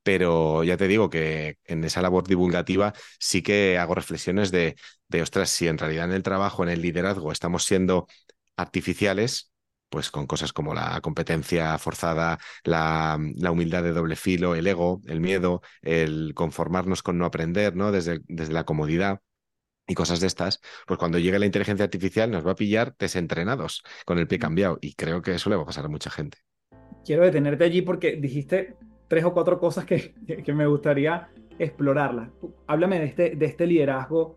pero 0.02 0.64
ya 0.64 0.76
te 0.76 0.88
digo 0.88 1.10
que 1.10 1.58
en 1.64 1.84
esa 1.84 2.02
labor 2.02 2.26
divulgativa 2.26 2.94
sí 3.18 3.42
que 3.42 3.78
hago 3.78 3.94
reflexiones 3.94 4.50
de, 4.50 4.76
de, 5.08 5.22
ostras, 5.22 5.50
si 5.50 5.68
en 5.68 5.78
realidad 5.78 6.06
en 6.06 6.12
el 6.12 6.22
trabajo, 6.22 6.62
en 6.62 6.70
el 6.70 6.82
liderazgo, 6.82 7.32
estamos 7.32 7.64
siendo 7.64 8.06
artificiales, 8.56 9.52
pues 9.88 10.11
con 10.11 10.26
cosas 10.26 10.52
como 10.52 10.75
la 10.75 11.00
competencia 11.00 11.78
forzada, 11.78 12.38
la, 12.64 13.18
la, 13.37 13.50
humildad 13.50 13.83
de 13.83 13.92
doble 13.92 14.16
filo, 14.16 14.54
el 14.54 14.66
ego, 14.66 15.00
el 15.07 15.21
miedo, 15.21 15.62
el 15.83 16.33
conformarnos 16.35 17.02
con 17.02 17.18
no 17.18 17.25
aprender, 17.25 17.76
¿no? 17.76 17.92
Desde, 17.92 18.21
desde 18.26 18.52
la 18.52 18.64
comodidad 18.64 19.21
y 19.87 19.95
cosas 19.95 20.21
de 20.21 20.26
estas, 20.26 20.61
pues 20.87 20.99
cuando 20.99 21.18
llegue 21.18 21.38
la 21.38 21.47
inteligencia 21.47 21.85
artificial 21.85 22.30
nos 22.30 22.47
va 22.47 22.52
a 22.52 22.57
pillar 22.57 22.95
desentrenados, 22.99 23.83
con 24.04 24.18
el 24.18 24.28
pie 24.28 24.38
cambiado. 24.38 24.78
Y 24.80 24.95
creo 24.95 25.23
que 25.23 25.35
eso 25.35 25.49
le 25.49 25.57
va 25.57 25.62
a 25.62 25.66
pasar 25.66 25.87
a 25.87 25.88
mucha 25.88 26.11
gente. 26.11 26.38
Quiero 27.04 27.25
detenerte 27.25 27.64
allí 27.64 27.80
porque 27.83 28.16
dijiste 28.16 28.76
tres 29.09 29.25
o 29.25 29.33
cuatro 29.33 29.59
cosas 29.59 29.87
que, 29.87 30.14
que 30.45 30.52
me 30.52 30.66
gustaría 30.66 31.30
explorarlas. 31.59 32.30
Háblame 32.66 33.00
de 33.00 33.07
este, 33.07 33.37
de 33.37 33.47
este 33.47 33.66
liderazgo 33.66 34.37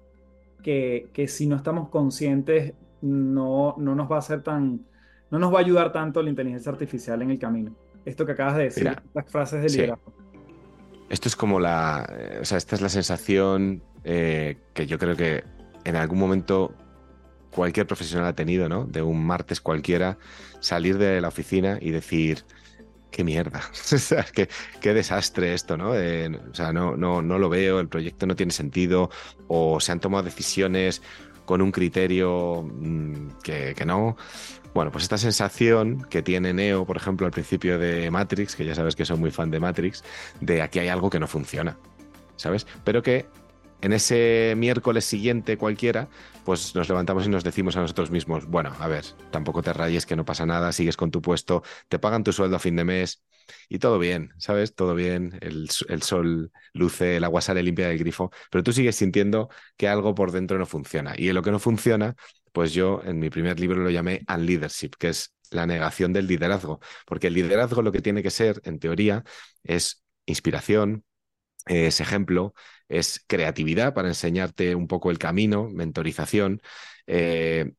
que, 0.64 1.10
que 1.14 1.28
si 1.28 1.48
no 1.48 1.58
estamos 1.58 1.90
conscientes 1.90 2.74
no, 3.02 3.76
no 3.78 3.96
nos 3.96 4.10
va 4.10 4.18
a 4.18 4.20
hacer 4.20 4.44
tan, 4.44 4.86
no 5.32 5.40
nos 5.40 5.54
va 5.54 5.60
a 5.60 5.62
ayudar 5.62 5.92
tanto 5.92 6.22
la 6.22 6.30
inteligencia 6.30 6.72
artificial 6.72 7.22
en 7.22 7.32
el 7.32 7.40
camino. 7.40 7.76
Esto 8.06 8.26
que 8.26 8.34
acabas 8.34 8.58
de 8.58 8.64
decir, 8.64 8.92
las 9.14 9.32
frases 9.32 9.64
de 9.64 9.70
liderazgo. 9.70 10.14
Sí. 10.16 10.22
Esto 11.10 11.28
es 11.28 11.36
como 11.36 11.60
la, 11.60 12.08
eh, 12.10 12.40
o 12.42 12.46
sea, 12.46 12.58
esta 12.58 12.76
es 12.76 12.82
la 12.82 12.90
sensación 12.90 13.82
eh, 14.04 14.58
que 14.74 14.88
yo 14.88 14.98
creo 14.98 15.16
que 15.16 15.44
en 15.84 15.96
algún 15.96 16.20
momento 16.20 16.74
cualquier 17.52 17.88
profesional 17.88 18.28
ha 18.28 18.34
tenido, 18.34 18.70
¿no? 18.70 18.86
De 18.86 19.02
un 19.02 19.26
martes 19.26 19.62
cualquiera, 19.62 20.18
salir 20.60 20.98
de 20.98 21.20
la 21.22 21.28
oficina 21.28 21.78
y 21.82 21.92
decir, 21.92 22.44
qué 23.12 23.24
mierda, 23.24 23.62
qué, 24.34 24.50
qué, 24.80 24.94
desastre 24.94 25.54
esto, 25.54 25.78
¿no? 25.78 25.96
Eh, 25.96 26.30
o 26.30 26.56
sea, 26.56 26.72
no, 26.72 26.96
no, 26.96 27.22
no 27.22 27.38
lo 27.38 27.50
veo, 27.50 27.80
el 27.80 27.90
proyecto 27.90 28.26
no 28.26 28.36
tiene 28.36 28.54
sentido, 28.54 29.10
o 29.48 29.80
se 29.80 29.92
han 29.92 30.00
tomado 30.00 30.24
decisiones 30.24 31.02
con 31.46 31.62
un 31.62 31.72
criterio 31.72 32.64
mm, 32.64 33.28
que, 33.44 33.74
que, 33.76 33.86
no. 33.86 34.18
Bueno, 34.74 34.92
pues 34.92 35.04
esta 35.04 35.18
sensación 35.18 36.06
que 36.10 36.22
tiene 36.22 36.54
Neo, 36.54 36.86
por 36.86 36.98
ejemplo, 36.98 37.26
al 37.26 37.32
principio 37.32 37.78
de 37.78 38.10
Matrix, 38.10 38.56
que 38.56 38.66
ya 38.66 38.76
sabes 38.76 38.96
que 38.96 39.06
soy 39.06 39.18
muy 39.18 39.32
fan 39.32 39.52
de 39.52 39.60
Matrix, 39.60 40.04
de 40.40 40.62
aquí 40.62 40.80
hay 40.80 40.88
algo 40.88 41.10
que 41.10 41.20
no 41.20 41.28
funciona, 41.28 41.78
¿sabes? 42.38 42.66
Pero 42.84 43.04
que 43.04 43.26
en 43.82 43.94
ese 43.94 44.54
miércoles 44.58 45.06
siguiente 45.06 45.58
cualquiera, 45.58 46.10
pues 46.46 46.76
nos 46.76 46.88
levantamos 46.90 47.26
y 47.26 47.30
nos 47.30 47.44
decimos 47.44 47.76
a 47.76 47.82
nosotros 47.82 48.12
mismos, 48.12 48.46
bueno, 48.46 48.74
a 48.80 48.88
ver, 48.88 49.06
tampoco 49.32 49.62
te 49.62 49.74
rayes, 49.74 50.06
que 50.06 50.16
no 50.16 50.26
pasa 50.26 50.46
nada, 50.46 50.72
sigues 50.72 50.98
con 50.98 51.12
tu 51.12 51.22
puesto, 51.22 51.64
te 51.90 52.00
pagan 52.00 52.24
tu 52.24 52.34
sueldo 52.34 52.56
a 52.56 52.60
fin 52.60 52.76
de 52.76 52.84
mes 52.84 53.24
y 53.70 53.80
todo 53.80 54.00
bien, 54.00 54.34
¿sabes? 54.38 54.76
Todo 54.76 54.96
bien, 54.96 55.38
el, 55.42 55.70
el 55.88 56.02
sol 56.04 56.52
luce, 56.74 57.18
el 57.18 57.24
agua 57.24 57.42
sale 57.42 57.64
limpia 57.64 57.88
del 57.88 57.98
grifo, 57.98 58.32
pero 58.50 58.64
tú 58.64 58.74
sigues 58.74 58.96
sintiendo 58.96 59.50
que 59.78 59.88
algo 59.88 60.16
por 60.16 60.32
dentro 60.32 60.58
no 60.58 60.66
funciona. 60.66 61.14
Y 61.18 61.30
en 61.30 61.36
lo 61.36 61.42
que 61.42 61.52
no 61.52 61.60
funciona, 61.60 62.16
pues 62.52 62.74
yo 62.74 63.02
en 63.04 63.20
mi 63.20 63.30
primer 63.30 63.60
libro 63.60 63.82
lo 63.82 63.90
llamé 63.90 64.24
unleadership, 64.34 64.92
que 65.00 65.10
es 65.10 65.34
la 65.50 65.66
negación 65.66 66.14
del 66.14 66.28
liderazgo, 66.28 66.80
porque 67.06 67.28
el 67.28 67.34
liderazgo 67.34 67.82
lo 67.82 67.92
que 67.92 68.02
tiene 68.02 68.24
que 68.24 68.32
ser, 68.32 68.62
en 68.64 68.80
teoría, 68.80 69.24
es 69.64 70.04
inspiración, 70.26 71.04
es 71.66 72.00
ejemplo, 72.00 72.54
es 72.90 73.24
creatividad 73.28 73.94
para 73.94 74.08
enseñarte 74.10 74.76
un 74.76 74.88
poco 74.88 75.12
el 75.12 75.20
camino, 75.20 75.70
mentorización, 75.70 76.62
eh, 77.08 77.74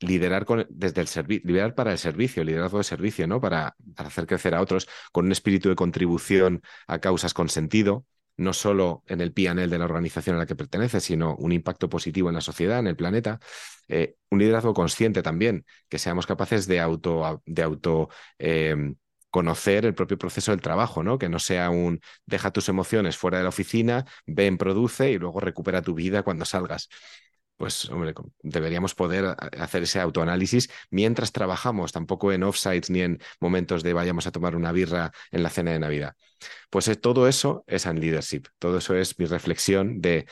liderar 0.00 0.44
con, 0.44 0.66
desde 0.70 1.00
el 1.00 1.08
servicio, 1.08 1.46
liderar 1.46 1.74
para 1.74 1.92
el 1.92 1.98
servicio, 1.98 2.44
liderazgo 2.44 2.78
de 2.78 2.84
servicio, 2.84 3.26
¿no? 3.26 3.40
Para, 3.40 3.76
hacer 3.96 4.26
crecer 4.26 4.54
a 4.54 4.60
otros 4.60 4.88
con 5.12 5.26
un 5.26 5.32
espíritu 5.32 5.68
de 5.68 5.76
contribución 5.76 6.62
a 6.86 7.00
causas 7.00 7.34
con 7.34 7.48
sentido, 7.48 8.06
no 8.36 8.52
solo 8.52 9.02
en 9.06 9.20
el 9.20 9.32
PNL 9.32 9.68
de 9.68 9.78
la 9.78 9.84
organización 9.84 10.36
a 10.36 10.40
la 10.40 10.46
que 10.46 10.54
pertenece, 10.54 11.00
sino 11.00 11.34
un 11.36 11.52
impacto 11.52 11.88
positivo 11.88 12.28
en 12.28 12.36
la 12.36 12.40
sociedad, 12.40 12.78
en 12.78 12.86
el 12.86 12.96
planeta. 12.96 13.40
Eh, 13.88 14.16
un 14.30 14.38
liderazgo 14.38 14.74
consciente 14.74 15.22
también, 15.22 15.64
que 15.88 15.98
seamos 15.98 16.26
capaces 16.26 16.66
de 16.68 16.78
auto, 16.80 17.42
de 17.46 17.62
auto 17.62 18.08
eh, 18.38 18.76
conocer 19.30 19.84
el 19.84 19.94
propio 19.94 20.18
proceso 20.18 20.52
del 20.52 20.60
trabajo, 20.60 21.02
¿no? 21.02 21.18
Que 21.18 21.28
no 21.28 21.38
sea 21.38 21.70
un 21.70 22.00
deja 22.26 22.50
tus 22.52 22.68
emociones 22.68 23.16
fuera 23.16 23.38
de 23.38 23.44
la 23.44 23.50
oficina, 23.50 24.06
ven, 24.26 24.58
produce 24.58 25.10
y 25.12 25.18
luego 25.18 25.40
recupera 25.40 25.82
tu 25.82 25.94
vida 25.94 26.22
cuando 26.22 26.44
salgas. 26.44 26.88
Pues, 27.56 27.90
hombre, 27.90 28.14
deberíamos 28.42 28.94
poder 28.94 29.34
hacer 29.58 29.82
ese 29.82 30.00
autoanálisis 30.00 30.70
mientras 30.90 31.32
trabajamos, 31.32 31.90
tampoco 31.90 32.32
en 32.32 32.44
offsites 32.44 32.88
ni 32.88 33.00
en 33.00 33.18
momentos 33.40 33.82
de 33.82 33.92
vayamos 33.94 34.28
a 34.28 34.30
tomar 34.32 34.54
una 34.54 34.70
birra 34.70 35.10
en 35.32 35.42
la 35.42 35.50
cena 35.50 35.72
de 35.72 35.80
Navidad. 35.80 36.14
Pues 36.70 36.86
eh, 36.86 36.94
todo 36.94 37.26
eso 37.26 37.64
es 37.66 37.86
en 37.86 37.98
leadership, 38.00 38.44
todo 38.60 38.78
eso 38.78 38.94
es 38.94 39.18
mi 39.18 39.26
reflexión 39.26 40.00
de, 40.00 40.26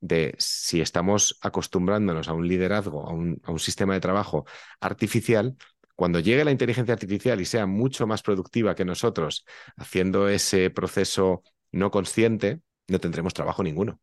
de 0.00 0.34
si 0.38 0.80
estamos 0.80 1.38
acostumbrándonos 1.42 2.28
a 2.28 2.32
un 2.34 2.48
liderazgo, 2.48 3.06
a 3.06 3.12
un, 3.12 3.40
a 3.44 3.52
un 3.52 3.58
sistema 3.60 3.94
de 3.94 4.00
trabajo 4.00 4.46
artificial, 4.80 5.56
cuando 6.02 6.18
llegue 6.18 6.44
la 6.44 6.50
inteligencia 6.50 6.94
artificial 6.94 7.40
y 7.40 7.44
sea 7.44 7.64
mucho 7.64 8.08
más 8.08 8.22
productiva 8.24 8.74
que 8.74 8.84
nosotros 8.84 9.44
haciendo 9.76 10.28
ese 10.28 10.68
proceso 10.68 11.44
no 11.70 11.92
consciente, 11.92 12.60
no 12.88 12.98
tendremos 12.98 13.32
trabajo 13.32 13.62
ninguno. 13.62 14.00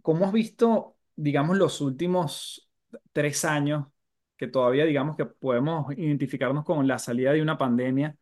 ¿Cómo 0.00 0.24
has 0.24 0.32
visto, 0.32 0.96
digamos, 1.14 1.58
los 1.58 1.82
últimos 1.82 2.70
tres 3.12 3.44
años, 3.44 3.84
que 4.38 4.46
todavía 4.46 4.86
digamos 4.86 5.14
que 5.14 5.26
podemos 5.26 5.92
identificarnos 5.98 6.64
con 6.64 6.88
la 6.88 6.98
salida 6.98 7.34
de 7.34 7.42
una 7.42 7.58
pandemia, 7.58 8.16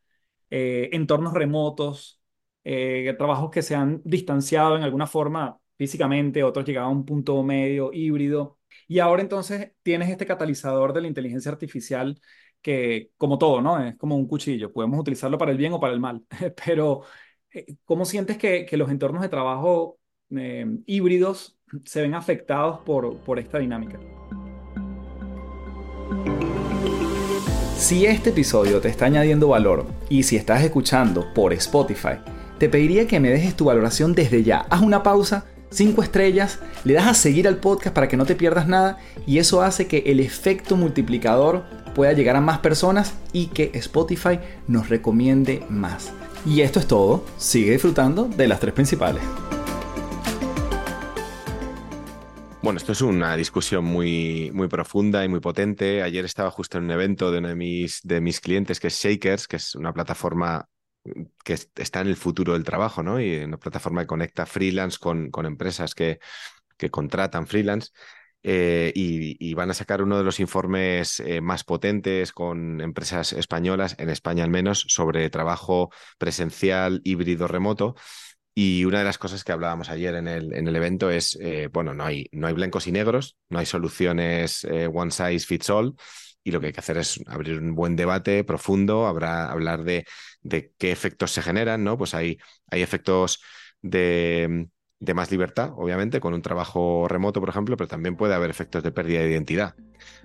eh, 0.51 0.89
entornos 0.91 1.35
remotos, 1.35 2.21
eh, 2.65 3.15
trabajos 3.17 3.49
que 3.53 3.63
se 3.63 3.77
han 3.77 4.03
distanciado 4.05 4.77
en 4.77 4.83
alguna 4.83 5.07
forma 5.07 5.57
físicamente, 5.79 6.43
otros 6.43 6.65
llegaban 6.65 6.91
a 6.91 6.93
un 6.93 7.05
punto 7.05 7.41
medio 7.45 7.93
híbrido, 7.93 8.59
y 8.89 8.99
ahora 8.99 9.23
entonces 9.23 9.71
tienes 9.85 10.11
este 10.11 10.27
catalizador 10.27 10.93
de 10.93 11.03
la 11.03 11.07
inteligencia 11.07 11.53
artificial 11.53 12.21
que, 12.65 13.11
como 13.19 13.39
todo, 13.39 13.61
¿no? 13.61 13.79
Es 13.85 13.97
como 13.97 14.17
un 14.17 14.27
cuchillo, 14.27 14.73
podemos 14.73 14.99
utilizarlo 14.99 15.37
para 15.37 15.53
el 15.53 15.59
bien 15.59 15.75
o 15.75 15.81
para 15.81 15.93
el 15.93 16.01
mal, 16.01 16.23
pero 16.67 17.03
eh, 17.53 17.77
¿cómo 17.85 18.07
sientes 18.07 18.39
que, 18.39 18.65
que 18.65 18.79
los 18.79 18.91
entornos 18.91 19.23
de 19.23 19.29
trabajo 19.29 19.99
eh, 20.31 20.67
híbridos 20.87 21.59
se 21.85 22.01
ven 22.01 22.15
afectados 22.15 22.81
por, 22.81 23.19
por 23.19 23.39
esta 23.39 23.59
dinámica? 23.59 24.01
Si 27.77 28.07
este 28.07 28.31
episodio 28.31 28.81
te 28.81 28.89
está 28.89 29.07
añadiendo 29.07 29.49
valor 29.49 29.85
y 30.09 30.23
si 30.23 30.37
estás 30.37 30.65
escuchando 30.65 31.35
por 31.35 31.53
Spotify, 31.53 32.17
te 32.59 32.71
pediría 32.71 33.07
que 33.07 33.21
me 33.21 33.29
dejes 33.29 33.57
tu 33.57 33.67
valoración 33.67 34.15
desde 34.15 34.43
ya. 34.43 34.61
Haz 34.71 34.81
una 34.81 35.03
pausa 35.03 35.45
5 35.75 36.03
estrellas, 36.03 36.61
le 36.85 36.95
das 36.95 37.07
a 37.07 37.15
seguir 37.15 37.49
al 37.49 37.57
podcast 37.57 37.95
para 37.95 38.09
que 38.09 38.17
no 38.17 38.27
te 38.27 38.37
pierdas 38.37 38.69
nada 38.69 38.99
y 39.27 39.39
eso 39.39 39.61
hace 39.61 39.89
que 39.89 40.05
el 40.07 40.21
efecto 40.21 40.77
multiplicador 40.77 41.65
pueda 41.95 42.13
llegar 42.13 42.37
a 42.37 42.41
más 42.41 42.59
personas 42.59 43.15
y 43.33 43.47
que 43.47 43.73
Spotify 43.75 44.39
nos 44.69 44.89
recomiende 44.89 45.65
más. 45.69 46.13
Y 46.47 46.61
esto 46.61 46.79
es 46.79 46.87
todo, 46.87 47.25
sigue 47.39 47.73
disfrutando 47.73 48.25
de 48.25 48.47
las 48.47 48.61
tres 48.61 48.73
principales. 48.73 49.23
Bueno, 52.63 52.79
esto 52.79 52.93
es 52.93 53.03
una 53.03 53.37
discusión 53.37 53.85
muy, 53.85 54.51
muy 54.55 54.69
profunda 54.69 55.25
y 55.25 55.29
muy 55.29 55.41
potente. 55.41 56.03
Ayer 56.03 56.25
estaba 56.25 56.51
justo 56.51 56.79
en 56.79 56.85
un 56.85 56.93
evento 56.93 57.31
de 57.31 57.39
uno 57.39 57.49
de 57.49 57.57
mis, 57.57 58.01
de 58.05 58.21
mis 58.21 58.41
clientes, 58.41 58.81
que 58.81 58.87
es 58.87 58.95
Shakers, 58.95 59.49
que 59.49 59.57
es 59.57 59.75
una 59.75 59.93
plataforma 59.93 60.67
que 61.45 61.53
está 61.77 62.01
en 62.01 62.09
el 62.09 62.17
futuro 62.17 62.55
del 62.55 62.65
trabajo, 62.65 63.03
¿no? 63.03 63.21
Y 63.21 63.37
una 63.45 63.59
plataforma 63.59 64.03
que 64.03 64.07
conecta 64.07 64.47
freelance 64.47 64.99
con, 64.99 65.31
empresas 65.45 65.95
que, 65.95 66.19
que 66.77 66.91
contratan 66.91 67.47
freelance. 67.47 67.91
Eh, 68.47 68.93
y, 68.95 69.55
van 69.55 69.71
a 69.71 69.75
sacar 69.75 70.03
uno 70.03 70.19
de 70.19 70.25
los 70.25 70.39
informes 70.39 71.19
eh, 71.21 71.41
más 71.41 71.65
potentes 71.65 72.33
con 72.33 72.83
empresas 72.83 73.33
españolas, 73.33 73.97
en 73.99 74.11
España 74.11 74.45
al 74.45 74.51
menos, 74.51 74.85
sobre 74.89 75.31
trabajo 75.31 75.91
presencial, 76.19 77.01
híbrido, 77.05 77.49
remoto. 77.49 77.95
Y 78.55 78.85
una 78.85 78.99
de 78.99 79.05
las 79.05 79.19
cosas 79.19 79.45
que 79.45 79.53
hablábamos 79.53 79.89
ayer 79.89 80.15
en 80.15 80.29
el, 80.29 80.55
en 80.55 80.69
el 80.69 80.77
evento 80.77 81.11
es, 81.11 81.39
eh, 81.41 81.69
bueno, 81.73 81.95
no 81.95 82.05
hay, 82.05 82.29
no 82.33 82.47
hay 82.47 82.55
blancos 82.55 82.87
y 82.87 82.93
negros, 82.93 83.37
no 83.49 83.59
hay 83.59 83.67
soluciones 83.67 84.67
one 84.93 85.11
size 85.11 85.47
fits 85.47 85.71
all, 85.71 85.97
y 86.45 86.51
lo 86.51 86.61
que 86.61 86.67
hay 86.67 86.73
que 86.73 86.81
hacer 86.81 86.99
es 86.99 87.21
abrir 87.27 87.59
un 87.59 87.75
buen 87.75 87.97
debate 87.97 88.45
profundo, 88.45 89.07
habrá, 89.07 89.51
hablar 89.51 89.83
de, 89.85 90.05
de 90.45 90.73
qué 90.79 90.93
efectos 90.93 91.33
se 91.33 91.43
generan, 91.43 91.83
¿no? 91.83 91.99
Pues 91.99 92.15
hay, 92.15 92.39
hay 92.71 92.83
efectos 92.83 93.43
de, 93.83 94.69
de, 95.01 95.15
más 95.15 95.33
libertad, 95.33 95.73
obviamente, 95.77 96.21
con 96.21 96.35
un 96.35 96.43
trabajo 96.43 97.09
remoto, 97.09 97.41
por 97.41 97.49
ejemplo, 97.49 97.77
pero 97.77 97.89
también 97.89 98.17
puede 98.17 98.35
haber 98.35 98.51
efectos 98.51 98.83
de 98.83 98.93
pérdida 98.93 99.21
de 99.21 99.31
identidad. 99.31 99.75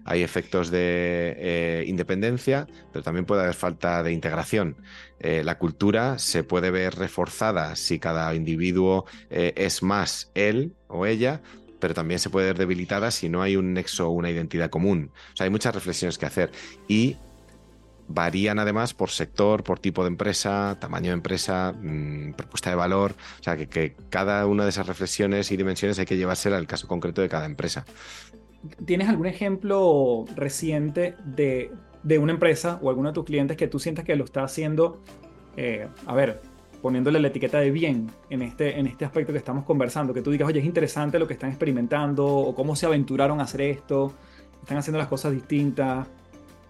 Hay 0.05 0.21
efectos 0.21 0.69
de 0.69 1.35
eh, 1.37 1.83
independencia, 1.87 2.67
pero 2.91 3.01
también 3.01 3.25
puede 3.25 3.41
haber 3.41 3.55
falta 3.55 4.03
de 4.03 4.11
integración. 4.11 4.77
Eh, 5.19 5.43
la 5.43 5.57
cultura 5.57 6.19
se 6.19 6.43
puede 6.43 6.69
ver 6.69 6.95
reforzada 6.95 7.75
si 7.75 7.97
cada 7.97 8.35
individuo 8.35 9.05
eh, 9.29 9.53
es 9.55 9.81
más 9.81 10.31
él 10.35 10.75
o 10.87 11.05
ella 11.05 11.41
pero 11.79 11.93
también 11.93 12.19
se 12.19 12.29
puede 12.29 12.47
ver 12.47 12.57
debilitada 12.57 13.09
si 13.09 13.29
no 13.29 13.41
hay 13.41 13.55
un 13.55 13.73
nexo 13.73 14.09
o 14.09 14.11
una 14.11 14.29
identidad 14.29 14.69
común. 14.69 15.11
O 15.33 15.37
sea, 15.37 15.45
hay 15.45 15.49
muchas 15.49 15.73
reflexiones 15.73 16.17
que 16.17 16.25
hacer 16.25 16.51
y 16.89 17.15
varían 18.09 18.57
además 18.57 18.93
por 18.93 19.11
sector, 19.11 19.63
por 19.63 19.79
tipo 19.79 20.03
de 20.03 20.09
empresa, 20.09 20.77
tamaño 20.79 21.11
de 21.11 21.13
empresa, 21.13 21.73
mm, 21.79 22.33
propuesta 22.33 22.71
de 22.71 22.75
valor. 22.75 23.15
O 23.39 23.43
sea, 23.43 23.55
que, 23.55 23.95
cada 24.09 24.45
una 24.47 24.63
de 24.63 24.71
esas 24.71 24.87
reflexiones 24.87 25.51
y 25.51 25.57
dimensiones 25.57 25.97
hay 25.99 26.05
que 26.05 26.17
llevársela 26.17 26.57
al 26.57 26.67
caso 26.67 26.87
concreto 26.87 27.21
de 27.21 27.29
cada 27.29 27.45
empresa. 27.45 27.85
¿Tienes 28.85 29.07
algún 29.07 29.27
ejemplo 29.27 30.25
reciente 30.35 31.15
de, 31.23 31.71
una 32.19 32.33
empresa 32.33 32.79
o 32.81 32.89
alguno 32.89 33.09
de 33.09 33.13
tus 33.13 33.25
clientes 33.25 33.55
que 33.55 33.67
tú 33.67 33.79
sientas 33.79 34.03
que 34.03 34.15
lo 34.15 34.25
está 34.25 34.43
haciendo, 34.43 35.01
eh, 35.55 35.87
a 36.05 36.13
ver, 36.13 36.41
poniéndole 36.81 37.19
la 37.19 37.27
etiqueta 37.27 37.59
de 37.59 37.71
bien 37.71 38.09
en 38.29 38.41
este, 38.41 38.79
en 38.79 38.87
este 38.87 39.05
aspecto 39.05 39.31
que 39.31 39.37
estamos 39.37 39.65
conversando? 39.65 40.15
Que 40.15 40.23
tú 40.23 40.31
digas, 40.31 40.47
oye, 40.47 40.59
es 40.59 40.65
interesante 40.65 41.19
lo 41.19 41.27
que 41.27 41.33
están 41.33 41.51
experimentando 41.51 42.25
o 42.25 42.55
cómo 42.55 42.75
se 42.75 42.87
aventuraron 42.87 43.39
a 43.39 43.43
hacer 43.43 43.61
esto, 43.61 44.13
están 44.61 44.79
haciendo 44.79 44.97
las 44.97 45.07
cosas 45.07 45.31
distintas. 45.31 46.07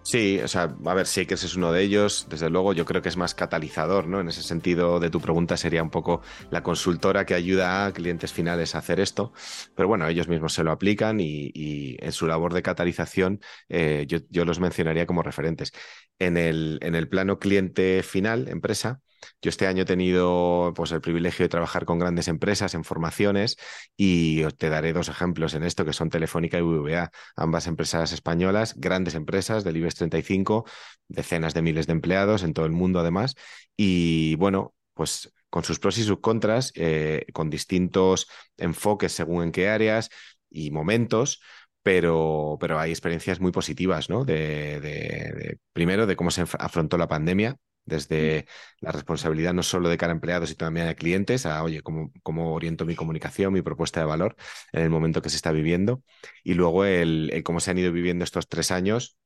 Sí, 0.02 0.40
o 0.42 0.48
sea, 0.48 0.74
a 0.86 0.94
ver, 0.94 1.06
sí 1.06 1.26
que 1.26 1.34
ese 1.34 1.46
es 1.46 1.56
uno 1.56 1.72
de 1.72 1.82
ellos. 1.82 2.26
Desde 2.28 2.48
luego, 2.50 2.72
yo 2.72 2.84
creo 2.84 3.02
que 3.02 3.10
es 3.10 3.16
más 3.16 3.34
catalizador, 3.34 4.06
¿no? 4.08 4.20
En 4.20 4.28
ese 4.28 4.42
sentido 4.42 4.98
de 4.98 5.10
tu 5.10 5.20
pregunta 5.20 5.56
sería 5.56 5.82
un 5.82 5.90
poco 5.90 6.22
la 6.50 6.62
consultora 6.62 7.26
que 7.26 7.34
ayuda 7.34 7.86
a 7.86 7.92
clientes 7.92 8.32
finales 8.32 8.74
a 8.74 8.78
hacer 8.78 8.98
esto. 8.98 9.32
Pero 9.74 9.88
bueno, 9.88 10.08
ellos 10.08 10.26
mismos 10.26 10.54
se 10.54 10.64
lo 10.64 10.72
aplican 10.72 11.20
y, 11.20 11.96
en 12.00 12.12
su 12.12 12.26
labor 12.26 12.54
de 12.54 12.62
catalización 12.62 13.40
eh, 13.68 14.06
yo, 14.08 14.18
yo, 14.30 14.44
los 14.44 14.58
mencionaría 14.58 15.06
como 15.06 15.22
referentes. 15.22 15.72
En 16.18 16.36
el, 16.36 16.78
en 16.82 16.94
el 16.94 17.08
plano 17.08 17.38
cliente 17.38 18.02
final, 18.02 18.48
empresa, 18.48 19.00
yo 19.42 19.48
este 19.48 19.66
año 19.66 19.82
he 19.82 19.86
tenido 19.86 20.72
pues, 20.74 20.92
el 20.92 21.00
privilegio 21.00 21.44
de 21.44 21.48
trabajar 21.48 21.84
con 21.84 21.98
grandes 21.98 22.28
empresas 22.28 22.74
en 22.74 22.84
formaciones 22.84 23.56
y 23.96 24.44
te 24.54 24.68
daré 24.68 24.92
dos 24.92 25.08
ejemplos 25.08 25.54
en 25.54 25.62
esto, 25.62 25.84
que 25.84 25.92
son 25.92 26.10
Telefónica 26.10 26.58
y 26.58 26.62
BBVA, 26.62 27.10
ambas 27.36 27.66
empresas 27.66 28.12
españolas, 28.12 28.74
grandes 28.76 29.14
empresas 29.14 29.64
del 29.64 29.76
IBEX 29.76 29.94
35, 29.96 30.64
decenas 31.08 31.54
de 31.54 31.62
miles 31.62 31.86
de 31.86 31.92
empleados 31.92 32.42
en 32.42 32.54
todo 32.54 32.66
el 32.66 32.72
mundo 32.72 33.00
además. 33.00 33.34
Y 33.76 34.34
bueno, 34.36 34.74
pues 34.94 35.32
con 35.50 35.64
sus 35.64 35.78
pros 35.78 35.98
y 35.98 36.04
sus 36.04 36.20
contras, 36.20 36.72
eh, 36.76 37.26
con 37.32 37.50
distintos 37.50 38.28
enfoques 38.56 39.12
según 39.12 39.44
en 39.44 39.52
qué 39.52 39.68
áreas 39.68 40.10
y 40.48 40.70
momentos, 40.70 41.40
pero, 41.82 42.56
pero 42.60 42.78
hay 42.78 42.90
experiencias 42.90 43.40
muy 43.40 43.52
positivas, 43.52 44.10
¿no? 44.10 44.24
de, 44.24 45.58
primero, 45.72 46.06
de 46.06 46.16
cómo 46.16 46.30
se 46.30 46.42
afrontó 46.42 46.98
la 46.98 47.08
pandemia, 47.08 47.56
desde 47.84 48.46
la 48.80 48.92
responsabilidad 48.92 49.52
no 49.52 49.62
solo 49.62 49.88
de 49.88 49.96
cara 49.96 50.12
a 50.12 50.14
empleados, 50.14 50.48
sino 50.48 50.58
también 50.58 50.86
de 50.86 50.94
clientes, 50.94 51.46
a, 51.46 51.62
oye, 51.62 51.82
cómo, 51.82 52.12
cómo 52.22 52.54
oriento 52.54 52.84
mi 52.84 52.94
comunicación, 52.94 53.52
mi 53.52 53.62
propuesta 53.62 54.00
de 54.00 54.06
valor 54.06 54.36
en 54.72 54.82
el 54.82 54.90
momento 54.90 55.22
que 55.22 55.30
se 55.30 55.36
está 55.36 55.52
viviendo. 55.52 56.02
Y 56.44 56.54
luego 56.54 56.84
el, 56.84 57.42
cómo 57.44 57.60
se 57.60 57.70
han 57.70 57.78
ido 57.78 57.92
viviendo 57.92 58.24
estos 58.24 58.48
tres 58.48 58.70
años 58.70 59.16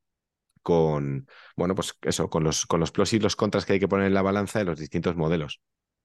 con, 0.62 1.28
bueno, 1.56 1.74
pues 1.74 1.96
eso, 2.02 2.30
con 2.30 2.42
los, 2.42 2.66
con 2.66 2.80
los 2.80 2.90
pros 2.90 3.12
y 3.12 3.20
los 3.20 3.36
contras 3.36 3.66
que 3.66 3.74
hay 3.74 3.80
que 3.80 3.88
poner 3.88 4.06
en 4.06 4.14
la 4.14 4.22
balanza 4.22 4.58
de 4.58 4.64
los 4.64 4.78
distintos 4.78 5.14
modelos. 5.14 5.60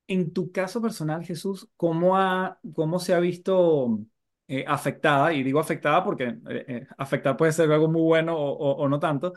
En 0.07 0.33
tu 0.33 0.51
caso 0.51 0.81
personal, 0.81 1.23
Jesús, 1.23 1.69
¿cómo, 1.77 2.17
ha, 2.17 2.59
cómo 2.73 2.99
se 2.99 3.13
ha 3.13 3.19
visto 3.19 3.99
eh, 4.47 4.65
afectada? 4.67 5.31
Y 5.33 5.43
digo 5.43 5.59
afectada 5.59 6.03
porque 6.03 6.25
eh, 6.49 6.65
eh, 6.67 6.87
afectar 6.97 7.37
puede 7.37 7.53
ser 7.53 7.71
algo 7.71 7.87
muy 7.87 8.01
bueno 8.01 8.35
o 8.35 8.89
no 8.89 8.99
tanto, 8.99 9.33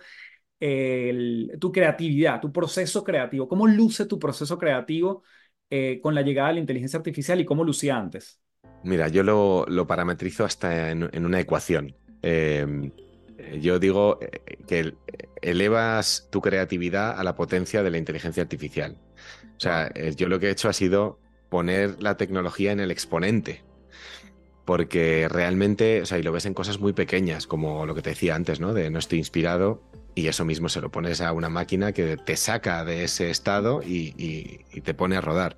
tu 1.59 1.73
creatividad, 1.73 2.41
tu 2.41 2.53
proceso 2.53 3.03
creativo. 3.03 3.49
¿Cómo 3.49 3.67
luce 3.67 4.07
tu 4.07 4.19
proceso 4.19 4.59
creativo 4.59 5.25
eh, 5.69 6.01
con 6.01 6.15
la 6.15 6.23
llegada 6.23 6.49
de 6.49 6.55
la 6.55 6.61
inteligencia 6.61 6.99
artificial 6.99 7.41
y 7.41 7.45
cómo 7.45 7.65
lucía 7.65 7.97
antes? 7.97 8.41
Mira, 8.85 9.09
yo 9.09 9.23
lo, 9.23 9.65
lo 9.67 9.87
parametrizo 9.87 10.45
hasta 10.45 10.91
en, 10.91 11.25
una 11.25 11.41
ecuación. 11.41 11.97
Em, 12.23 12.93
yo 13.61 13.79
digo 13.81 14.19
eh, 14.21 14.59
que 14.67 14.95
elevas 15.41 16.29
tu 16.31 16.41
creatividad 16.41 17.19
a 17.19 17.25
la 17.25 17.35
potencia 17.35 17.83
de 17.83 17.91
la 17.91 17.99
inteligencia 17.99 18.43
artificial. 18.43 18.97
O 19.57 19.61
sea, 19.61 19.91
eh, 19.95 20.15
yo 20.17 20.29
lo 20.29 20.39
que 20.39 20.47
he 20.47 20.51
hecho 20.51 20.69
ha 20.69 20.73
sido 20.73 21.19
poner 21.49 22.01
la 22.01 22.17
tecnología 22.17 22.71
en 22.71 22.81
el 22.81 22.91
exponente 22.91 23.63
porque 24.65 25.29
realmente, 25.29 26.03
o 26.03 26.07
sea, 26.07 26.19
y 26.19 26.23
lo 26.23 26.33
ves 26.33 26.47
en 26.47 26.55
cosas 26.55 26.79
muy 26.79 26.93
pequeñas, 26.93 27.47
como 27.47 27.85
lo 27.85 27.95
que 27.95 28.03
te 28.03 28.11
decía 28.11 28.35
antes, 28.35 28.61
¿no? 28.61 28.73
De 28.73 28.91
no 28.91 28.99
estoy 28.99 29.19
inspirado, 29.19 29.83
y 30.15 30.27
eso 30.27 30.45
mismo 30.45 30.69
se 30.69 30.81
lo 30.81 30.91
pones 30.91 31.21
a 31.21 31.33
una 31.33 31.49
máquina 31.49 31.93
que 31.93 32.17
te 32.17 32.37
saca 32.37 32.85
de 32.85 33.05
ese 33.05 33.31
estado 33.31 33.83
y, 33.83 34.61
te 34.83 34.95
pone 34.95 35.17
a 35.17 35.21
rodar. 35.21 35.57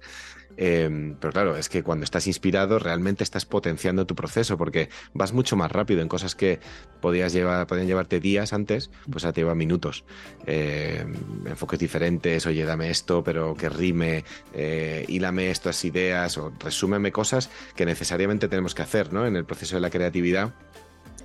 Em, 0.56 1.16
pero 1.18 1.32
claro, 1.32 1.56
es 1.56 1.68
que 1.68 1.82
cuando 1.82 2.04
estás 2.04 2.28
inspirado 2.28 2.78
realmente 2.78 3.24
estás 3.24 3.44
potenciando 3.44 4.06
tu 4.06 4.14
proceso 4.14 4.56
porque 4.56 4.88
vas 5.12 5.32
mucho 5.32 5.56
más 5.56 5.72
rápido 5.72 6.00
en 6.00 6.06
cosas 6.06 6.36
que 6.36 6.60
podías 7.00 7.32
llevar, 7.32 7.66
podían 7.66 7.88
llevarte 7.88 8.20
días 8.20 8.52
antes, 8.52 8.90
pues 9.10 9.24
ahora 9.24 9.32
te 9.32 9.40
lleva 9.40 9.56
minutos. 9.56 10.04
Em, 10.46 11.14
enfoques 11.46 11.80
diferentes, 11.80 12.46
oye, 12.46 12.64
dame 12.64 12.90
esto, 12.90 13.24
pero 13.24 13.56
que 13.56 13.68
rime, 13.68 14.24
eh, 14.52 15.04
hílame 15.08 15.50
estas 15.50 15.84
ideas 15.84 16.38
o 16.38 16.52
resúmeme 16.60 17.10
cosas 17.10 17.50
que 17.74 17.84
necesariamente 17.84 18.46
tenemos 18.46 18.76
que 18.76 18.82
hacer 18.82 19.12
¿no? 19.12 19.26
en 19.26 19.34
el 19.34 19.44
proceso 19.44 19.74
de 19.74 19.80
la 19.80 19.90
creatividad 19.90 20.54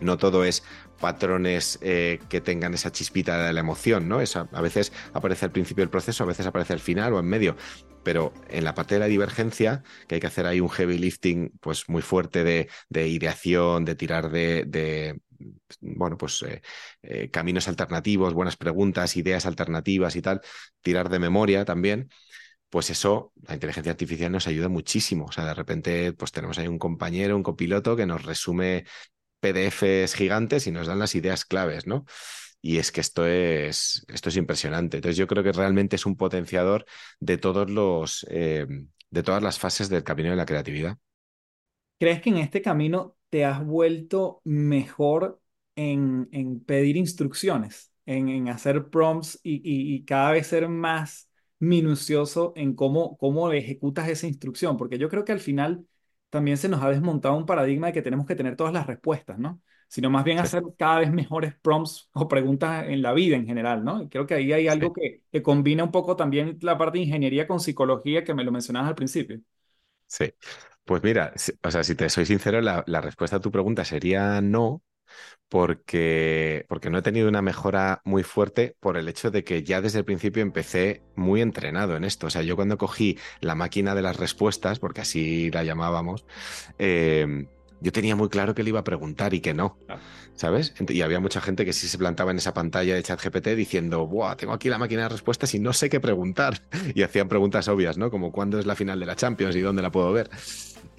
no 0.02 0.18
todo 0.18 0.44
es 0.44 0.64
patrones 1.00 1.80
eh, 1.82 2.20
que 2.30 2.42
tengan 2.42 2.74
esa 2.74 2.92
chispita 2.92 3.46
de 3.46 3.54
la 3.54 3.60
emoción, 3.60 4.08
¿no? 4.08 4.20
a 4.20 4.62
veces 4.62 4.92
aparece 5.14 5.46
al 5.46 5.52
principio 5.52 5.84
del 5.84 5.90
proceso, 5.90 6.24
a 6.24 6.28
veces 6.28 6.46
aparece 6.46 6.74
al 6.74 6.80
final 6.80 7.14
o 7.14 7.20
en 7.20 7.26
medio, 7.26 7.56
pero 8.04 8.34
en 8.50 8.64
la 8.64 8.74
parte 8.74 8.96
de 8.96 9.00
la 9.00 9.08
divergencia, 9.08 9.84
que 10.08 10.16
hay 10.16 10.22
que 10.22 10.28
hacer 10.28 10.46
ahí 10.46 10.60
un 10.60 10.70
heavy 10.70 10.98
lifting 10.98 11.52
pues 11.60 11.90
muy 11.90 12.02
fuerte 12.02 12.44
de, 12.44 13.08
ideación, 13.08 13.86
de 13.86 13.96
tirar 13.96 14.30
de, 14.32 15.20
bueno, 15.82 16.18
pues 16.18 16.42
eh, 16.44 16.62
eh, 17.02 17.30
caminos 17.30 17.68
alternativos, 17.68 18.34
buenas 18.34 18.58
preguntas, 18.58 19.16
ideas 19.18 19.46
alternativas 19.46 20.16
y 20.16 20.22
tal, 20.22 20.42
tirar 20.82 21.10
de 21.10 21.20
memoria 21.20 21.66
también, 21.66 22.10
pues 22.70 22.90
eso, 22.90 23.34
la 23.48 23.56
inteligencia 23.56 23.92
artificial 23.92 24.32
nos 24.32 24.48
ayuda 24.48 24.70
muchísimo. 24.70 25.26
O 25.26 25.32
sea, 25.32 25.46
de 25.46 25.54
repente, 25.56 26.14
pues 26.14 26.32
tenemos 26.32 26.60
ahí 26.60 26.68
un 26.68 26.78
compañero, 26.78 27.36
un 27.36 27.44
copiloto 27.44 27.96
que 27.96 28.06
nos 28.06 28.24
resume 28.24 28.86
PDFs 29.40 30.16
gigantes 30.16 30.68
y 30.68 30.72
nos 30.72 30.88
dan 30.88 31.00
las 31.00 31.16
ideas 31.16 31.46
claves, 31.46 31.88
¿no? 31.88 32.06
Y 32.62 32.78
es 32.78 32.92
que 32.92 33.02
esto 33.02 33.26
es, 33.26 34.06
esto 34.10 34.30
es 34.30 34.38
impresionante. 34.38 34.98
Entonces 34.98 35.18
yo 35.18 35.28
creo 35.28 35.44
que 35.44 35.54
realmente 35.54 35.96
es 35.96 36.06
un 36.06 36.18
potenciador 36.18 36.86
de 37.20 37.38
todos 37.38 37.70
los, 37.70 38.26
eh, 38.30 38.68
de 39.10 39.24
todas 39.24 39.42
las 39.42 39.60
fases 39.60 39.90
del 39.90 40.04
camino 40.04 40.30
de 40.32 40.36
la 40.36 40.46
creatividad. 40.46 40.98
¿Crees 42.00 42.22
que 42.22 42.30
en 42.30 42.38
este 42.38 42.62
camino 42.62 43.18
te 43.30 43.46
has 43.46 43.64
vuelto 43.66 44.42
mejor 44.44 45.42
en, 45.76 46.30
en 46.32 46.64
pedir 46.64 46.98
instrucciones, 46.98 47.92
en, 48.06 48.30
en 48.30 48.50
hacer 48.50 48.90
prompts 48.90 49.40
y, 49.44 49.62
y, 49.64 50.06
cada 50.06 50.32
vez 50.32 50.48
ser 50.48 50.68
más 50.70 51.30
minucioso 51.60 52.54
en 52.56 52.74
cómo, 52.74 53.18
cómo 53.18 53.52
ejecutas 53.52 54.08
esa 54.10 54.28
instrucción? 54.28 54.78
Porque 54.78 54.98
yo 54.98 55.10
creo 55.10 55.26
que 55.26 55.32
al 55.34 55.40
final 55.40 55.86
también 56.30 56.58
se 56.58 56.70
nos 56.70 56.82
ha 56.84 56.90
desmontado 56.90 57.36
un 57.36 57.46
paradigma 57.46 57.88
de 57.88 57.94
que 57.94 58.02
tenemos 58.02 58.26
que 58.26 58.36
tener 58.36 58.56
todas 58.56 58.74
las 58.74 58.88
respuestas, 58.88 59.38
¿no? 59.40 59.62
Sino 59.88 60.10
más 60.10 60.24
bien 60.24 60.40
hacer 60.40 60.64
cada 60.78 61.00
vez 61.00 61.12
mejores 61.12 61.56
prompts 61.62 62.10
o 62.14 62.28
preguntas 62.28 62.86
en 62.88 63.02
la 63.02 63.14
vida 63.14 63.36
en 63.36 63.46
general, 63.48 63.84
¿no? 63.84 64.04
Y 64.04 64.10
creo 64.10 64.28
que 64.28 64.36
ahí 64.36 64.54
hay 64.54 64.68
algo 64.68 64.94
que, 64.94 65.24
que, 65.32 65.42
combina 65.42 65.84
un 65.84 65.92
poco 65.92 66.16
también 66.16 66.58
la 66.62 66.78
parte 66.78 67.00
de 67.00 67.06
ingeniería 67.06 67.48
con 67.48 67.60
psicología 67.60 68.24
que 68.24 68.34
me 68.34 68.44
lo 68.44 68.52
mencionabas 68.52 68.90
al 68.90 68.96
principio. 68.96 69.42
Sí, 70.08 70.34
pues 70.84 71.04
mira, 71.04 71.34
o 71.64 71.72
sea, 71.72 71.84
si 71.84 71.96
te 71.96 72.10
soy 72.10 72.26
sincero, 72.26 72.62
la, 72.62 72.84
la 72.88 73.02
respuesta 73.02 73.38
a 73.38 73.40
tu 73.40 73.52
pregunta 73.52 73.86
sería 73.86 74.42
no, 74.42 74.82
porque, 75.50 76.66
porque 76.70 76.90
no 76.90 77.00
he 77.00 77.02
tenido 77.02 77.28
una 77.28 77.42
mejora 77.42 78.02
muy 78.06 78.24
fuerte 78.24 78.76
por 78.80 78.98
el 78.98 79.08
hecho 79.10 79.32
de 79.32 79.44
que 79.44 79.64
ya 79.64 79.82
desde 79.82 80.00
el 80.00 80.06
principio 80.06 80.44
empecé 80.44 81.04
muy 81.16 81.42
entrenado 81.42 81.96
en 81.98 82.04
esto. 82.04 82.28
O 82.28 82.30
sea, 82.30 82.44
yo 82.44 82.56
cuando 82.56 82.78
cogí 82.78 83.18
la 83.42 83.56
máquina 83.56 83.96
de 83.96 84.02
las 84.04 84.18
respuestas, 84.18 84.80
porque 84.80 85.02
así 85.02 85.50
la 85.52 85.64
llamábamos, 85.64 86.26
em, 86.78 87.48
yo 87.82 87.92
tenía 87.92 88.16
muy 88.16 88.30
claro 88.30 88.54
que 88.54 88.64
le 88.64 88.70
iba 88.70 88.82
a 88.82 88.84
preguntar 88.84 89.34
y 89.34 89.40
que 89.42 89.54
no, 89.54 89.78
¿sabes? 90.36 90.74
Y 90.90 91.02
había 91.02 91.20
mucha 91.20 91.42
gente 91.42 91.66
que 91.66 91.74
sí 91.74 91.88
se 91.88 91.98
plantaba 91.98 92.32
en 92.32 92.38
esa 92.38 92.54
pantalla 92.54 92.94
de 92.96 93.04
ChatGPT 93.04 93.50
diciendo, 93.50 94.06
Buah, 94.06 94.36
tengo 94.36 94.54
aquí 94.54 94.70
la 94.70 94.78
máquina 94.78 95.04
de 95.04 95.10
respuestas 95.10 95.54
y 95.56 95.60
no 95.60 95.74
sé 95.74 95.90
qué 95.90 96.00
preguntar. 96.00 96.62
Y 96.96 97.04
hacían 97.04 97.30
preguntas 97.30 97.68
obvias, 97.68 97.98
¿no? 97.98 98.12
Como 98.12 98.32
cuándo 98.32 98.60
es 98.60 98.66
la 98.66 98.76
final 98.76 99.00
de 99.00 99.06
la 99.06 99.16
Champions 99.16 99.56
y 99.56 99.62
dónde 99.62 99.82
la 99.82 99.92
puedo 99.92 100.12
ver. 100.12 100.30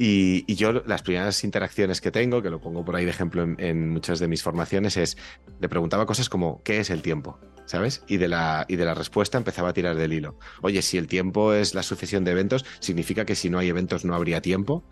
Y, 0.02 0.54
yo 0.54 0.72
las 0.72 1.02
primeras 1.02 1.44
interacciones 1.44 2.00
que 2.00 2.10
tengo, 2.10 2.40
que 2.40 2.48
lo 2.48 2.58
pongo 2.58 2.82
por 2.86 2.96
ahí 2.96 3.04
de 3.04 3.10
ejemplo 3.10 3.46
en, 3.58 3.90
muchas 3.90 4.18
de 4.18 4.28
mis 4.28 4.42
formaciones, 4.42 4.96
es, 4.96 5.18
le 5.60 5.68
preguntaba 5.68 6.06
cosas 6.06 6.30
como, 6.30 6.62
¿qué 6.62 6.80
es 6.80 6.88
el 6.88 7.02
tiempo? 7.02 7.38
¿Sabes? 7.66 8.02
Y 8.08 8.16
de, 8.16 8.26
la, 8.26 8.64
y 8.66 8.76
de 8.76 8.86
la 8.86 8.94
respuesta 8.94 9.36
empezaba 9.36 9.68
a 9.68 9.72
tirar 9.74 9.96
del 9.96 10.14
hilo. 10.14 10.38
Oye, 10.62 10.80
si 10.80 10.96
el 10.96 11.06
tiempo 11.06 11.52
es 11.52 11.74
la 11.74 11.82
sucesión 11.82 12.24
de 12.24 12.30
eventos, 12.30 12.64
¿significa 12.78 13.26
que 13.26 13.34
si 13.34 13.50
no 13.50 13.58
hay 13.58 13.68
eventos 13.68 14.06
no 14.06 14.14
habría 14.14 14.40
tiempo? 14.40 14.84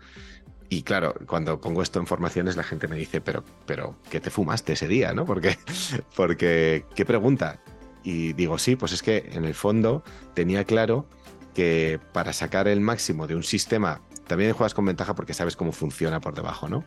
Y 0.69 0.83
claro, 0.83 1.15
cuando 1.25 1.59
pongo 1.59 1.81
esto 1.81 1.99
en 1.99 2.05
formaciones, 2.05 2.55
la 2.55 2.63
gente 2.63 2.87
me 2.87 2.95
dice, 2.95 3.19
pero, 3.19 3.43
pero, 3.65 3.95
¿qué 4.11 4.19
te 4.19 4.29
fumaste 4.29 4.73
ese 4.73 4.87
día? 4.87 5.11
¿No? 5.15 5.25
Porque, 5.25 5.57
porque, 6.15 6.85
¿qué 6.93 7.03
pregunta? 7.03 7.59
Y 8.03 8.33
digo, 8.33 8.59
sí, 8.59 8.75
pues 8.75 8.91
es 8.91 9.01
que 9.01 9.27
en 9.31 9.45
el 9.45 9.55
fondo 9.55 10.03
tenía 10.35 10.65
claro 10.65 11.09
que 11.55 11.99
para 12.13 12.31
sacar 12.31 12.67
el 12.67 12.79
máximo 12.79 13.25
de 13.25 13.35
un 13.35 13.43
sistema 13.43 14.01
también 14.29 14.53
juegas 14.53 14.73
con 14.73 14.85
ventaja 14.85 15.15
porque 15.15 15.33
sabes 15.33 15.57
cómo 15.57 15.73
funciona 15.73 16.21
por 16.21 16.33
debajo, 16.33 16.69
¿no? 16.69 16.85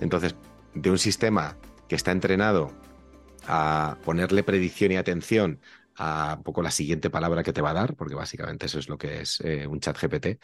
Entonces, 0.00 0.34
de 0.74 0.90
un 0.90 0.98
sistema 0.98 1.58
que 1.88 1.96
está 1.96 2.12
entrenado 2.12 2.72
a 3.46 3.98
ponerle 4.04 4.42
predicción 4.42 4.92
y 4.92 4.96
atención 4.96 5.60
a 5.96 6.36
un 6.38 6.42
poco 6.42 6.62
la 6.62 6.70
siguiente 6.70 7.10
palabra 7.10 7.42
que 7.42 7.52
te 7.52 7.62
va 7.62 7.70
a 7.70 7.74
dar, 7.74 7.94
porque 7.96 8.14
básicamente 8.14 8.66
eso 8.66 8.78
es 8.78 8.88
lo 8.88 8.98
que 8.98 9.20
es 9.22 9.40
eh, 9.40 9.66
un 9.66 9.80
chat 9.80 9.98
GPT, 9.98 10.38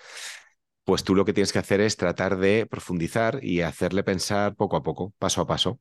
pues 0.84 1.04
tú 1.04 1.14
lo 1.14 1.24
que 1.24 1.32
tienes 1.32 1.52
que 1.52 1.58
hacer 1.60 1.80
es 1.80 1.96
tratar 1.96 2.38
de 2.38 2.66
profundizar 2.66 3.42
y 3.42 3.62
hacerle 3.62 4.02
pensar 4.04 4.56
poco 4.56 4.76
a 4.76 4.82
poco, 4.82 5.14
paso 5.18 5.40
a 5.40 5.46
paso. 5.46 5.80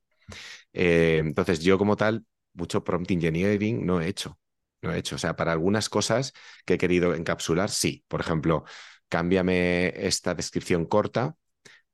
Eh, 0.72 1.18
entonces, 1.20 1.60
yo 1.60 1.78
como 1.78 1.96
tal, 1.96 2.24
mucho 2.54 2.84
prompt 2.84 3.10
engineering 3.10 3.84
no 3.84 4.00
he 4.00 4.08
hecho. 4.08 4.38
No 4.82 4.92
he 4.92 4.98
hecho. 4.98 5.16
O 5.16 5.18
sea, 5.18 5.36
para 5.36 5.52
algunas 5.52 5.88
cosas 5.88 6.32
que 6.64 6.74
he 6.74 6.78
querido 6.78 7.14
encapsular, 7.14 7.70
sí. 7.70 8.04
Por 8.08 8.20
ejemplo, 8.20 8.64
cámbiame 9.12 9.92
esta 10.06 10.34
descripción 10.34 10.86
corta 10.86 11.36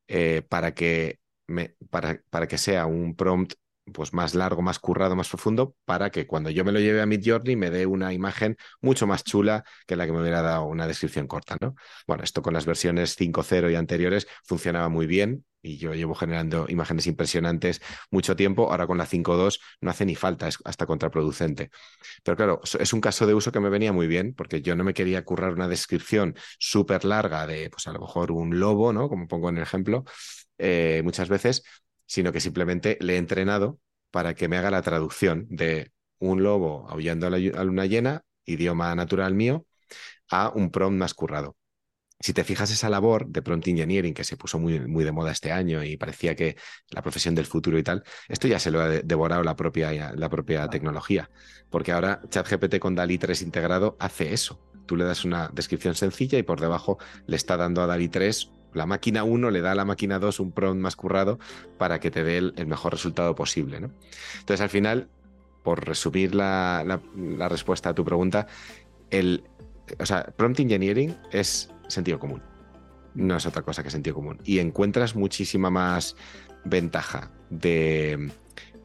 eh, 0.09 0.43
para, 0.49 0.75
que 0.75 1.19
para, 1.91 2.23
para 2.31 2.47
que 2.49 2.59
sea 2.59 2.87
un 2.87 3.17
prompt 3.17 3.55
pues 3.93 4.13
más 4.13 4.35
largo, 4.35 4.63
más 4.63 4.79
currado, 4.79 5.17
más 5.17 5.29
profundo, 5.29 5.75
para 5.85 6.11
que 6.11 6.27
cuando 6.27 6.51
yo 6.51 6.65
me 6.65 6.73
lo 6.73 6.81
lleve 6.81 7.01
a 7.01 7.07
Midjourney 7.07 7.57
me 7.57 7.71
dé 7.71 7.87
una 7.87 8.13
imagen 8.13 8.57
mucho 8.81 9.07
más 9.07 9.25
chula 9.25 9.65
que 9.87 9.97
la 9.97 10.07
que 10.07 10.13
me 10.13 10.21
hubiera 10.21 10.43
dado 10.43 10.65
una 10.65 10.87
descripción 10.87 11.27
corta, 11.27 11.57
¿no? 11.61 11.75
Bueno, 12.07 12.25
esto 12.25 12.43
con 12.43 12.55
las 12.55 12.67
versiones 12.67 13.17
5.0 13.17 13.71
y 13.71 13.75
anteriores 13.75 14.27
funcionaba 14.45 14.89
muy 14.89 15.07
bien 15.07 15.45
y 15.63 15.77
yo 15.79 15.93
llevo 15.95 16.15
generando 16.15 16.67
imágenes 16.69 17.07
impresionantes 17.07 17.81
mucho 18.11 18.37
tiempo, 18.37 18.71
ahora 18.71 18.87
con 18.87 18.99
la 18.99 19.07
5.2 19.07 19.61
no 19.81 19.91
hace 19.91 20.05
ni 20.07 20.15
falta, 20.15 20.49
es 20.49 20.59
hasta 20.65 20.87
contraproducente. 20.87 21.71
Pero 22.23 22.37
claro, 22.37 22.61
es 22.79 22.93
un 22.93 23.01
caso 23.01 23.27
de 23.27 23.35
uso 23.35 23.53
que 23.53 23.61
me 23.61 23.69
venía 23.69 23.93
muy 23.93 24.07
bien 24.07 24.35
porque 24.35 24.63
yo 24.63 24.77
no 24.77 24.85
me 24.85 24.95
quería 24.95 25.25
currar 25.25 25.53
una 25.53 25.69
descripción 25.69 26.37
súper 26.59 27.05
larga 27.05 27.47
de, 27.47 27.71
pues 27.71 27.87
a 27.87 27.93
lo 27.93 28.01
mejor 28.01 28.33
un 28.33 28.59
lobo, 28.61 28.93
¿no? 28.93 29.09
Como 29.09 29.27
pongo 29.29 29.49
en 29.49 29.57
el 29.57 29.63
ejemplo, 29.63 30.05
eh, 30.59 31.03
muchas 31.05 31.29
veces, 31.29 31.63
sino 32.09 32.33
que 32.33 32.41
simplemente 32.41 32.99
le 33.01 33.15
he 33.15 33.19
entrenado 33.19 33.79
para 34.11 34.35
que 34.35 34.49
me 34.49 34.57
haga 34.57 34.71
la 34.71 34.83
traducción 34.83 35.47
de 35.51 35.93
un 36.19 36.43
lobo 36.43 36.89
aullando 36.89 37.29
a 37.29 37.31
la 37.31 37.39
luna 37.39 37.87
llena, 37.87 38.25
idioma 38.45 38.95
natural 38.95 39.35
mío, 39.35 39.67
a 40.31 40.49
un 40.49 40.71
prompt 40.71 40.99
más 40.99 41.15
currado. 41.15 41.57
Si 42.21 42.33
te 42.33 42.43
fijas 42.43 42.73
esa 42.73 42.91
labor 42.91 43.29
de 43.29 43.43
prompt 43.43 43.69
engineering 43.69 44.13
que 44.15 44.25
se 44.25 44.37
puso 44.37 44.59
muy, 44.59 44.81
muy 44.81 45.05
de 45.05 45.13
moda 45.13 45.31
este 45.31 45.53
año 45.53 45.85
y 45.85 45.97
parecía 45.97 46.35
que 46.35 46.57
la 46.91 47.03
profesión 47.03 47.35
del 47.37 47.47
futuro 47.47 47.79
y 47.79 47.85
tal, 47.85 48.03
esto 48.27 48.49
ya 48.49 48.59
se 48.59 48.73
lo 48.73 48.81
ha 48.81 48.89
devorado 48.89 49.45
la 49.45 49.55
propia, 49.55 50.13
la 50.17 50.29
propia 50.29 50.67
tecnología, 50.69 51.31
porque 51.71 51.93
ahora 51.93 52.23
ChatGPT 52.29 52.81
con 52.81 52.97
DALI 52.97 53.19
3 53.19 53.43
integrado 53.43 53.97
hace 54.01 54.33
eso. 54.33 54.61
Tú 54.87 54.97
le 54.97 55.05
das 55.05 55.25
una 55.25 55.49
descripción 55.53 55.95
sencilla 55.95 56.39
y 56.39 56.43
por 56.43 56.59
debajo 56.61 56.99
le 57.27 57.37
está 57.37 57.57
dando 57.57 57.83
a 57.83 57.87
DALI 57.87 58.09
3 58.09 58.51
la 58.79 58.87
máquina 58.87 59.25
1 59.25 59.51
le 59.51 59.61
da 59.61 59.73
a 59.73 59.75
la 59.75 59.85
máquina 59.85 60.19
2 60.19 60.41
un 60.41 60.53
prompt 60.53 60.81
más 60.81 60.97
currado 60.97 61.39
para 61.77 62.01
que 62.01 62.11
te 62.11 62.25
dé 62.25 62.39
el, 62.39 62.67
mejor 62.67 62.93
resultado 62.93 63.35
posible. 63.35 63.81
¿no? 63.81 63.91
Entonces, 64.39 64.63
al 64.63 64.71
final, 64.71 65.09
por 65.63 65.87
resumir 65.87 66.35
la, 66.35 67.01
respuesta 67.51 67.91
a 67.91 67.95
tu 67.95 68.05
pregunta, 68.05 68.47
el, 69.11 69.45
o 69.99 70.07
sea, 70.07 70.25
prompt 70.37 70.61
engineering 70.61 71.17
es 71.31 71.71
sentido 71.89 72.19
común. 72.19 72.43
No 73.15 73.37
es 73.37 73.47
otra 73.47 73.63
cosa 73.63 73.83
que 73.83 73.91
sentido 73.91 74.15
común. 74.15 74.39
Y 74.45 74.61
encuentras 74.61 75.17
muchísima 75.17 75.71
más 75.71 76.17
ventaja 76.65 77.33
de, 77.51 78.31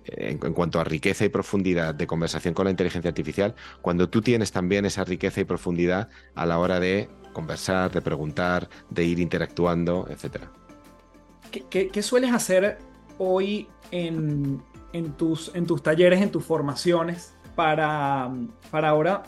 en, 0.05 0.37
cuanto 0.37 0.79
a 0.79 0.83
riqueza 0.83 1.25
y 1.25 1.29
profundidad 1.29 1.95
de 1.95 2.07
conversación 2.07 2.53
con 2.53 2.65
la 2.65 2.71
inteligencia 2.71 3.09
artificial, 3.09 3.55
cuando 3.81 4.09
tú 4.09 4.21
tienes 4.21 4.51
también 4.51 4.85
esa 4.85 5.03
riqueza 5.03 5.41
y 5.41 5.43
profundidad 5.43 6.09
a 6.35 6.45
la 6.45 6.57
hora 6.59 6.79
de 6.79 7.09
conversar, 7.33 7.91
de 7.91 8.01
preguntar, 8.01 8.69
de 8.89 9.03
ir 9.03 9.19
interactuando, 9.19 10.07
etc. 10.09 10.43
¿Qué, 11.69 12.01
sueles 12.01 12.31
hacer 12.31 12.77
hoy 13.17 13.67
en, 13.91 14.61
tus, 15.17 15.51
talleres, 15.83 16.21
en 16.21 16.31
tus 16.31 16.43
formaciones, 16.43 17.35
para, 17.55 18.31
para 18.71 18.89
ahora 18.89 19.23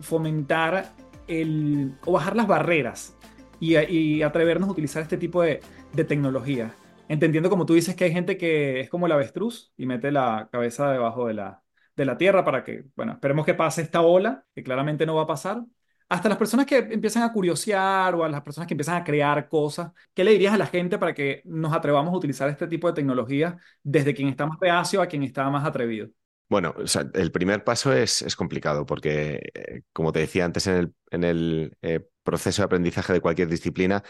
fomentar 0.00 0.92
el, 1.28 1.96
o 2.04 2.12
bajar 2.12 2.36
las 2.36 2.46
barreras 2.46 3.16
y, 3.60 4.22
atrevernos 4.22 4.68
a 4.68 4.72
utilizar 4.72 5.02
este 5.02 5.16
tipo 5.16 5.42
de, 5.42 5.60
de 5.92 6.04
tecnología? 6.04 6.74
Entendiendo 7.08 7.50
como 7.50 7.66
tú 7.66 7.74
dices 7.74 7.94
que 7.94 8.04
hay 8.04 8.12
gente 8.12 8.36
que 8.36 8.80
es 8.80 8.90
como 8.90 9.06
el 9.06 9.12
avestruz 9.12 9.72
y 9.76 9.86
mete 9.86 10.10
la 10.12 10.48
cabeza 10.50 10.90
debajo 10.90 11.26
de 11.26 11.34
la, 11.34 11.62
de 11.96 12.04
la 12.04 12.16
tierra 12.16 12.44
para 12.44 12.64
que, 12.64 12.84
bueno, 12.96 13.12
esperemos 13.12 13.46
que 13.46 13.54
pase 13.54 13.82
esta 13.82 14.00
ola, 14.00 14.44
que 14.54 14.62
claramente 14.62 15.06
no 15.06 15.14
va 15.14 15.22
a 15.22 15.26
pasar, 15.26 15.64
hasta 16.12 16.28
las 16.28 16.36
personas 16.36 16.66
que 16.66 16.76
empiezan 16.76 17.22
a 17.22 17.32
curiosear 17.32 18.14
o 18.14 18.22
a 18.22 18.28
las 18.28 18.42
personas 18.42 18.68
que 18.68 18.74
empiezan 18.74 18.96
a 18.96 19.04
crear 19.04 19.48
cosas, 19.48 19.92
¿qué 20.12 20.22
le 20.24 20.32
dirías 20.32 20.52
a 20.52 20.58
la 20.58 20.66
gente 20.66 20.98
para 20.98 21.14
que 21.14 21.40
nos 21.46 21.72
atrevamos 21.72 22.12
a 22.12 22.16
uticizar 22.18 22.50
este 22.50 22.66
tipo 22.66 22.86
de 22.86 22.92
tecnología 22.92 23.56
desde 23.82 24.12
quien 24.12 24.28
está 24.28 24.44
más 24.44 24.58
reacio 24.60 25.00
a 25.00 25.06
quien 25.06 25.22
está 25.22 25.48
más 25.48 25.64
atrevido? 25.64 26.10
Bueno, 26.50 26.74
el 27.14 27.32
primer 27.32 27.64
paso 27.64 27.94
es, 27.94 28.36
complicado 28.36 28.84
porque, 28.84 29.40
eh, 29.54 29.82
como 29.94 30.12
te 30.12 30.18
decía 30.18 30.44
antes, 30.44 30.66
en 30.66 30.92
el, 31.10 31.78
eh, 31.80 32.00
proceso 32.22 32.60
de 32.60 32.66
aprendizaje 32.66 33.14
de 33.14 33.20
cualquier 33.22 33.48
disciplina 33.48 34.02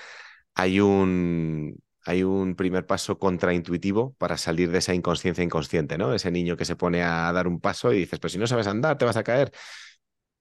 hay 0.54 0.80
un, 0.80 1.80
hay 2.04 2.24
un 2.24 2.56
primer 2.56 2.84
paso 2.84 3.16
contraintuitivo 3.18 4.14
para 4.14 4.36
salir 4.38 4.72
de 4.72 4.78
esa 4.78 4.92
inconsciencia 4.92 5.44
inconsciente, 5.44 5.96
¿no? 5.98 6.12
Ese 6.14 6.32
niño 6.32 6.56
que 6.56 6.64
se 6.64 6.74
pone 6.74 7.02
a 7.04 7.32
dar 7.32 7.46
un 7.46 7.60
paso 7.60 7.92
y 7.92 7.98
dices, 8.00 8.18
pues 8.18 8.32
si 8.32 8.40
no 8.40 8.46
sabes 8.48 8.66
andar, 8.66 8.98
te 8.98 9.04
vas 9.04 9.16
a 9.16 9.22
caer. 9.22 9.52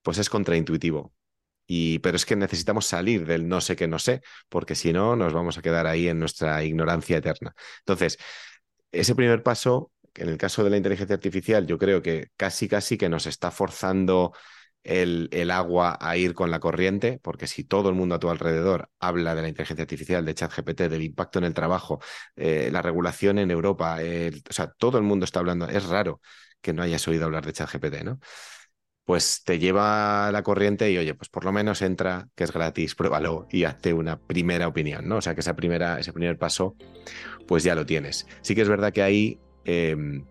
Pues 0.01 0.17
es 0.17 0.29
contraintuitivo 0.29 1.13
pero 2.01 2.15
es 2.17 2.25
que 2.25 2.35
necesitamos 2.35 2.85
salir 2.85 3.25
del 3.25 3.47
no 3.47 3.61
sé 3.61 3.75
qué 3.75 3.87
no 3.87 3.99
sé, 3.99 4.21
porque 4.49 4.75
si 4.75 4.93
no 4.93 5.15
nos 5.15 5.33
vamos 5.33 5.57
a 5.57 5.61
quedar 5.61 5.87
ahí 5.87 6.07
en 6.07 6.19
nuestra 6.19 6.63
ignorancia 6.63 7.17
eterna. 7.17 7.53
Entonces, 7.79 8.17
ese 8.91 9.15
primer 9.15 9.43
paso, 9.43 9.91
en 10.15 10.29
el 10.29 10.37
caso 10.37 10.63
de 10.63 10.69
la 10.69 10.77
inteligencia 10.77 11.15
artificial, 11.15 11.65
yo 11.67 11.77
creo 11.77 12.01
que 12.01 12.27
casi, 12.37 12.67
casi 12.67 12.97
que 12.97 13.09
nos 13.09 13.25
está 13.27 13.51
forzando 13.51 14.33
el, 14.83 15.51
agua 15.51 15.97
a 16.01 16.17
ir 16.17 16.33
con 16.33 16.51
la 16.51 16.59
corriente, 16.59 17.19
porque 17.21 17.47
si 17.47 17.63
todo 17.63 17.89
el 17.89 17.95
mundo 17.95 18.15
a 18.15 18.19
tu 18.19 18.29
alrededor 18.29 18.89
habla 18.99 19.35
de 19.35 19.43
la 19.43 19.49
inteligencia 19.49 19.83
artificial, 19.83 20.25
de 20.25 20.33
ChatGPT, 20.33 20.81
del 20.81 21.03
impacto 21.03 21.39
en 21.39 21.45
el 21.45 21.53
trabajo, 21.53 21.99
eh, 22.35 22.69
la 22.71 22.81
regulación 22.81 23.37
en 23.39 23.51
Europa, 23.51 23.97
o 23.97 24.53
sea, 24.53 24.71
todo 24.71 24.97
el 24.97 25.03
mundo 25.03 25.25
está 25.25 25.39
hablando, 25.39 25.67
es 25.67 25.85
raro 25.85 26.21
que 26.61 26.73
no 26.73 26.83
hayas 26.83 27.07
oído 27.07 27.25
hablar 27.25 27.45
de 27.45 27.53
ChatGPT, 27.53 28.03
¿no? 28.03 28.19
Pues 29.05 29.43
te 29.43 29.59
lleva 29.59 30.31
la 30.31 30.43
corriente 30.43 30.91
y 30.91 30.97
oye, 30.97 31.15
pues 31.15 31.29
por 31.29 31.43
lo 31.43 31.51
menos 31.51 31.81
entra, 31.81 32.27
que 32.35 32.43
es 32.43 32.51
gratis, 32.51 32.95
pruébalo 32.95 33.47
y 33.51 33.63
hazte 33.63 33.93
una 33.93 34.19
primera 34.19 34.67
opinión, 34.67 35.07
¿no? 35.07 35.17
O 35.17 35.21
sea 35.21 35.33
que 35.33 35.41
esa 35.41 35.55
primera, 35.55 35.99
ese 35.99 36.13
primer 36.13 36.37
paso, 36.37 36.75
pues 37.47 37.63
ya 37.63 37.75
lo 37.75 37.85
tienes. 37.85 38.27
Sí 38.41 38.55
que 38.55 38.61
es 38.61 38.69
verdad 38.69 38.93
que 38.93 39.01
ahí, 39.01 39.39
em, 39.65 40.25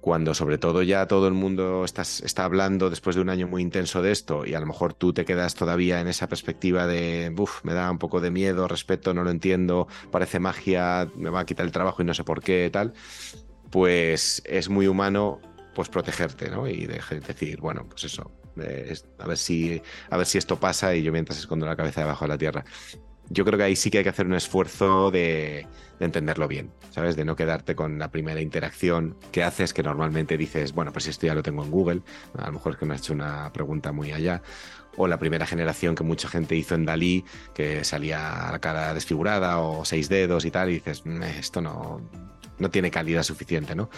cuando 0.00 0.34
sobre 0.34 0.58
todo 0.58 0.82
ya 0.82 1.06
todo 1.06 1.28
el 1.28 1.32
mundo 1.32 1.82
está 1.84 2.44
hablando 2.44 2.90
después 2.90 3.16
de 3.16 3.22
un 3.22 3.30
año 3.30 3.48
muy 3.48 3.62
intenso 3.62 4.02
de 4.02 4.12
esto 4.12 4.44
y 4.44 4.52
a 4.52 4.60
lo 4.60 4.66
mejor 4.66 4.92
tú 4.92 5.14
te 5.14 5.24
quedas 5.24 5.54
todavía 5.54 5.98
en 6.00 6.08
esa 6.08 6.28
perspectiva 6.28 6.86
de, 6.86 7.34
uff, 7.38 7.64
me 7.64 7.72
da 7.72 7.90
un 7.90 7.98
poco 7.98 8.20
de 8.20 8.30
miedo, 8.30 8.68
respeto, 8.68 9.14
no 9.14 9.24
lo 9.24 9.30
entiendo, 9.30 9.88
parece 10.10 10.40
magia, 10.40 11.08
me 11.16 11.30
va 11.30 11.40
a 11.40 11.46
quitar 11.46 11.64
el 11.64 11.72
trabajo 11.72 12.02
y 12.02 12.04
no 12.04 12.12
sé 12.12 12.22
por 12.22 12.42
qué, 12.42 12.68
tal, 12.70 12.92
pues 13.70 14.42
es 14.44 14.68
muy 14.68 14.88
humano 14.88 15.40
pues 15.74 15.88
protegerte, 15.88 16.50
¿no? 16.50 16.66
Y 16.66 16.86
decir, 16.86 17.60
bueno, 17.60 17.86
pues 17.88 18.04
eso, 18.04 18.30
a, 19.18 19.26
ver 19.26 19.36
si, 19.36 19.82
a 20.10 20.16
ver 20.16 20.26
si 20.26 20.38
esto 20.38 20.58
pasa 20.58 20.94
y 20.94 21.02
yo 21.02 21.12
mientras 21.12 21.38
escondo 21.38 21.66
la 21.66 21.76
cabeza 21.76 22.00
debajo 22.00 22.24
de 22.24 22.28
la 22.28 22.38
tierra. 22.38 22.64
Yo 23.30 23.44
creo 23.46 23.56
que 23.56 23.64
ahí 23.64 23.76
sí 23.76 23.90
que 23.90 23.98
hay 23.98 24.04
que 24.04 24.10
hacer 24.10 24.26
un 24.26 24.34
esfuerzo 24.34 25.10
de, 25.10 25.66
entenderlo 25.98 26.46
bien, 26.46 26.72
¿sabes? 26.90 27.16
De 27.16 27.24
no 27.24 27.36
quedarte 27.36 27.74
con 27.74 27.98
la 27.98 28.10
primera 28.10 28.42
interacción 28.42 29.16
que 29.32 29.42
haces, 29.42 29.72
que 29.72 29.82
normalmente 29.82 30.36
dices, 30.36 30.74
bueno, 30.74 30.92
pues 30.92 31.06
esto 31.06 31.26
ya 31.26 31.34
lo 31.34 31.42
tengo 31.42 31.64
en 31.64 31.70
Google, 31.70 32.02
a 32.36 32.46
lo 32.46 32.52
mejor 32.52 32.72
es 32.72 32.78
que 32.78 32.84
me 32.84 32.94
has 32.94 33.00
hecho 33.00 33.14
una 33.14 33.50
pregunta 33.52 33.92
muy 33.92 34.12
allá, 34.12 34.42
o 34.96 35.08
la 35.08 35.18
primera 35.18 35.46
generación 35.46 35.94
que 35.94 36.04
mucha 36.04 36.28
gente 36.28 36.54
hizo 36.54 36.74
en 36.74 36.84
Dalí, 36.84 37.24
que 37.54 37.82
salía 37.84 38.50
la 38.52 38.58
cara 38.60 38.92
desfigurada 38.92 39.58
o 39.58 39.86
seis 39.86 40.10
dedos 40.10 40.44
y 40.44 40.50
tal, 40.50 40.68
y 40.68 40.74
dices, 40.74 41.06
mm, 41.06 41.22
esto 41.22 41.62
no, 41.62 42.02
no 42.58 42.70
tiene 42.70 42.90
calidad 42.90 43.22
suficiente, 43.22 43.74
¿no? 43.74 43.88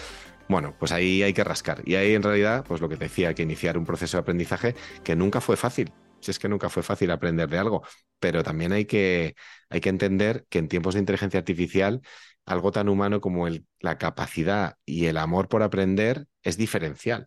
Bueno, 0.49 0.77
pues 0.79 0.93
ahí 0.93 1.23
hay 1.23 1.33
que 1.33 1.43
rascar. 1.45 1.83
Y 1.85 1.97
ahí 1.97 2.15
en 2.15 2.23
realidad, 2.23 2.65
pues 2.67 2.81
lo 2.81 2.89
que 2.89 2.97
te 2.97 3.05
decía, 3.05 3.35
que 3.35 3.43
iniciar 3.43 3.77
un 3.77 3.85
proceso 3.85 4.17
de 4.17 4.21
aprendizaje 4.23 4.75
que 5.03 5.17
nunca 5.17 5.41
fue 5.41 5.57
fácil. 5.57 5.93
Si 6.21 6.31
es 6.31 6.39
que 6.39 6.49
nunca 6.49 6.69
fue 6.69 6.83
fácil 6.83 7.11
aprender 7.11 7.49
de 7.49 7.59
algo, 7.59 7.83
pero 8.21 8.43
también 8.43 8.73
hay 8.73 8.85
que, 8.85 9.35
hay 9.69 9.81
que 9.81 9.89
entender 9.89 10.47
que 10.49 10.59
en 10.59 10.69
tiempos 10.69 10.95
de 10.95 11.01
inteligencia 11.01 11.39
artificial, 11.39 12.01
algo 12.47 12.71
tan 12.73 12.89
humano 12.89 13.21
como 13.21 13.49
el, 13.49 13.67
la 13.81 13.99
capacidad 13.99 14.77
y 14.85 15.07
el 15.07 15.17
amor 15.19 15.49
por 15.49 15.63
aprender 15.63 16.27
es 16.43 16.57
diferencial. 16.57 17.27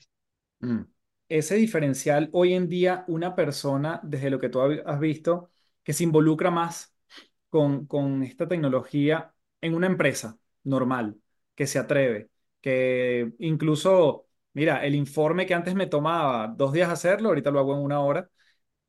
Mm. 0.59 0.81
Ese 1.27 1.55
diferencial, 1.55 2.29
hoy 2.33 2.53
en 2.53 2.67
día, 2.67 3.03
una 3.07 3.35
persona, 3.35 3.99
desde 4.03 4.31
lo 4.31 4.39
que 4.39 4.49
tú 4.49 4.61
has 4.61 4.99
visto, 4.99 5.51
que 5.83 5.93
se 5.93 6.03
involucra 6.03 6.49
más 6.49 6.93
con, 7.49 7.85
con 7.85 8.23
esta 8.23 8.47
tecnología 8.47 9.33
en 9.61 9.75
una 9.75 9.87
empresa 9.87 10.39
normal, 10.63 11.17
que 11.53 11.67
se 11.67 11.77
atreve, 11.77 12.29
que 12.61 13.33
incluso, 13.39 14.27
mira, 14.53 14.85
el 14.85 14.95
informe 14.95 15.45
que 15.45 15.53
antes 15.53 15.75
me 15.75 15.87
tomaba 15.87 16.47
dos 16.47 16.73
días 16.73 16.89
hacerlo, 16.89 17.29
ahorita 17.29 17.51
lo 17.51 17.59
hago 17.59 17.75
en 17.75 17.81
una 17.83 18.01
hora. 18.01 18.29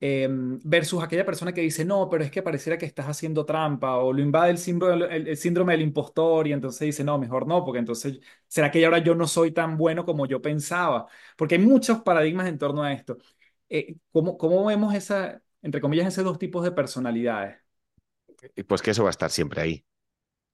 Em, 0.02 0.58
versus 0.64 1.02
aquella 1.02 1.26
persona 1.26 1.52
que 1.52 1.60
dice, 1.60 1.84
no, 1.84 2.08
pero 2.08 2.24
es 2.24 2.30
que 2.30 2.42
pareciera 2.42 2.78
que 2.78 2.86
estás 2.86 3.06
haciendo 3.06 3.44
trampa 3.44 3.96
o 3.98 4.14
lo 4.14 4.22
invade 4.22 4.50
el 4.50 4.56
síndrome, 4.58 5.14
el, 5.14 5.36
síndrome 5.36 5.74
del 5.74 5.82
impostor 5.82 6.46
y 6.48 6.52
entonces 6.54 6.80
dice, 6.86 7.04
no, 7.04 7.18
mejor 7.18 7.46
no, 7.46 7.62
porque 7.64 7.80
entonces, 7.80 8.18
¿será 8.48 8.70
que 8.70 8.82
ahora 8.84 8.98
yo 8.98 9.14
no 9.14 9.26
soy 9.26 9.52
tan 9.52 9.76
bueno 9.76 10.06
como 10.06 10.24
yo 10.26 10.40
pensaba? 10.40 11.06
Porque 11.36 11.56
hay 11.56 11.60
muchos 11.60 12.00
paradigmas 12.00 12.48
en 12.48 12.56
torno 12.58 12.82
a 12.82 12.92
esto. 12.94 13.18
Eh, 13.68 13.96
¿cómo, 14.10 14.38
cómo 14.38 14.64
vemos 14.64 14.94
esa, 14.94 15.42
entre 15.60 15.82
comillas, 15.82 16.08
esos 16.08 16.24
dos 16.24 16.38
tipos 16.38 16.64
de 16.64 16.72
personalidades? 16.72 17.58
Pues 18.66 18.80
que 18.80 18.92
eso 18.92 19.02
va 19.02 19.10
a 19.10 19.12
estar 19.12 19.30
siempre 19.30 19.60
ahí. 19.60 19.84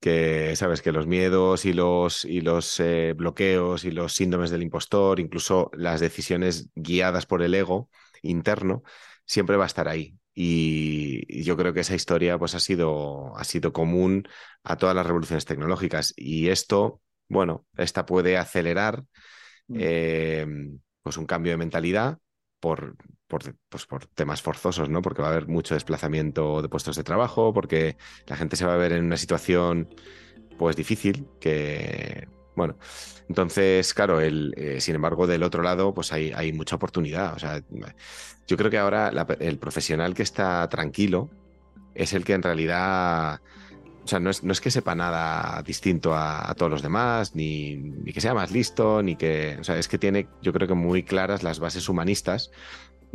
Que 0.00 0.54
sabes 0.56 0.82
que 0.82 0.92
los 0.92 1.06
miedos 1.06 1.64
y 1.64 1.72
los, 1.72 2.24
y 2.24 2.40
los 2.40 2.78
eh, 2.80 3.14
bloqueos 3.16 3.84
y 3.84 3.90
los 3.90 4.14
síndromes 4.14 4.50
del 4.50 4.62
impostor, 4.62 5.20
incluso 5.20 5.70
las 5.74 6.00
decisiones 6.00 6.68
guiadas 6.74 7.26
por 7.26 7.42
el 7.42 7.54
ego 7.54 7.88
interno, 8.22 8.82
siempre 9.24 9.56
va 9.56 9.64
a 9.64 9.66
estar 9.68 9.88
ahí. 9.88 10.16
Y 10.34 11.42
yo 11.42 11.56
creo 11.56 11.72
que 11.72 11.80
esa 11.80 11.94
historia 11.94 12.38
pues, 12.38 12.54
ha, 12.54 12.60
sido, 12.60 13.36
ha 13.36 13.44
sido 13.44 13.72
común 13.72 14.28
a 14.62 14.76
todas 14.76 14.94
las 14.94 15.06
revoluciones 15.06 15.46
tecnológicas. 15.46 16.12
Y 16.16 16.48
esto, 16.50 17.00
bueno, 17.28 17.66
esta 17.76 18.04
puede 18.06 18.36
acelerar 18.36 19.04
Mm. 19.68 19.76
eh, 19.80 20.46
pues 21.02 21.16
un 21.16 21.26
cambio 21.26 21.52
de 21.52 21.58
mentalidad 21.58 22.18
por, 22.60 22.96
por, 23.28 23.42
pues 23.68 23.86
por 23.86 24.06
temas 24.06 24.42
forzosos, 24.42 24.88
¿no? 24.88 25.02
Porque 25.02 25.22
va 25.22 25.28
a 25.28 25.30
haber 25.32 25.48
mucho 25.48 25.74
desplazamiento 25.74 26.62
de 26.62 26.68
puestos 26.68 26.96
de 26.96 27.04
trabajo, 27.04 27.52
porque 27.52 27.96
la 28.26 28.36
gente 28.36 28.56
se 28.56 28.66
va 28.66 28.74
a 28.74 28.78
ver 28.78 28.92
en 28.92 29.04
una 29.04 29.16
situación 29.16 29.88
pues 30.58 30.76
difícil, 30.76 31.26
que 31.40 32.28
bueno, 32.56 32.78
entonces, 33.28 33.92
claro, 33.92 34.20
el, 34.20 34.54
eh, 34.56 34.80
sin 34.80 34.94
embargo, 34.94 35.26
del 35.26 35.42
otro 35.42 35.62
lado, 35.62 35.92
pues 35.92 36.12
hay, 36.12 36.52
mucha 36.52 36.76
oportunidad. 36.76 37.34
O 37.34 37.38
sea, 37.38 37.62
yo 38.46 38.56
creo 38.56 38.70
que 38.70 38.78
ahora 38.78 39.12
la- 39.12 39.26
el 39.40 39.58
profesional 39.58 40.14
que 40.14 40.22
está 40.22 40.66
tranquilo 40.68 41.28
es 41.94 42.12
el 42.14 42.24
que 42.24 42.32
en 42.34 42.42
realidad, 42.42 43.40
o 44.04 44.08
sea, 44.08 44.20
no 44.20 44.30
es, 44.30 44.42
no 44.44 44.52
es 44.52 44.60
que 44.60 44.70
sepa 44.70 44.94
nada 44.94 45.62
distinto 45.62 46.14
a, 46.14 46.50
a 46.50 46.54
todos 46.54 46.70
los 46.70 46.82
demás, 46.82 47.34
ni, 47.34 47.76
ni 47.76 48.12
que 48.12 48.20
sea 48.20 48.34
más 48.34 48.50
listo, 48.52 49.02
ni 49.02 49.16
que, 49.16 49.58
o 49.60 49.64
sea, 49.64 49.78
es 49.78 49.88
que 49.88 49.98
tiene, 49.98 50.28
yo 50.42 50.52
creo 50.52 50.68
que 50.68 50.74
muy 50.74 51.02
claras 51.02 51.42
las 51.42 51.58
bases 51.58 51.88
humanistas 51.88 52.50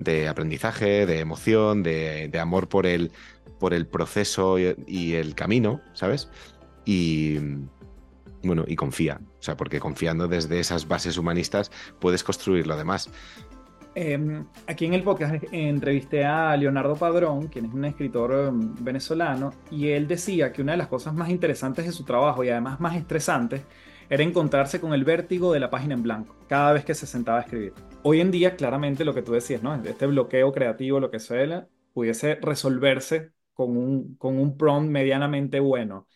de 0.02 0.28
aprendizaje, 0.28 1.06
de 1.06 1.20
emoción, 1.20 1.84
de, 1.84 2.28
de 2.28 2.40
amor 2.40 2.68
por 2.68 2.86
el, 2.86 3.12
por 3.60 3.74
el 3.76 3.86
proceso 3.86 4.58
y, 4.60 5.14
el 5.14 5.36
camino, 5.36 5.82
¿sabes? 5.94 6.30
Y 6.84 7.38
bueno, 8.44 8.66
y 8.68 8.76
confía, 8.76 9.22
o 9.40 9.44
sea, 9.44 9.56
porque 9.56 9.80
confiando 9.80 10.28
desde 10.28 10.60
esas 10.60 10.88
bases 10.88 11.16
humanistas 11.18 11.72
puedes 12.00 12.24
construir 12.24 12.66
lo 12.66 12.76
demás. 12.76 13.10
Em, 13.94 14.46
aquí 14.68 14.86
en 14.86 14.96
el 14.96 15.04
podcast 15.04 15.44
entrevisté 15.52 16.26
a 16.26 16.58
Leonardo 16.58 16.96
Padrón, 16.96 17.50
quien 17.50 17.66
es 17.66 17.74
un 17.74 17.86
escritor 17.86 18.48
em, 18.48 18.74
venezolano, 18.80 19.54
y 19.70 19.90
él 19.90 20.08
decía 20.08 20.52
que 20.52 20.64
una 20.64 20.72
de 20.72 20.80
las 20.80 20.88
cosas 20.88 21.14
más 21.14 21.30
interesantes 21.30 21.86
de 21.86 21.92
su 21.92 22.04
trabajo 22.04 22.44
y 22.44 22.50
además 22.50 22.80
más 22.80 22.96
estresantes 22.96 23.62
era 24.12 24.24
encontrarse 24.24 24.82
con 24.82 24.94
el 24.94 25.06
vértigo 25.06 25.54
de 25.54 25.62
la 25.62 25.70
página 25.70 25.94
en 25.94 26.04
blanco 26.04 26.36
cada 26.50 26.74
vez 26.74 26.84
que 26.84 26.94
se 26.94 27.08
sentaba 27.08 27.38
a 27.40 27.42
escribir. 27.44 27.74
Hoy 28.04 28.20
en 28.20 28.30
día, 28.30 28.58
claramente 28.58 29.06
lo 29.06 29.14
que 29.14 29.22
tú 29.22 29.32
decías, 29.32 29.64
¿no? 29.64 29.74
Este 29.74 30.06
bloqueo 30.06 30.52
creativo, 30.52 31.00
lo 31.00 31.10
que 31.10 31.22
sea, 31.22 31.70
pudiese 31.94 32.36
resolverse 32.36 33.32
con 33.54 33.78
un, 33.78 34.16
con 34.18 34.38
un 34.38 34.58
prompt 34.58 34.92
medianamente 34.92 35.62
bueno. 35.62 36.10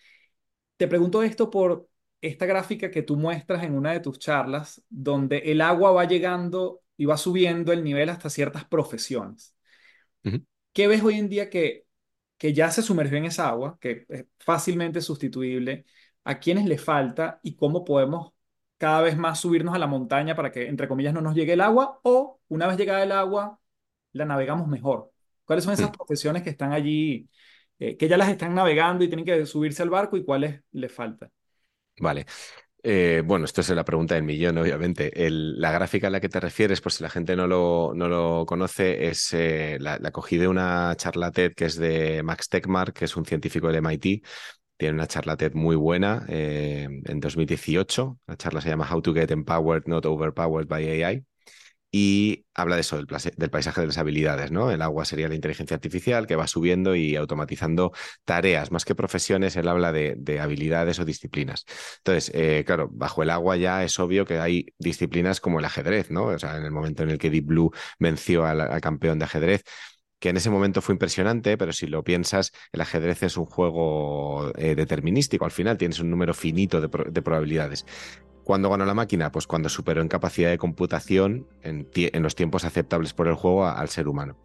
Te 0.75 0.89
pregunto 0.89 1.23
esto 1.23 1.49
por 1.49 1.87
esta 2.19 2.45
gráfica 2.45 2.91
que 2.91 3.01
tú 3.01 3.15
muestras 3.15 3.63
en 3.63 3.73
una 3.73 3.93
de 3.93 4.01
tus 4.01 4.19
charlas, 4.19 4.83
donde 4.89 5.37
el 5.37 5.61
agua 5.61 5.93
va 5.93 6.03
llegando 6.03 6.81
y 6.97 7.05
va 7.05 7.15
subiendo 7.15 7.71
el 7.71 7.81
nivel 7.81 8.09
hasta 8.09 8.29
ciertas 8.29 8.65
profesiones. 8.65 9.55
¿Qué 10.73 10.89
ves 10.89 11.01
hoy 11.01 11.13
en 11.13 11.29
día 11.29 11.49
que, 11.49 11.85
que 12.37 12.51
ya 12.51 12.69
se 12.71 12.81
sumergió 12.81 13.17
en 13.17 13.25
esa 13.25 13.47
agua, 13.47 13.77
que 13.79 14.05
es 14.09 14.25
fácilmente 14.39 14.99
sustituible? 14.99 15.85
¿A 16.25 16.39
quiénes 16.39 16.65
le 16.67 16.77
falta 16.79 17.39
y 17.43 17.55
cómo 17.57 17.85
podemos 17.85 18.33
cada 18.77 19.01
vez 19.01 19.17
más 19.17 19.39
subirnos 19.41 19.75
a 19.75 19.79
la 19.79 19.87
montaña 19.87 20.35
para 20.35 20.51
que, 20.51 20.67
entre 20.69 20.87
comillas, 20.89 21.13
no 21.15 21.21
nos 21.21 21.35
llegue 21.35 21.53
el 21.53 21.61
agua? 21.61 21.99
O 22.03 22.41
una 22.49 22.67
vez 22.67 22.77
llegada 22.77 23.03
el 23.03 23.13
agua, 23.13 23.59
la 24.13 24.25
navegamos 24.25 24.67
mejor. 24.69 25.11
¿Cuáles 25.45 25.65
son 25.65 25.73
esas 25.73 25.91
Mm, 25.91 25.95
profesiones 25.95 26.43
que 26.43 26.51
están 26.51 26.73
allí, 26.73 27.29
eh, 27.79 27.97
que 27.97 28.07
ya 28.09 28.17
las 28.17 28.29
están 28.29 28.55
navegando 28.55 29.03
y 29.05 29.09
tienen 29.09 29.25
que 29.25 29.45
subirse 29.47 29.83
al 29.83 29.89
barco 29.91 30.17
y 30.17 30.25
cuáles 30.25 30.61
les 30.73 30.91
falta? 30.93 31.31
Vale. 31.99 32.25
Eh, 32.83 33.23
bueno, 33.25 33.45
esto 33.45 33.61
es 33.61 33.69
la 33.71 33.85
pregunta 33.85 34.15
del 34.15 34.23
millón, 34.23 34.57
obviamente. 34.57 35.25
El- 35.25 35.59
la 35.61 35.71
gráfica 35.71 36.07
a 36.07 36.09
la 36.11 36.21
que 36.21 36.29
te 36.29 36.39
refieres, 36.39 36.81
por 36.81 36.91
si 36.93 37.03
la 37.03 37.09
gente 37.09 37.35
no 37.35 37.47
lo, 37.47 37.93
no 37.95 38.07
lo 38.09 38.45
conoce, 38.47 39.07
es 39.09 39.33
eh, 39.33 39.77
la, 39.81 39.97
la 39.99 40.11
cogí 40.11 40.37
de 40.37 40.47
una 40.47 40.95
charla 40.97 41.31
TED 41.31 41.53
que 41.55 41.65
es 41.65 41.77
de 41.77 42.23
Max 42.23 42.49
Tegmark, 42.49 42.93
que 42.95 43.05
es 43.05 43.15
un 43.17 43.25
científico 43.25 43.67
del 43.67 43.77
MIT. 43.77 44.23
Tiene 44.77 44.95
una 44.95 45.07
charla 45.07 45.37
TED 45.37 45.53
muy 45.53 45.75
buena 45.75 46.25
eh, 46.27 46.87
en 47.05 47.19
2018. 47.19 48.19
La 48.27 48.37
charla 48.37 48.61
se 48.61 48.69
llama 48.69 48.87
How 48.91 49.01
to 49.01 49.13
Get 49.13 49.31
Empowered, 49.31 49.83
Not 49.87 50.05
Overpowered 50.05 50.67
by 50.67 51.03
AI. 51.03 51.25
Y 51.97 52.45
habla 52.53 52.75
de 52.75 52.81
eso, 52.81 52.97
del, 52.97 53.07
paisaje 53.49 53.79
de 53.79 53.87
las 53.87 53.97
habilidades, 53.97 54.51
¿no? 54.51 54.69
El 54.69 54.81
agua 54.81 55.05
sería 55.05 55.29
la 55.29 55.35
inteligencia 55.35 55.75
artificial 55.75 56.27
que 56.27 56.35
va 56.35 56.45
subiendo 56.45 56.93
y 56.93 57.15
automatizando 57.15 57.93
tareas, 58.25 58.69
más 58.69 58.83
que 58.83 58.95
profesiones, 58.95 59.55
él 59.55 59.69
habla 59.69 59.93
de, 59.93 60.15
de 60.17 60.41
habilidades 60.41 60.99
o 60.99 61.05
disciplinas. 61.05 61.63
Entonces, 61.99 62.31
eh, 62.35 62.65
claro, 62.65 62.89
bajo 62.91 63.23
el 63.23 63.29
agua 63.29 63.55
ya 63.55 63.81
es 63.85 63.97
obvio 63.97 64.25
que 64.25 64.39
hay 64.39 64.65
disciplinas 64.77 65.39
como 65.39 65.59
el 65.59 65.65
ajedrez, 65.65 66.11
¿no? 66.11 66.25
O 66.25 66.39
sea, 66.39 66.57
en 66.57 66.65
el 66.65 66.71
momento 66.71 67.03
en 67.03 67.11
el 67.11 67.17
que 67.17 67.29
Deep 67.29 67.45
Blue 67.45 67.71
venció 67.97 68.45
al 68.45 68.81
campeón 68.81 69.17
de 69.19 69.25
ajedrez, 69.25 69.63
que 70.25 70.29
en 70.29 70.37
ese 70.37 70.49
momento 70.49 70.81
fue 70.81 70.93
impresionante, 70.95 71.55
pero 71.55 71.71
si 71.71 71.85
lo 71.85 72.03
piensas, 72.03 72.51
el 72.71 72.81
ajedrez 72.81 73.21
es 73.21 73.37
un 73.37 73.45
juego 73.45 74.51
eh, 74.57 74.73
determinístico, 74.73 75.45
al 75.45 75.51
final 75.51 75.77
tienes 75.77 75.99
un 75.99 76.09
número 76.09 76.33
finito 76.33 76.81
de, 76.81 76.89
pro- 76.89 77.11
de 77.11 77.21
probabilidades. 77.21 77.85
¿Cuándo 78.43 78.71
ganó 78.71 78.85
la 78.85 78.95
máquina? 78.95 79.31
Pues 79.31 79.45
cuando 79.45 79.69
superó 79.69 80.01
en 80.01 80.07
capacidad 80.07 80.49
de 80.49 80.57
computación 80.57 81.45
en, 81.61 81.87
los 82.23 82.33
tiempos 82.33 82.65
aceptables 82.65 83.13
por 83.13 83.27
el 83.27 83.35
juego 83.35 83.67
al 83.67 83.87
ser 83.89 84.07
humano. 84.07 84.35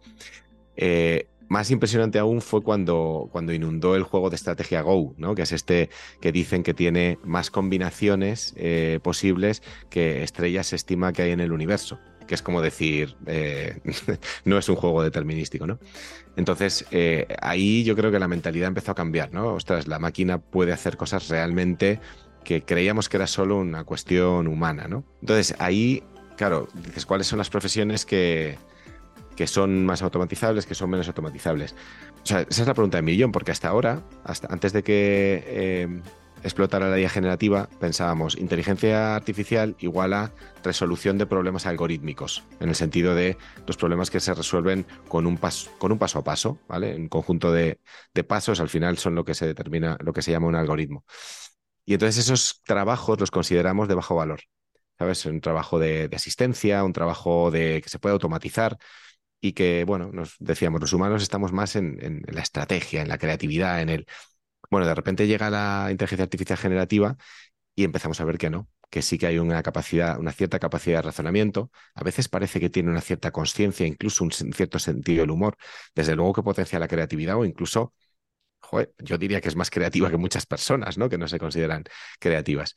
Eh, 0.75 1.25
más 1.49 1.71
impresionante 1.71 2.19
aún 2.19 2.41
fue 2.41 2.61
cuando, 2.61 3.27
cuando 3.31 3.51
inundó 3.51 3.95
el 3.95 4.03
juego 4.03 4.29
de 4.29 4.35
estrategia 4.35 4.83
Go, 4.83 5.15
¿no? 5.17 5.33
que 5.33 5.41
es 5.41 5.51
este 5.51 5.89
que 6.21 6.31
dicen 6.31 6.61
que 6.61 6.75
tiene 6.75 7.17
más 7.23 7.49
combinaciones 7.49 8.53
eh, 8.55 8.99
posibles 9.01 9.63
que 9.89 10.21
estrellas 10.21 10.67
se 10.67 10.75
estima 10.75 11.11
que 11.11 11.23
hay 11.23 11.31
en 11.31 11.39
el 11.39 11.51
universo, 11.51 11.97
que 12.31 12.35
es 12.35 12.41
como 12.41 12.61
decir, 12.61 13.17
eh, 13.25 13.81
no 14.45 14.57
es 14.57 14.69
un 14.69 14.77
juego 14.77 15.03
determinístico. 15.03 15.67
¿no? 15.67 15.79
Entonces, 16.37 16.85
eh, 16.89 17.27
ahí 17.41 17.83
yo 17.83 17.93
creo 17.93 18.09
que 18.09 18.19
la 18.19 18.29
mentalidad 18.29 18.69
empezó 18.69 18.93
a 18.93 18.95
cambiar. 18.95 19.33
¿no? 19.33 19.55
Ostras, 19.55 19.85
la 19.85 19.99
máquina 19.99 20.37
puede 20.37 20.71
hacer 20.71 20.95
cosas 20.95 21.27
realmente 21.27 21.99
que 22.45 22.61
creíamos 22.61 23.09
que 23.09 23.17
era 23.17 23.27
solo 23.27 23.57
una 23.57 23.83
cuestión 23.83 24.47
humana. 24.47 24.87
¿no? 24.87 25.03
Entonces, 25.19 25.55
ahí, 25.59 26.03
claro, 26.37 26.69
dices, 26.73 27.05
¿cuáles 27.05 27.27
son 27.27 27.37
las 27.37 27.49
profesiones 27.49 28.05
que 28.05 28.57
que 29.35 29.47
son 29.47 29.85
más 29.85 30.01
automatizables, 30.01 30.65
que 30.65 30.75
son 30.75 30.89
menos 30.89 31.07
automatizables? 31.07 31.75
O 32.23 32.25
sea, 32.25 32.41
esa 32.41 32.61
es 32.61 32.67
la 32.67 32.73
pregunta 32.73 32.97
de 32.97 33.01
millón, 33.01 33.33
porque 33.33 33.51
hasta 33.51 33.67
ahora, 33.67 34.03
hasta 34.23 34.47
antes 34.53 34.71
de 34.71 34.83
que 34.83 35.43
eh, 35.47 36.01
explotara 36.43 36.89
la 36.89 36.99
IA 36.99 37.09
generativa, 37.09 37.69
pensábamos 37.79 38.37
inteligencia 38.37 39.15
artificial 39.15 39.75
igual 39.79 40.13
a 40.13 40.33
resolución 40.63 41.17
de 41.17 41.25
problemas 41.25 41.65
algorítmicos, 41.65 42.43
en 42.59 42.69
el 42.69 42.75
sentido 42.75 43.15
de 43.15 43.37
los 43.67 43.77
problemas 43.77 44.09
que 44.09 44.19
se 44.19 44.33
resuelven 44.33 44.85
con 45.07 45.27
un 45.27 45.37
paso, 45.37 45.71
con 45.77 45.91
un 45.91 45.99
paso 45.99 46.19
a 46.19 46.23
paso, 46.23 46.59
¿vale? 46.67 46.95
Un 46.95 47.09
conjunto 47.09 47.51
de, 47.51 47.79
de 48.13 48.23
pasos 48.23 48.59
al 48.59 48.69
final 48.69 48.97
son 48.97 49.15
lo 49.15 49.25
que 49.25 49.33
se 49.33 49.45
determina, 49.47 49.97
lo 50.01 50.13
que 50.13 50.21
se 50.21 50.31
llama 50.31 50.47
un 50.47 50.55
algoritmo. 50.55 51.05
Y 51.85 51.93
entonces 51.93 52.25
esos 52.25 52.61
trabajos 52.63 53.19
los 53.19 53.31
consideramos 53.31 53.87
de 53.87 53.95
bajo 53.95 54.15
valor. 54.15 54.41
¿Sabes? 54.97 55.25
Un 55.25 55.41
trabajo 55.41 55.79
de, 55.79 56.07
de 56.09 56.15
asistencia, 56.15 56.83
un 56.83 56.93
trabajo 56.93 57.49
de 57.49 57.81
que 57.81 57.89
se 57.89 57.97
puede 57.99 58.13
automatizar 58.13 58.77
y 59.41 59.53
que, 59.53 59.83
bueno, 59.85 60.11
nos 60.13 60.35
decíamos, 60.39 60.81
los 60.81 60.93
humanos 60.93 61.23
estamos 61.23 61.51
más 61.53 61.75
en, 61.75 61.97
en 62.03 62.23
la 62.27 62.41
estrategia, 62.41 63.01
en 63.01 63.09
la 63.09 63.17
creatividad, 63.17 63.81
en 63.81 63.89
el... 63.89 64.05
Bueno, 64.71 64.87
de 64.87 64.95
repente 64.95 65.27
llega 65.27 65.51
la 65.51 65.89
inteligencia 65.91 66.23
artificial 66.23 66.57
generativa 66.57 67.17
y 67.75 67.83
empezamos 67.85 68.21
a 68.21 68.25
ver 68.25 68.37
que 68.37 68.49
no, 68.49 68.69
que 68.89 69.01
sí 69.01 69.17
que 69.17 69.27
hay 69.27 69.39
una 69.39 69.63
capacidad, 69.63 70.19
una 70.19 70.31
cierta 70.33 70.59
capacidad 70.59 70.99
de 70.99 71.03
razonamiento. 71.03 71.71
A 71.95 72.03
veces 72.03 72.29
parece 72.29 72.59
que 72.59 72.69
tiene 72.69 72.91
una 72.91 73.01
cierta 73.01 73.31
conciencia, 73.31 73.87
incluso 73.87 74.23
un 74.23 74.31
cierto 74.31 74.79
sentido 74.79 75.21
del 75.21 75.31
humor. 75.31 75.57
Desde 75.95 76.15
luego 76.15 76.33
que 76.33 76.43
potencia 76.43 76.79
la 76.79 76.87
creatividad 76.87 77.37
o 77.37 77.45
incluso, 77.45 77.93
joder, 78.61 78.93
yo 78.99 79.17
diría 79.17 79.41
que 79.41 79.49
es 79.49 79.55
más 79.57 79.69
creativa 79.71 80.09
que 80.11 80.17
muchas 80.17 80.45
personas, 80.45 80.97
¿no? 80.97 81.09
Que 81.09 81.17
no 81.17 81.27
se 81.27 81.39
consideran 81.39 81.83
creativas. 82.19 82.75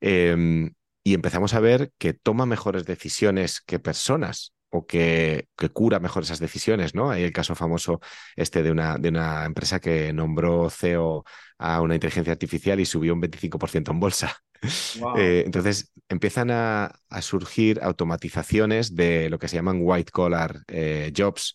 Em, 0.00 0.72
y 1.04 1.14
empezamos 1.14 1.54
a 1.54 1.60
ver 1.60 1.92
que 1.98 2.14
toma 2.14 2.46
mejores 2.46 2.84
decisiones 2.86 3.60
que 3.60 3.78
personas 3.80 4.54
o 4.70 4.86
que, 4.86 5.48
que 5.56 5.70
cura 5.70 6.00
mejor 6.00 6.22
esas 6.24 6.40
decisiones, 6.40 6.94
¿no? 6.94 7.10
Hay 7.10 7.22
el 7.22 7.32
caso 7.32 7.54
famoso 7.54 8.00
este 8.36 8.62
de 8.62 8.70
una, 8.70 8.98
de 8.98 9.08
una 9.08 9.44
empresa 9.44 9.80
que 9.80 10.12
nombró 10.12 10.70
CEO 10.70 11.24
a 11.58 11.80
una 11.80 11.94
inteligencia 11.94 12.32
artificial 12.32 12.78
y 12.80 12.84
subió 12.86 13.14
un 13.14 13.20
25% 13.20 13.92
en 13.92 14.00
bolsa. 14.00 14.36
Wow. 14.98 15.16
Eh, 15.16 15.44
entonces 15.46 15.92
empiezan 16.08 16.50
a, 16.50 16.90
a 17.10 17.22
surgir 17.22 17.78
automatizaciones 17.80 18.96
de 18.96 19.30
lo 19.30 19.38
que 19.38 19.46
se 19.46 19.54
llaman 19.54 19.78
white 19.80 20.10
collar 20.10 20.62
eh, 20.66 21.12
jobs, 21.16 21.54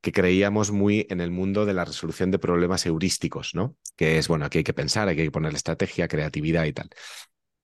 que 0.00 0.12
creíamos 0.12 0.70
muy 0.70 1.06
en 1.10 1.20
el 1.20 1.30
mundo 1.30 1.66
de 1.66 1.74
la 1.74 1.84
resolución 1.84 2.30
de 2.30 2.38
problemas 2.38 2.86
heurísticos, 2.86 3.54
¿no? 3.54 3.76
Que 3.96 4.16
es, 4.16 4.28
bueno, 4.28 4.46
aquí 4.46 4.58
hay 4.58 4.64
que 4.64 4.72
pensar, 4.72 5.08
aquí 5.08 5.20
hay 5.20 5.26
que 5.26 5.32
poner 5.32 5.54
estrategia, 5.54 6.08
creatividad 6.08 6.64
y 6.64 6.72
tal. 6.72 6.88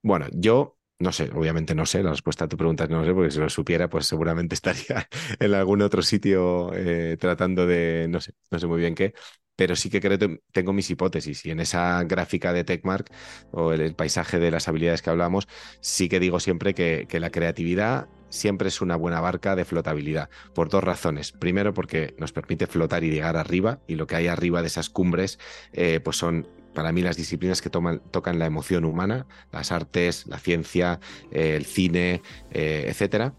Bueno, 0.02 0.26
yo 0.32 0.76
no 0.98 1.12
sé, 1.12 1.30
obviamente 1.34 1.74
no 1.74 1.86
sé, 1.86 2.02
la 2.02 2.10
respuesta 2.10 2.44
a 2.44 2.48
tu 2.48 2.56
pregunta 2.56 2.86
no 2.86 3.04
sé, 3.04 3.12
porque 3.12 3.30
si 3.30 3.38
lo 3.38 3.50
supiera, 3.50 3.88
pues 3.88 4.06
seguramente 4.06 4.54
estaría 4.54 5.08
en 5.40 5.54
algún 5.54 5.82
otro 5.82 6.02
sitio 6.02 6.72
eh, 6.74 7.16
tratando 7.18 7.66
de, 7.66 8.06
no 8.08 8.20
sé, 8.20 8.32
no 8.50 8.58
sé 8.58 8.66
muy 8.66 8.78
bien 8.78 8.94
qué, 8.94 9.14
pero 9.56 9.76
sí 9.76 9.90
que 9.90 10.00
creo 10.00 10.18
que 10.18 10.40
tengo 10.52 10.72
mis 10.72 10.90
hipótesis 10.90 11.44
y 11.46 11.50
en 11.50 11.60
esa 11.60 12.02
gráfica 12.04 12.52
de 12.52 12.64
TechMark 12.64 13.10
o 13.52 13.72
el, 13.72 13.94
paisaje 13.94 14.38
de 14.38 14.50
las 14.50 14.68
habilidades 14.68 15.02
que 15.02 15.10
hablamos, 15.10 15.48
sí 15.80 16.08
que 16.08 16.20
digo 16.20 16.40
siempre 16.40 16.74
que, 16.74 17.06
la 17.14 17.30
creatividad 17.30 18.08
siempre 18.28 18.68
es 18.68 18.80
una 18.80 18.96
buena 18.96 19.20
barca 19.20 19.54
de 19.54 19.64
flotabilidad, 19.64 20.28
por 20.54 20.68
dos 20.68 20.82
razones. 20.82 21.30
Primero, 21.30 21.72
porque 21.72 22.14
nos 22.18 22.32
permite 22.32 22.66
flotar 22.66 23.04
y 23.04 23.10
llegar 23.10 23.36
arriba, 23.36 23.80
y 23.86 23.94
lo 23.94 24.08
que 24.08 24.16
hay 24.16 24.26
arriba 24.26 24.60
de 24.60 24.66
esas 24.66 24.90
cumbres, 24.90 25.38
eh, 25.72 26.00
pues 26.02 26.16
son 26.16 26.48
para 26.74 26.92
mí 26.92 27.02
las 27.02 27.16
disciplinas 27.16 27.62
que 27.62 27.70
tocan 27.70 28.38
la 28.38 28.46
emoción 28.46 28.84
humana, 28.84 29.26
las 29.52 29.72
artes, 29.72 30.26
la 30.26 30.38
ciencia, 30.38 31.00
eh, 31.30 31.54
el 31.56 31.64
cine, 31.64 32.22
eh, 32.50 32.86
etcétera 32.88 33.34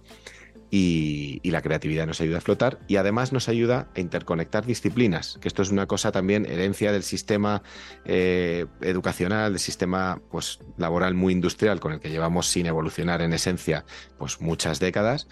y, 0.76 1.52
la 1.52 1.62
creatividad 1.62 2.06
nos 2.06 2.20
ayuda 2.20 2.40
a 2.40 2.42
flotar 2.42 2.80
y 2.88 2.98
además 2.98 3.32
nos 3.32 3.48
ayuda 3.48 3.88
a 3.96 4.00
interconectar 4.00 4.66
disciplinas, 4.66 5.38
que 5.40 5.48
esto 5.48 5.62
es 5.62 5.70
una 5.70 5.86
cosa 5.86 6.12
también 6.12 6.46
herencia 6.46 6.92
del 6.92 7.04
sistema 7.04 7.62
eh, 8.04 8.66
educacional, 8.82 9.54
del 9.54 9.60
sistema 9.60 10.22
pues, 10.30 10.60
laboral 10.78 11.14
muy 11.14 11.32
industrial 11.32 11.80
con 11.80 11.94
el 11.94 12.00
que 12.00 12.10
llevamos 12.10 12.48
sin 12.48 12.66
evolucionar 12.66 13.22
en 13.22 13.32
esencia 13.32 13.86
pues, 14.18 14.42
muchas 14.42 14.80
décadas 14.80 15.28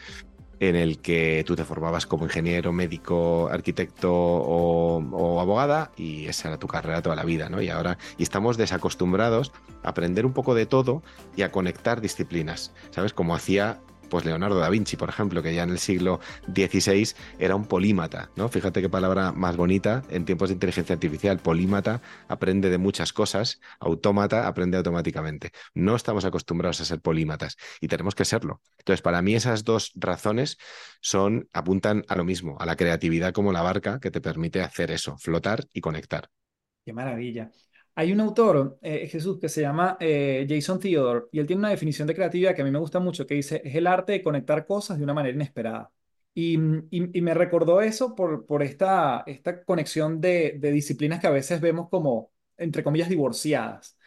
en 0.69 0.75
el 0.75 0.99
que 0.99 1.43
tú 1.45 1.55
te 1.55 1.65
formabas 1.65 2.05
como 2.05 2.25
ingeniero, 2.25 2.71
médico, 2.71 3.49
arquitecto 3.51 4.11
o, 4.13 5.39
abogada 5.41 5.91
y 5.97 6.27
esa 6.27 6.49
era 6.49 6.57
tu 6.57 6.67
carrera 6.67 7.01
toda 7.01 7.15
la 7.15 7.23
vida, 7.23 7.49
¿no? 7.49 7.61
Y 7.61 7.69
ahora 7.69 7.97
y 8.17 8.23
estamos 8.23 8.57
desacostumbrados 8.57 9.51
a 9.83 9.89
aprender 9.89 10.25
un 10.25 10.33
poco 10.33 10.55
de 10.55 10.65
todo 10.65 11.03
y 11.35 11.41
a 11.41 11.51
conectar 11.51 12.01
disciplinas, 12.01 12.71
¿sabes? 12.91 13.13
Como 13.13 13.35
hacía 13.35 13.79
pues 14.13 14.25
Leonardo 14.25 14.59
da 14.59 14.69
Vinci, 14.69 14.95
por 14.95 15.09
ejemplo, 15.09 15.41
que 15.41 15.55
ya 15.55 15.63
en 15.63 15.71
el 15.71 15.79
siglo 15.79 16.19
XVI 16.45 17.15
era 17.39 17.55
un 17.55 17.65
polímata, 17.65 18.29
¿no? 18.35 18.47
Fíjate 18.47 18.79
qué 18.79 18.87
palabra 18.87 19.31
más 19.31 19.57
bonita 19.57 20.03
en 20.11 20.23
tiempos 20.23 20.49
de 20.49 20.53
inteligencia 20.53 20.93
artificial. 20.93 21.39
Polímata 21.39 21.99
aprende 22.27 22.69
de 22.69 22.77
muchas 22.77 23.11
cosas, 23.11 23.59
autómata 23.79 24.47
aprende 24.47 24.77
automáticamente. 24.77 25.49
No 25.73 25.95
estamos 25.95 26.25
acostumbrados 26.25 26.79
a 26.79 26.85
ser 26.85 27.01
polímatas 27.01 27.57
y 27.81 27.87
tenemos 27.87 28.13
que 28.13 28.23
serlo. 28.23 28.61
Entonces, 28.77 29.01
para 29.01 29.23
mí 29.23 29.33
esas 29.33 29.63
dos 29.63 29.91
razones 29.95 30.59
son 31.01 31.49
apuntan 31.51 32.03
a 32.07 32.15
lo 32.15 32.23
mismo, 32.23 32.55
a 32.59 32.67
la 32.67 32.75
creatividad 32.75 33.33
como 33.33 33.51
la 33.51 33.63
barca 33.63 33.99
que 33.99 34.11
te 34.11 34.21
permite 34.21 34.61
hacer 34.61 34.91
eso, 34.91 35.17
flotar 35.17 35.65
y 35.73 35.81
conectar. 35.81 36.29
Qué 36.85 36.93
maravilla. 36.93 37.49
Hay 37.95 38.11
un 38.11 38.21
autor, 38.21 38.79
eh, 38.81 39.07
Jesús, 39.07 39.39
que 39.39 39.49
se 39.49 39.61
llama 39.61 39.97
eh, 39.99 40.47
Jason 40.49 40.79
Theodore, 40.79 41.25
y 41.31 41.39
él 41.39 41.45
tiene 41.45 41.59
una 41.59 41.69
definición 41.69 42.07
de 42.07 42.15
creatividad 42.15 42.55
que 42.55 42.63
a 42.63 42.65
mí 42.65 42.71
me 42.71 42.79
gusta 42.79 42.99
mucho, 42.99 43.27
que 43.27 43.35
dice, 43.35 43.61
es 43.63 43.75
el 43.75 43.85
arte 43.85 44.13
de 44.13 44.23
conectar 44.23 44.65
cosas 44.65 44.97
de 44.97 45.03
una 45.03 45.13
manera 45.13 45.35
inesperada. 45.35 45.91
Y, 46.33 46.57
me 46.57 47.33
recordó 47.35 47.81
eso 47.81 48.15
por, 48.15 48.45
por 48.47 48.63
esta, 48.63 49.23
esta 49.27 49.63
conexión 49.63 50.19
de, 50.19 50.57
disciplinas 50.59 51.19
que 51.19 51.27
a 51.27 51.29
veces 51.29 51.61
vemos 51.61 51.89
como, 51.89 52.31
entre 52.57 52.83
comillas, 52.83 53.09
divorciadas. 53.09 53.97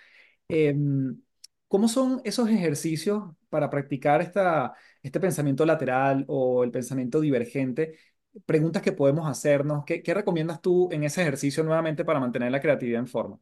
Em, 0.49 1.20
¿Cómo 1.68 1.89
son 1.89 2.20
esos 2.24 2.49
ejercicios 2.51 3.24
para 3.49 3.70
practicar 3.70 4.22
esta, 4.22 4.74
este 5.03 5.20
pensamiento 5.20 5.66
lateral 5.66 6.24
o 6.28 6.64
el 6.64 6.70
pensamiento 6.72 7.20
divergente? 7.20 7.99
Preguntas 8.47 8.82
que 8.82 8.93
podemos 8.93 9.28
hacernos. 9.28 9.84
¿Qué, 9.84 10.03
qué 10.03 10.14
recomiendas 10.14 10.61
tú 10.61 10.89
en 10.93 11.05
ese 11.05 11.22
ejercicio 11.22 11.64
nuevamente 11.64 12.05
para 12.05 12.20
mantener 12.20 12.51
la 12.53 12.61
creatividad 12.61 13.01
en 13.01 13.07
forma? 13.09 13.39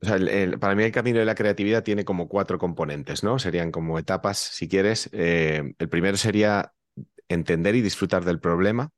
Para 0.00 0.74
mí 0.74 0.82
el 0.82 0.92
camino 0.92 1.18
de 1.18 1.24
la 1.24 1.34
creatividad 1.34 1.82
tiene 1.82 2.04
como 2.04 2.28
cuatro 2.28 2.58
componentes, 2.58 3.22
¿no? 3.22 3.38
Serían 3.38 3.70
como 3.70 3.98
etapas, 3.98 4.38
si 4.38 4.68
quieres. 4.68 5.10
Eh, 5.12 5.74
el 5.78 5.88
primero 5.88 6.16
sería 6.16 6.72
entender 7.28 7.74
y 7.74 7.82
disfrutar 7.82 8.24
del 8.24 8.40
problema, 8.40 8.90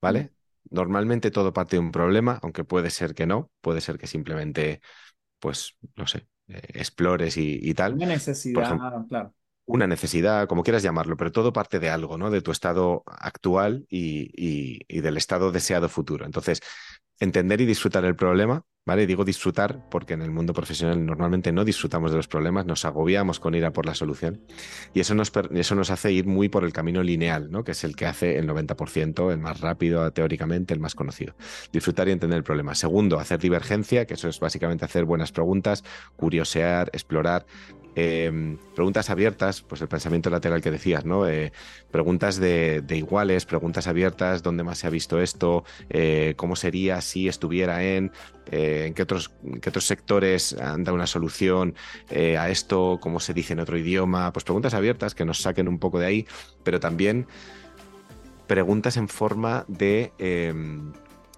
¿vale? 0.00 0.32
Normalmente 0.70 1.30
todo 1.30 1.52
parte 1.52 1.76
de 1.76 1.80
un 1.80 1.92
problema, 1.92 2.40
aunque 2.42 2.64
puede 2.64 2.90
ser 2.90 3.14
que 3.14 3.26
no, 3.26 3.50
puede 3.60 3.80
ser 3.80 3.98
que 3.98 4.06
simplemente, 4.06 4.80
pues, 5.38 5.76
no 5.94 6.06
sé, 6.06 6.26
eh, 6.48 6.62
explores 6.74 7.36
y, 7.36 7.74
tal. 7.74 7.94
Una 7.94 8.06
necesidad, 8.06 8.78
claro. 9.08 9.34
Una 9.66 9.86
necesidad, 9.86 10.46
como 10.46 10.62
quieras 10.62 10.82
llamarlo, 10.82 11.16
pero 11.16 11.32
todo 11.32 11.52
parte 11.52 11.80
de 11.80 11.90
algo, 11.90 12.16
¿no? 12.16 12.30
De 12.30 12.40
tu 12.40 12.50
estado 12.50 13.02
actual 13.06 13.84
y, 13.90 14.30
y 14.88 15.00
del 15.00 15.16
estado 15.16 15.52
deseado 15.52 15.88
futuro. 15.88 16.24
Entonces, 16.24 16.60
entender 17.18 17.60
y 17.60 17.66
disfrutar 17.66 18.04
el 18.04 18.16
problema, 18.16 18.64
¿vale? 18.86 19.06
Digo 19.06 19.24
disfrutar 19.24 19.88
porque 19.90 20.14
en 20.14 20.22
el 20.22 20.30
mundo 20.30 20.52
profesional 20.52 21.04
normalmente 21.04 21.52
no 21.52 21.64
disfrutamos 21.64 22.12
de 22.12 22.18
los 22.18 22.28
problemas, 22.28 22.66
nos 22.66 22.84
agobiamos 22.84 23.40
con 23.40 23.54
ir 23.54 23.64
a 23.64 23.72
por 23.72 23.84
la 23.84 23.94
solución 23.94 24.42
y 24.94 25.00
eso 25.00 25.14
nos, 25.14 25.32
eso 25.54 25.74
nos 25.74 25.90
hace 25.90 26.12
ir 26.12 26.26
muy 26.26 26.48
por 26.48 26.64
el 26.64 26.72
camino 26.72 27.02
lineal, 27.02 27.50
¿no? 27.50 27.64
Que 27.64 27.72
es 27.72 27.84
el 27.84 27.96
que 27.96 28.06
hace 28.06 28.38
el 28.38 28.48
90%, 28.48 29.32
el 29.32 29.38
más 29.38 29.60
rápido 29.60 30.10
teóricamente, 30.12 30.72
el 30.72 30.80
más 30.80 30.94
conocido. 30.94 31.34
Disfrutar 31.72 32.08
y 32.08 32.12
entender 32.12 32.38
el 32.38 32.44
problema. 32.44 32.74
Segundo, 32.74 33.18
hacer 33.18 33.40
divergencia, 33.40 34.06
que 34.06 34.14
eso 34.14 34.28
es 34.28 34.38
básicamente 34.38 34.84
hacer 34.84 35.04
buenas 35.04 35.32
preguntas, 35.32 35.82
curiosear, 36.16 36.90
explorar, 36.92 37.46
Em, 37.98 38.58
preguntas 38.74 39.08
abiertas, 39.08 39.62
pues 39.62 39.80
el 39.80 39.88
pensamiento 39.88 40.28
lateral 40.28 40.60
que 40.60 40.70
decías, 40.70 41.06
¿no? 41.06 41.26
Eh, 41.26 41.50
preguntas 41.90 42.36
de, 42.36 42.84
iguales, 42.90 43.46
preguntas 43.46 43.86
abiertas, 43.86 44.42
¿dónde 44.42 44.64
más 44.64 44.76
se 44.76 44.86
ha 44.86 44.90
visto 44.90 45.18
esto? 45.18 45.64
Eh, 45.88 46.34
¿Cómo 46.36 46.56
sería 46.56 47.00
si 47.00 47.26
estuviera 47.26 47.82
en? 47.82 48.12
Eh, 48.52 48.84
¿En 48.88 48.92
qué 48.92 49.02
otros, 49.02 49.32
qué 49.62 49.70
otros 49.70 49.86
sectores 49.86 50.52
han 50.60 50.84
dado 50.84 50.94
una 50.94 51.06
solución 51.06 51.74
a 52.10 52.50
esto? 52.50 52.98
¿Cómo 53.00 53.18
se 53.18 53.32
dice 53.32 53.54
en 53.54 53.60
otro 53.60 53.78
idioma? 53.78 54.30
Pues 54.30 54.44
preguntas 54.44 54.74
abiertas 54.74 55.14
que 55.14 55.24
nos 55.24 55.40
saquen 55.40 55.66
un 55.66 55.78
poco 55.78 55.98
de 55.98 56.04
ahí, 56.04 56.26
pero 56.64 56.80
también 56.80 57.26
preguntas 58.46 58.98
en 58.98 59.08
forma 59.08 59.64
de, 59.68 60.12
em, 60.18 60.92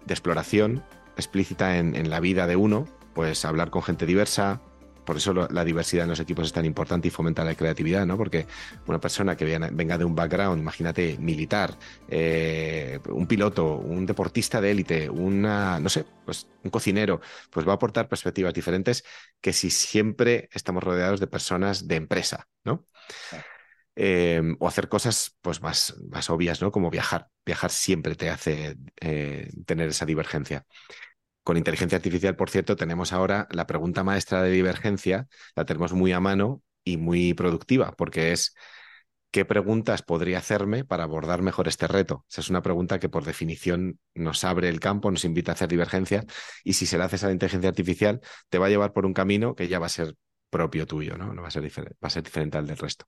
de 0.06 0.12
exploración 0.12 0.82
explícita 1.16 1.78
en, 1.78 1.94
en 1.94 2.10
la 2.10 2.18
vida 2.18 2.48
de 2.48 2.56
uno, 2.56 2.88
pues 3.14 3.44
hablar 3.44 3.70
con 3.70 3.82
gente 3.82 4.06
diversa, 4.06 4.60
por 5.08 5.16
eso 5.16 5.32
la 5.32 5.64
diversidad 5.64 6.02
en 6.04 6.10
los 6.10 6.20
equipos 6.20 6.44
es 6.48 6.52
tan 6.52 6.66
importante 6.66 7.08
y 7.08 7.10
fomenta 7.10 7.42
la 7.42 7.54
creatividad, 7.54 8.04
¿no? 8.04 8.18
Porque 8.18 8.46
una 8.86 9.00
persona 9.00 9.38
que 9.38 9.46
venga 9.46 9.96
de 9.96 10.04
un 10.04 10.14
background, 10.14 10.60
imagínate, 10.60 11.16
militar, 11.16 11.78
eh, 12.08 13.00
un 13.08 13.26
piloto, 13.26 13.76
un 13.76 14.04
deportista 14.04 14.60
de 14.60 14.70
élite, 14.70 15.08
una, 15.08 15.80
no 15.80 15.88
sé, 15.88 16.04
pues 16.26 16.46
un 16.62 16.70
cocinero, 16.70 17.22
pues 17.48 17.66
va 17.66 17.72
a 17.72 17.76
aportar 17.76 18.06
perspectivas 18.06 18.52
diferentes 18.52 19.02
que 19.40 19.54
si 19.54 19.70
siempre 19.70 20.50
estamos 20.52 20.84
rodeados 20.84 21.20
de 21.20 21.26
personas 21.26 21.88
de 21.88 21.96
empresa, 21.96 22.46
¿no? 22.64 22.84
Eh, 23.96 24.42
o 24.60 24.68
hacer 24.68 24.90
cosas 24.90 25.38
pues 25.40 25.62
más, 25.62 25.96
más 26.10 26.28
obvias, 26.28 26.60
¿no? 26.60 26.70
Como 26.70 26.90
viajar. 26.90 27.28
Viajar 27.46 27.70
siempre 27.70 28.14
te 28.14 28.28
hace 28.28 28.76
eh, 29.00 29.50
tener 29.64 29.88
esa 29.88 30.04
divergencia. 30.04 30.66
Con 31.48 31.56
inteligencia 31.56 31.96
artificial, 31.96 32.36
por 32.36 32.50
cierto, 32.50 32.76
tenemos 32.76 33.14
ahora 33.14 33.48
la 33.50 33.66
pregunta 33.66 34.04
maestra 34.04 34.42
de 34.42 34.50
divergencia, 34.50 35.28
la 35.56 35.64
tenemos 35.64 35.94
muy 35.94 36.12
a 36.12 36.20
mano 36.20 36.62
y 36.84 36.98
muy 36.98 37.32
productiva, 37.32 37.92
porque 37.92 38.32
es 38.32 38.54
¿qué 39.30 39.46
preguntas 39.46 40.02
podría 40.02 40.36
hacerme 40.36 40.84
para 40.84 41.04
abordar 41.04 41.40
mejor 41.40 41.66
este 41.66 41.86
reto? 41.88 42.26
Esa 42.28 42.42
es 42.42 42.50
una 42.50 42.60
pregunta 42.60 42.98
que 43.00 43.08
por 43.08 43.24
definición 43.24 43.98
nos 44.12 44.44
abre 44.44 44.68
el 44.68 44.78
campo, 44.78 45.10
nos 45.10 45.24
invita 45.24 45.52
a 45.52 45.54
hacer 45.54 45.70
divergencia 45.70 46.22
y 46.64 46.74
si 46.74 46.84
se 46.84 46.98
la 46.98 47.06
haces 47.06 47.24
a 47.24 47.28
la 47.28 47.32
inteligencia 47.32 47.70
artificial 47.70 48.20
te 48.50 48.58
va 48.58 48.66
a 48.66 48.68
llevar 48.68 48.92
por 48.92 49.06
un 49.06 49.14
camino 49.14 49.54
que 49.54 49.68
ya 49.68 49.78
va 49.78 49.86
a 49.86 49.88
ser 49.88 50.16
propio 50.50 50.86
tuyo, 50.86 51.16
¿no? 51.16 51.32
No 51.32 51.40
va 51.40 51.48
a 51.48 51.50
ser 51.50 51.62
diferente, 51.62 51.96
va 52.04 52.08
a 52.08 52.10
ser 52.10 52.24
diferente 52.24 52.58
al 52.58 52.66
del 52.66 52.76
resto. 52.76 53.06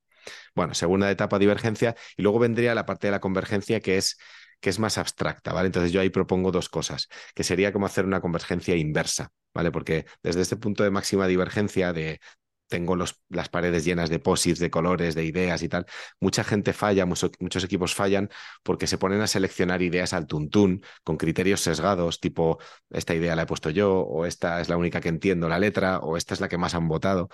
Bueno, 0.55 0.73
segunda 0.73 1.11
etapa 1.11 1.39
divergencia 1.39 1.95
y 2.17 2.23
luego 2.23 2.39
vendría 2.39 2.75
la 2.75 2.87
parte 2.87 3.09
de 3.09 3.11
la 3.11 3.21
convergencia 3.21 3.81
que 3.81 3.99
es 3.99 4.17
que 4.61 4.71
es 4.71 4.79
más 4.79 4.99
abstracta, 4.99 5.53
¿vale? 5.53 5.67
Entonces 5.67 5.93
yo 5.93 6.01
ahí 6.01 6.11
propongo 6.11 6.53
dos 6.53 6.69
cosas, 6.69 7.09
que 7.35 7.45
sería 7.45 7.73
como 7.73 7.87
hacer 7.87 8.05
una 8.05 8.21
convergencia 8.21 8.77
inversa, 8.77 9.33
¿vale? 9.55 9.71
Porque 9.71 10.07
desde 10.23 10.43
este 10.43 10.57
punto 10.57 10.83
de 10.85 10.91
máxima 10.91 11.27
divergencia 11.27 11.93
de 11.93 12.21
tengo 12.69 12.97
las 12.97 13.49
paredes 13.49 13.85
llenas 13.85 14.11
de 14.11 14.21
posits, 14.21 14.61
de 14.61 14.71
colores, 14.71 15.17
de 15.17 15.25
ideas 15.25 15.63
y 15.63 15.69
tal. 15.69 15.87
Mucha 16.21 16.45
gente 16.45 16.73
falla, 16.73 17.05
muchos 17.05 17.65
equipos 17.65 17.95
fallan 17.97 18.31
porque 18.63 18.87
se 18.87 18.97
ponen 18.97 19.21
a 19.23 19.27
seleccionar 19.27 19.83
ideas 19.83 20.13
al 20.13 20.29
tuntún 20.29 20.81
con 21.03 21.17
criterios 21.17 21.61
sesgados, 21.63 22.21
tipo 22.21 22.59
esta 22.91 23.13
idea 23.15 23.35
la 23.35 23.43
he 23.43 23.47
puesto 23.47 23.71
yo, 23.71 23.99
o 24.01 24.25
esta 24.25 24.61
es 24.61 24.69
la 24.69 24.77
única 24.77 25.01
que 25.01 25.09
entiendo 25.09 25.49
la 25.49 25.59
letra, 25.59 25.99
o 25.99 26.17
esta 26.17 26.33
es 26.35 26.41
la 26.41 26.49
que 26.49 26.59
más 26.59 26.75
han 26.75 26.87
votado. 26.87 27.29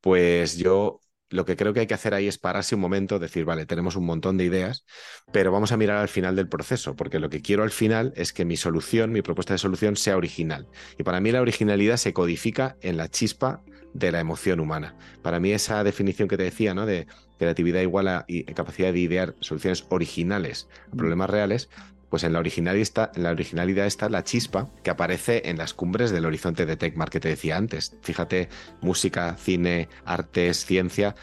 Pues 0.00 0.56
yo 0.56 1.00
lo 1.30 1.44
que 1.44 1.56
creo 1.56 1.72
que 1.72 1.80
hay 1.80 1.86
que 1.86 1.94
hacer 1.94 2.12
ahí 2.12 2.26
es 2.26 2.38
pararse 2.38 2.74
un 2.74 2.80
momento, 2.80 3.18
decir, 3.18 3.44
vale, 3.44 3.64
tenemos 3.64 3.96
un 3.96 4.04
montón 4.04 4.36
de 4.36 4.44
ideas, 4.44 4.84
pero 5.32 5.52
vamos 5.52 5.72
a 5.72 5.76
mirar 5.76 5.98
al 5.98 6.08
final 6.08 6.36
del 6.36 6.48
proceso, 6.48 6.96
porque 6.96 7.20
lo 7.20 7.30
que 7.30 7.40
quiero 7.40 7.62
al 7.62 7.70
final 7.70 8.12
es 8.16 8.32
que 8.32 8.44
mi 8.44 8.56
solución, 8.56 9.12
mi 9.12 9.22
propuesta 9.22 9.54
de 9.54 9.58
solución 9.58 9.96
sea 9.96 10.16
original. 10.16 10.66
Y 10.98 11.04
para 11.04 11.20
mí 11.20 11.30
la 11.30 11.40
originalidad 11.40 11.96
se 11.96 12.12
codifica 12.12 12.76
en 12.80 12.96
la 12.96 13.08
chispa 13.08 13.62
de 13.94 14.12
la 14.12 14.20
emoción 14.20 14.60
humana. 14.60 14.96
Para 15.22 15.40
mí 15.40 15.52
esa 15.52 15.82
definición 15.84 16.28
que 16.28 16.36
te 16.36 16.44
decía, 16.44 16.74
¿no? 16.74 16.86
De 16.86 17.06
creatividad 17.38 17.80
igual 17.80 18.08
a 18.08 18.26
capacidad 18.54 18.92
de 18.92 18.98
idear 18.98 19.34
soluciones 19.40 19.86
originales 19.88 20.68
a 20.90 20.94
mm. 20.94 20.98
problemas 20.98 21.30
reales, 21.30 21.68
Pues 22.10 22.24
en 22.24 22.32
la 22.32 22.40
originalidad 22.40 23.12
en 23.14 23.22
la 23.22 23.30
originalidad 23.30 23.86
está 23.86 24.08
la 24.08 24.24
chispa 24.24 24.68
que 24.82 24.90
aparece 24.90 25.48
en 25.48 25.56
las 25.56 25.72
cumbres 25.72 26.10
del 26.10 26.26
horizonte 26.26 26.66
de 26.66 26.76
Tecmar 26.76 27.08
que 27.08 27.20
te 27.20 27.28
decía 27.28 27.56
antes. 27.56 27.96
Fíjate, 28.02 28.48
música, 28.82 29.36
cine, 29.38 29.88
artes, 30.04 30.66
ciencia 30.66 31.14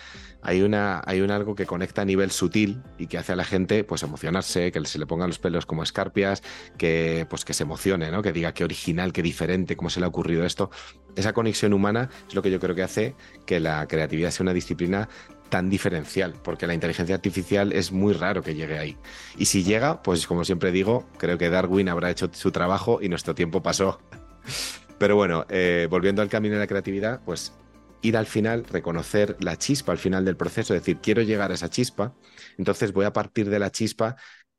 hay, 0.48 0.62
una, 0.62 1.02
hay 1.06 1.20
un 1.20 1.30
algo 1.30 1.56
que 1.56 1.66
conecta 1.66 2.04
a 2.04 2.06
nivel 2.06 2.32
sutil 2.32 2.82
y 2.98 3.08
que 3.08 3.18
hace 3.18 3.34
a 3.34 3.36
la 3.36 3.44
gente 3.44 3.84
pues 3.84 4.04
emocionarse, 4.04 4.72
que 4.72 4.86
se 4.86 4.98
le 4.98 5.06
pongan 5.06 5.28
los 5.28 5.40
pelos 5.40 5.66
como 5.66 5.84
escarpias, 5.84 6.42
que 6.78 7.28
pues 7.30 7.44
que 7.44 7.54
se 7.54 7.64
emocione, 7.64 8.12
¿no? 8.12 8.22
Que 8.22 8.32
diga 8.32 8.54
qué 8.54 8.64
original, 8.64 9.12
qué 9.12 9.22
diferente, 9.22 9.76
cómo 9.76 9.90
se 9.90 10.00
le 10.00 10.06
ha 10.06 10.10
ocurrido 10.10 10.46
esto. 10.46 10.70
Esa 11.18 11.34
conexión 11.34 11.74
humana 11.74 12.10
es 12.30 12.36
lo 12.36 12.42
que 12.42 12.52
yo 12.52 12.62
creo 12.62 12.76
que 12.76 12.84
hace 12.84 13.16
que 13.46 13.60
la 13.60 13.88
creatividad 13.88 14.32
sea 14.32 14.44
una 14.44 14.54
disciplina 14.54 15.10
tan 15.50 15.70
diferencial, 15.70 16.34
porque 16.44 16.68
la 16.68 16.74
inteligencia 16.74 17.16
artificial 17.16 17.74
es 17.74 17.92
muy 17.92 18.14
raro 18.14 18.42
que 18.42 18.56
llegue 18.56 18.78
ahí. 18.78 18.98
Y 19.38 19.46
si 19.46 19.64
llega, 19.64 20.02
pues 20.02 20.28
como 20.28 20.46
siempre 20.46 20.72
digo, 20.72 21.08
creo 21.18 21.38
que 21.38 21.50
Darwin 21.50 21.90
habrá 21.90 22.12
hecho 22.12 22.30
su 22.34 22.52
trabajo 22.52 23.00
y 23.02 23.10
nuestro 23.10 23.36
tiempo 23.36 23.62
pasó. 23.62 24.00
Pero 25.00 25.16
bueno, 25.16 25.46
eh, 25.50 25.88
volviendo 25.90 26.22
al 26.22 26.30
camino 26.30 26.56
de 26.56 26.60
la 26.60 26.68
creatividad, 26.68 27.22
pues 27.24 27.54
ir 28.02 28.18
al 28.18 28.26
final, 28.26 28.66
reconocer 28.66 29.36
la 29.40 29.58
chispa 29.58 29.92
al 29.92 29.98
final 29.98 30.26
del 30.26 30.38
proceso, 30.38 30.74
decir, 30.74 30.98
quiero 31.02 31.22
llegar 31.22 31.52
a 31.52 31.56
esa 31.56 31.70
chispa, 31.70 32.16
entonces 32.58 32.94
voy 32.94 33.06
a 33.06 33.14
partir 33.14 33.50
de 33.50 33.60
la 33.60 33.72
chispa 33.72 34.16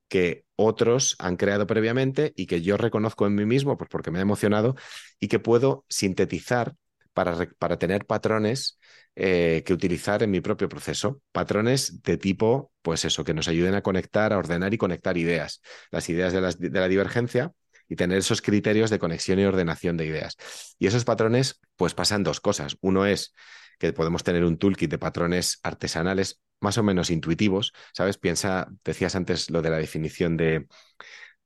que 0.09 0.45
otros 0.57 1.16
han 1.18 1.36
creado 1.36 1.66
previamente 1.66 2.32
y 2.36 2.47
que 2.47 2.62
yo 2.62 2.76
reconozco 2.76 3.26
en 3.26 3.34
mí 3.34 3.45
mismo, 3.45 3.76
pues 3.76 3.91
porque 3.91 4.11
me 4.11 4.18
ha 4.18 4.22
emocionado, 4.22 4.74
y 5.20 5.28
que 5.28 5.39
puedo 5.39 5.84
sintetizar 5.89 6.74
para, 7.12 7.49
para 7.59 7.78
tener 7.78 8.07
patrones 8.07 8.78
eh, 9.20 9.64
que 9.66 9.72
utilizar 9.72 10.22
en 10.22 10.30
mi 10.30 10.40
propio 10.40 10.68
proceso. 10.68 11.20
Patrones 11.32 12.04
de 12.04 12.16
tipo, 12.16 12.70
pues 12.82 13.04
eso, 13.04 13.24
que 13.24 13.34
nos 13.34 13.48
ayuden 13.48 13.74
a 13.74 13.82
conectar, 13.82 14.32
a 14.32 14.38
ordenar 14.38 14.72
y 14.72 14.78
conectar 14.78 15.16
ideas. 15.16 15.60
Las 15.90 16.08
ideas 16.08 16.32
de, 16.32 16.70
de 16.70 16.80
la 16.80 16.86
divergencia 16.86 17.50
y 17.88 17.96
tener 17.96 18.18
esos 18.18 18.40
criterios 18.40 18.90
de 18.90 19.00
conexión 19.00 19.40
y 19.40 19.44
ordenación 19.44 19.96
de 19.96 20.06
ideas. 20.06 20.36
Y 20.78 20.86
esos 20.86 21.04
patrones, 21.04 21.60
pues 21.74 21.94
pasan 21.94 22.22
dos 22.22 22.40
cosas. 22.40 22.76
Uno 22.80 23.06
es 23.06 23.34
que 23.80 23.92
podemos 23.92 24.22
tener 24.22 24.44
un 24.44 24.56
toolkit 24.56 24.88
de 24.88 24.98
patrones 24.98 25.58
artesanales 25.64 26.40
más 26.60 26.78
o 26.78 26.84
menos 26.84 27.10
intuitivos, 27.10 27.72
¿sabes? 27.92 28.18
Piensa, 28.18 28.68
decías 28.84 29.16
antes 29.16 29.50
lo 29.50 29.62
de 29.62 29.70
la 29.70 29.78
definición 29.78 30.36
de, 30.36 30.68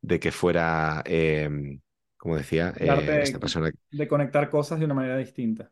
de 0.03 0.21
que 0.21 0.31
fuera, 0.31 1.03
eh, 1.07 1.49
como 2.19 2.37
decía, 2.37 2.75
eh, 2.77 3.21
esta 3.23 3.39
persona. 3.39 3.71
De 3.91 4.09
conectar 4.09 4.51
cosas 4.51 4.79
de 4.79 4.85
una 4.85 4.95
manera 4.95 5.17
distinta. 5.17 5.71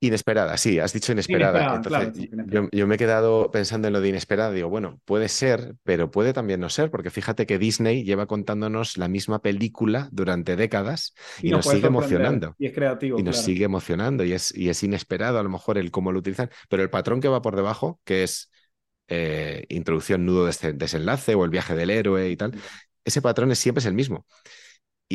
Inesperada, 0.00 0.56
sí, 0.58 0.78
has 0.78 0.92
dicho 0.92 1.12
inesperada. 1.12 1.76
Entonces, 1.76 2.28
yo, 2.72 2.86
me 2.86 2.96
he 2.96 2.98
quedado 2.98 3.50
pensando 3.50 3.88
en 3.88 3.94
lo 3.94 4.00
de 4.00 4.10
inesperada. 4.10 4.52
Digo, 4.52 4.68
bueno, 4.68 5.00
puede 5.04 5.28
ser, 5.28 5.76
pero 5.82 6.10
puede 6.10 6.32
también 6.32 6.60
no 6.60 6.68
ser, 6.68 6.90
porque 6.90 7.10
fíjate 7.10 7.46
que 7.46 7.58
Disney 7.58 8.04
lleva 8.04 8.26
contándonos 8.26 8.98
la 8.98 9.08
misma 9.08 9.40
película 9.40 10.08
durante 10.12 10.56
décadas 10.56 11.14
y, 11.40 11.50
nos 11.50 11.66
sigue 11.66 11.86
emocionando. 11.86 12.54
Y 12.58 12.66
es 12.66 12.74
creativo. 12.74 13.18
Y 13.18 13.22
nos 13.22 13.38
sigue 13.38 13.64
emocionando 13.64 14.24
y 14.24 14.32
es, 14.32 14.54
y 14.54 14.68
es 14.68 14.82
inesperado 14.82 15.38
a 15.38 15.42
lo 15.42 15.48
mejor 15.48 15.78
el 15.78 15.90
cómo 15.90 16.12
lo 16.12 16.18
utilizan, 16.18 16.50
pero 16.68 16.82
el 16.82 16.90
patrón 16.90 17.20
que 17.20 17.28
va 17.28 17.40
por 17.40 17.56
debajo, 17.56 18.00
que 18.04 18.24
es 18.24 18.50
eh, 19.08 19.64
introducción, 19.70 20.26
nudo, 20.26 20.44
de 20.44 20.72
desenlace 20.74 21.34
o 21.34 21.44
el 21.44 21.50
viaje 21.50 21.74
del 21.74 21.90
héroe 21.90 22.28
y 22.28 22.36
tal, 22.36 22.52
ese 23.04 23.22
patrón 23.22 23.52
es, 23.52 23.58
siempre 23.58 23.80
es 23.80 23.86
el 23.86 23.94
mismo 23.94 24.26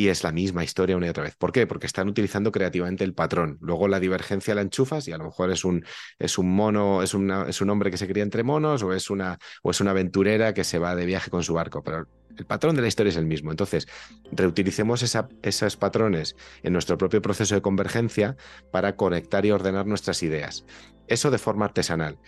y 0.00 0.08
es 0.08 0.24
la 0.24 0.32
misma 0.32 0.64
historia 0.64 0.96
una 0.96 1.08
y 1.08 1.10
otra 1.10 1.24
vez. 1.24 1.36
¿Por 1.36 1.52
qué? 1.52 1.66
Porque 1.66 1.86
están 1.86 2.08
utilizando 2.08 2.50
creativamente 2.50 3.04
el 3.04 3.12
patrón. 3.12 3.58
Luego 3.60 3.86
la 3.86 4.00
divergencia 4.00 4.54
la 4.54 4.62
enchufas 4.62 5.06
y 5.08 5.12
a 5.12 5.18
lo 5.18 5.24
mejor 5.24 5.50
es 5.50 5.62
un, 5.62 5.84
es 6.18 6.38
un 6.38 6.50
mono, 6.50 7.02
es, 7.02 7.14
es 7.48 7.60
un 7.60 7.68
hombre 7.68 7.90
que 7.90 7.98
se 7.98 8.08
cría 8.08 8.22
entre 8.22 8.42
monos 8.42 8.82
o 8.82 8.94
es, 8.94 9.10
una, 9.10 9.38
o 9.62 9.70
es 9.70 9.80
una 9.82 9.90
aventurera 9.90 10.54
que 10.54 10.64
se 10.64 10.78
va 10.78 10.94
de 10.94 11.04
viaje 11.04 11.30
con 11.30 11.42
su 11.42 11.52
barco. 11.52 11.82
Pero 11.84 12.08
el 12.34 12.46
patrón 12.46 12.76
de 12.76 12.80
la 12.80 12.88
historia 12.88 13.10
es 13.10 13.18
el 13.18 13.26
mismo. 13.26 13.50
Entonces, 13.50 13.88
reutilicemos 14.32 15.02
esos 15.42 15.76
patrones 15.76 16.34
en 16.62 16.72
nuestro 16.72 16.96
propio 16.96 17.20
proceso 17.20 17.54
de 17.54 17.60
convergencia 17.60 18.38
para 18.70 18.96
conectar 18.96 19.44
y 19.44 19.50
ordenar 19.50 19.86
nuestras 19.86 20.22
ideas. 20.22 20.64
Eso 21.08 21.30
de 21.30 21.36
forma 21.36 21.66
artesanal. 21.66 22.18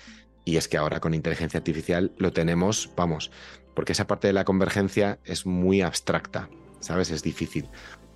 Y 0.44 0.58
es 0.58 0.68
que 0.68 0.76
ahora 0.76 1.00
con 1.00 1.14
inteligencia 1.14 1.56
artificial 1.56 2.12
lo 2.18 2.34
tenemos, 2.34 2.90
vamos, 2.98 3.30
porque 3.74 3.92
esa 3.92 4.06
parte 4.06 4.26
de 4.26 4.34
la 4.34 4.44
convergencia 4.44 5.20
es 5.24 5.46
muy 5.46 5.80
abstracta. 5.80 6.50
¿Sabes? 6.82 7.10
Es 7.10 7.22
difícil. 7.22 7.68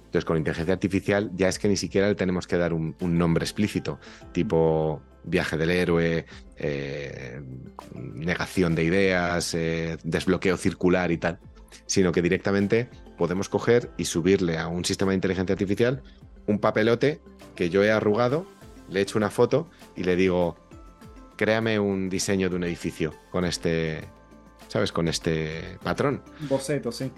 Entonces, 0.07 0.25
con 0.25 0.37
inteligencia 0.37 0.75
artificial 0.75 1.31
ya 1.35 1.49
es 1.49 1.59
que 1.59 1.69
ni 1.69 1.77
siquiera 1.77 2.09
le 2.09 2.15
tenemos 2.15 2.47
que 2.47 2.57
dar 2.57 2.73
un, 2.73 2.95
nombre 3.01 3.45
explícito, 3.45 3.99
tipo 4.33 5.03
viaje 5.25 5.57
del 5.57 5.71
héroe, 5.71 6.27
eh, 6.57 7.41
negación 7.95 8.75
de 8.75 8.85
ideas, 8.85 9.55
eh, 9.55 9.99
desbloqueo 10.05 10.57
circular 10.57 11.11
y 11.11 11.19
tal, 11.19 11.41
sino 11.87 12.13
que 12.13 12.23
directamente 12.23 12.89
podemos 13.19 13.49
coger 13.49 13.91
y 13.97 14.05
subirle 14.05 14.59
a 14.59 14.69
un 14.69 14.85
sistema 14.85 15.11
de 15.11 15.17
inteligencia 15.17 15.55
artificial 15.55 16.03
un 16.47 16.61
papelote 16.61 17.21
que 17.57 17.71
yo 17.71 17.83
he 17.83 17.91
arrugado, 17.91 18.47
le 18.89 19.01
echo 19.01 19.19
una 19.19 19.31
foto 19.31 19.69
y 19.97 20.05
le 20.05 20.15
digo, 20.15 20.57
créame 21.37 21.79
un 21.79 22.09
diseño 22.09 22.49
de 22.49 22.57
un 22.57 22.65
edificio 22.65 23.13
con 23.31 23.45
este, 23.45 24.03
¿sabes? 24.69 24.93
Con 24.93 25.09
este 25.09 25.79
patrón. 25.83 26.23
Boceto, 26.49 26.93
sí. 26.93 27.11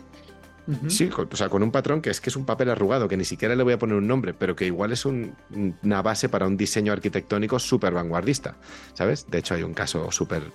Sí, 0.88 1.08
o 1.16 1.36
sea, 1.36 1.48
con 1.48 1.62
un 1.62 1.70
patrón 1.70 2.02
que 2.02 2.10
es 2.10 2.20
que 2.20 2.28
es 2.28 2.36
un 2.36 2.44
papel 2.44 2.68
arrugado, 2.68 3.08
que 3.08 3.16
ni 3.16 3.24
siquiera 3.24 3.56
le 3.56 3.62
voy 3.62 3.72
a 3.72 3.78
poner 3.78 3.96
un 3.96 4.06
nombre, 4.06 4.34
pero 4.34 4.54
que 4.54 4.66
igual 4.66 4.92
es 4.92 5.06
una 5.06 6.02
base 6.02 6.28
para 6.28 6.46
un 6.46 6.56
diseño 6.56 6.92
arquitectónico 6.92 7.58
súper 7.58 7.94
vanguardista, 7.94 8.56
¿sabes? 8.92 9.26
De 9.30 9.38
hecho, 9.38 9.54
hay 9.54 9.62
un 9.62 9.72
caso 9.72 10.10
súper 10.10 10.52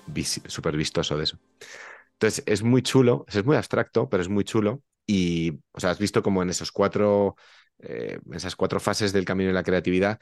super 0.47 0.77
vistoso 0.77 1.17
de 1.17 1.23
eso. 1.23 1.39
Entonces, 2.13 2.43
es 2.45 2.63
muy 2.63 2.83
chulo, 2.83 3.25
es 3.27 3.43
muy 3.43 3.57
abstracto, 3.57 4.07
pero 4.07 4.21
es 4.21 4.29
muy 4.29 4.43
chulo. 4.43 4.81
Y, 5.05 5.59
o 5.71 5.79
sea, 5.79 5.89
has 5.89 5.99
visto 5.99 6.23
como 6.23 6.43
en 6.43 6.49
esos 6.49 6.71
cuatro, 6.71 7.35
eh, 7.79 8.19
esas 8.31 8.55
cuatro 8.55 8.79
fases 8.79 9.13
del 9.13 9.25
camino 9.25 9.47
de 9.49 9.53
la 9.53 9.63
creatividad, 9.63 10.19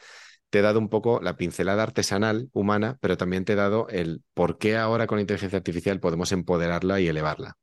te 0.49 0.59
he 0.59 0.61
dado 0.61 0.79
un 0.79 0.89
poco 0.89 1.19
la 1.21 1.37
pincelada 1.37 1.83
artesanal 1.83 2.49
humana, 2.53 2.97
pero 3.01 3.17
también 3.17 3.45
te 3.45 3.53
he 3.53 3.55
dado 3.55 3.87
el 3.89 4.23
por 4.33 4.57
qué 4.57 4.77
ahora 4.77 5.07
con 5.07 5.19
inteligencia 5.19 5.57
artificial 5.57 5.99
podemos 5.99 6.31
empoderarla 6.31 6.99
y 6.99 7.07
elevarla. 7.07 7.57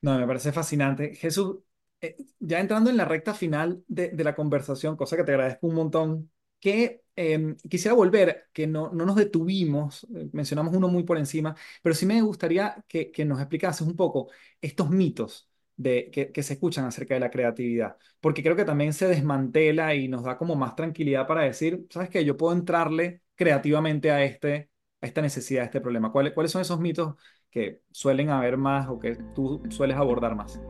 No, 0.00 0.18
me 0.18 0.26
parece 0.26 0.52
fascinante. 0.52 1.14
Jesús, 1.14 1.58
eh, 2.02 2.16
ya 2.40 2.60
entrando 2.60 2.90
en 2.90 2.96
la 2.96 3.04
recta 3.04 3.32
final 3.32 3.84
de, 3.88 4.12
la 4.24 4.34
conversación, 4.34 4.96
cosa 4.96 5.16
que 5.16 5.24
te 5.24 5.32
agradezco 5.32 5.68
un 5.68 5.74
montón, 5.76 6.30
que 6.60 7.02
em, 7.16 7.56
quisiera 7.68 7.94
volver, 7.94 8.48
que 8.52 8.66
no, 8.66 8.92
no 8.92 9.06
nos 9.06 9.16
detuvimos, 9.16 10.04
eh, 10.14 10.28
mencionamos 10.32 10.74
uno 10.74 10.88
muy 10.88 11.04
por 11.04 11.18
encima, 11.18 11.54
pero 11.82 11.94
sí 11.94 12.04
me 12.06 12.20
gustaría 12.22 12.84
que, 12.88 13.12
nos 13.24 13.38
explicases 13.40 13.86
un 13.86 13.96
poco 13.96 14.30
estos 14.60 14.90
mitos 14.90 15.48
de, 15.76 16.10
que, 16.10 16.32
que, 16.32 16.42
se 16.42 16.54
escuchan 16.54 16.84
acerca 16.84 17.14
de 17.14 17.20
la 17.20 17.30
creatividad, 17.30 17.96
porque 18.20 18.42
creo 18.42 18.56
que 18.56 18.64
también 18.64 18.92
se 18.92 19.06
desmantela 19.08 19.94
y 19.94 20.08
nos 20.08 20.24
da 20.24 20.36
como 20.38 20.56
más 20.56 20.74
tranquilidad 20.76 21.26
para 21.26 21.42
decir, 21.42 21.86
¿sabes 21.90 22.10
qué? 22.10 22.24
Yo 22.24 22.36
puedo 22.36 22.52
entrarle 22.52 23.22
creativamente 23.36 24.10
a, 24.10 24.24
este, 24.24 24.70
a 25.00 25.06
esta 25.06 25.22
necesidad, 25.22 25.62
a 25.62 25.66
este 25.66 25.80
problema. 25.80 26.12
¿Cuáles, 26.12 26.32
¿Cuáles 26.32 26.52
son 26.52 26.62
esos 26.62 26.80
mitos 26.80 27.14
que 27.50 27.82
suelen 27.90 28.30
haber 28.30 28.56
más 28.56 28.88
o 28.88 28.98
que 28.98 29.16
tú 29.34 29.62
sueles 29.70 29.96
abordar 29.96 30.34
más? 30.36 30.60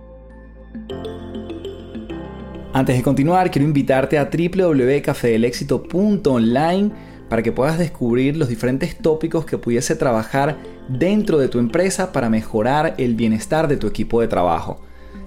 Antes 2.74 2.96
de 2.96 3.02
continuar, 3.02 3.50
quiero 3.50 3.68
invitarte 3.68 4.18
a 4.18 4.30
www.cafedelexito.online 4.32 6.90
para 7.28 7.42
que 7.42 7.52
puedas 7.52 7.78
descubrir 7.78 8.36
los 8.36 8.48
diferentes 8.48 8.96
tópicos 8.96 9.44
que 9.44 9.58
pudiese 9.58 9.94
trabajar 9.94 10.56
dentro 10.88 11.38
de 11.38 11.48
tu 11.48 11.58
empresa 11.58 12.12
para 12.12 12.30
mejorar 12.30 12.94
el 12.98 13.14
bienestar 13.14 13.68
de 13.68 13.76
tu 13.76 13.86
equipo 13.86 14.20
de 14.20 14.28
trabajo. 14.28 14.80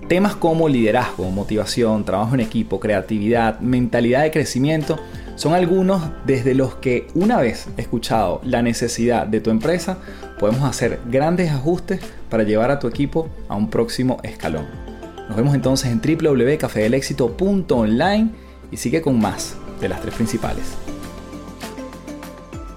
Temas 0.07 0.35
como 0.35 0.69
liderazgo, 0.69 1.29
motivación, 1.31 2.03
trabajo 2.03 2.35
en 2.35 2.41
equipo, 2.41 2.79
creatividad, 2.79 3.59
mentalidad 3.59 4.23
de 4.23 4.31
crecimiento 4.31 4.99
son 5.35 5.53
algunos 5.53 6.01
desde 6.25 6.53
los 6.53 6.75
que 6.75 7.07
una 7.15 7.37
vez 7.37 7.67
escuchado 7.77 8.39
la 8.43 8.61
necesidad 8.61 9.27
de 9.27 9.41
tu 9.41 9.49
empresa, 9.49 9.97
podemos 10.39 10.63
hacer 10.63 10.99
grandes 11.09 11.51
ajustes 11.51 11.99
para 12.29 12.43
llevar 12.43 12.71
a 12.71 12.79
tu 12.79 12.87
equipo 12.87 13.29
a 13.49 13.55
un 13.55 13.69
próximo 13.69 14.17
escalón. 14.23 14.84
Nos 15.27 15.37
vemos 15.37 15.55
entonces 15.55 15.91
en 15.91 15.99
www.cafedelexito.online 15.99 18.29
y 18.71 18.77
sigue 18.77 19.01
con 19.01 19.19
más 19.19 19.57
de 19.81 19.89
las 19.89 20.01
tres 20.01 20.15
principales. 20.15 20.77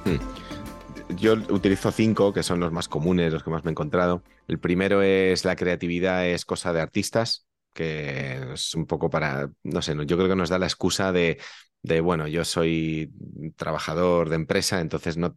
Hmm. 0.05 0.19
Yo 1.17 1.35
utilizo 1.51 1.93
cinco, 1.93 2.33
que 2.33 2.43
son 2.43 2.61
los 2.61 2.73
más 2.73 2.89
comunes, 2.89 3.33
los 3.33 3.43
que 3.43 3.51
más 3.51 3.65
me 3.65 3.71
he 3.71 3.73
encontrado. 3.73 4.23
El 4.47 4.59
primero 4.59 5.03
es 5.03 5.45
la 5.45 5.57
creatividad 5.57 6.27
es 6.27 6.45
cosa 6.45 6.73
de 6.73 6.81
artistas, 6.81 7.47
que 7.75 8.53
es 8.55 8.75
un 8.75 8.87
poco 8.87 9.11
para, 9.11 9.51
no 9.63 9.83
sé, 9.83 9.95
yo 10.07 10.17
creo 10.17 10.29
que 10.29 10.37
nos 10.37 10.49
da 10.49 10.59
la 10.59 10.67
excusa 10.67 11.13
de, 11.13 11.39
bueno, 12.03 12.27
yo 12.29 12.45
soy 12.45 13.13
trabajador 13.57 14.31
de 14.31 14.37
empresa, 14.37 14.81
entonces 14.81 15.17
no, 15.17 15.37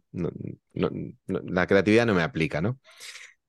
la 1.26 1.66
creatividad 1.66 2.06
no 2.06 2.14
me 2.14 2.22
aplica, 2.22 2.60
¿no? 2.60 2.78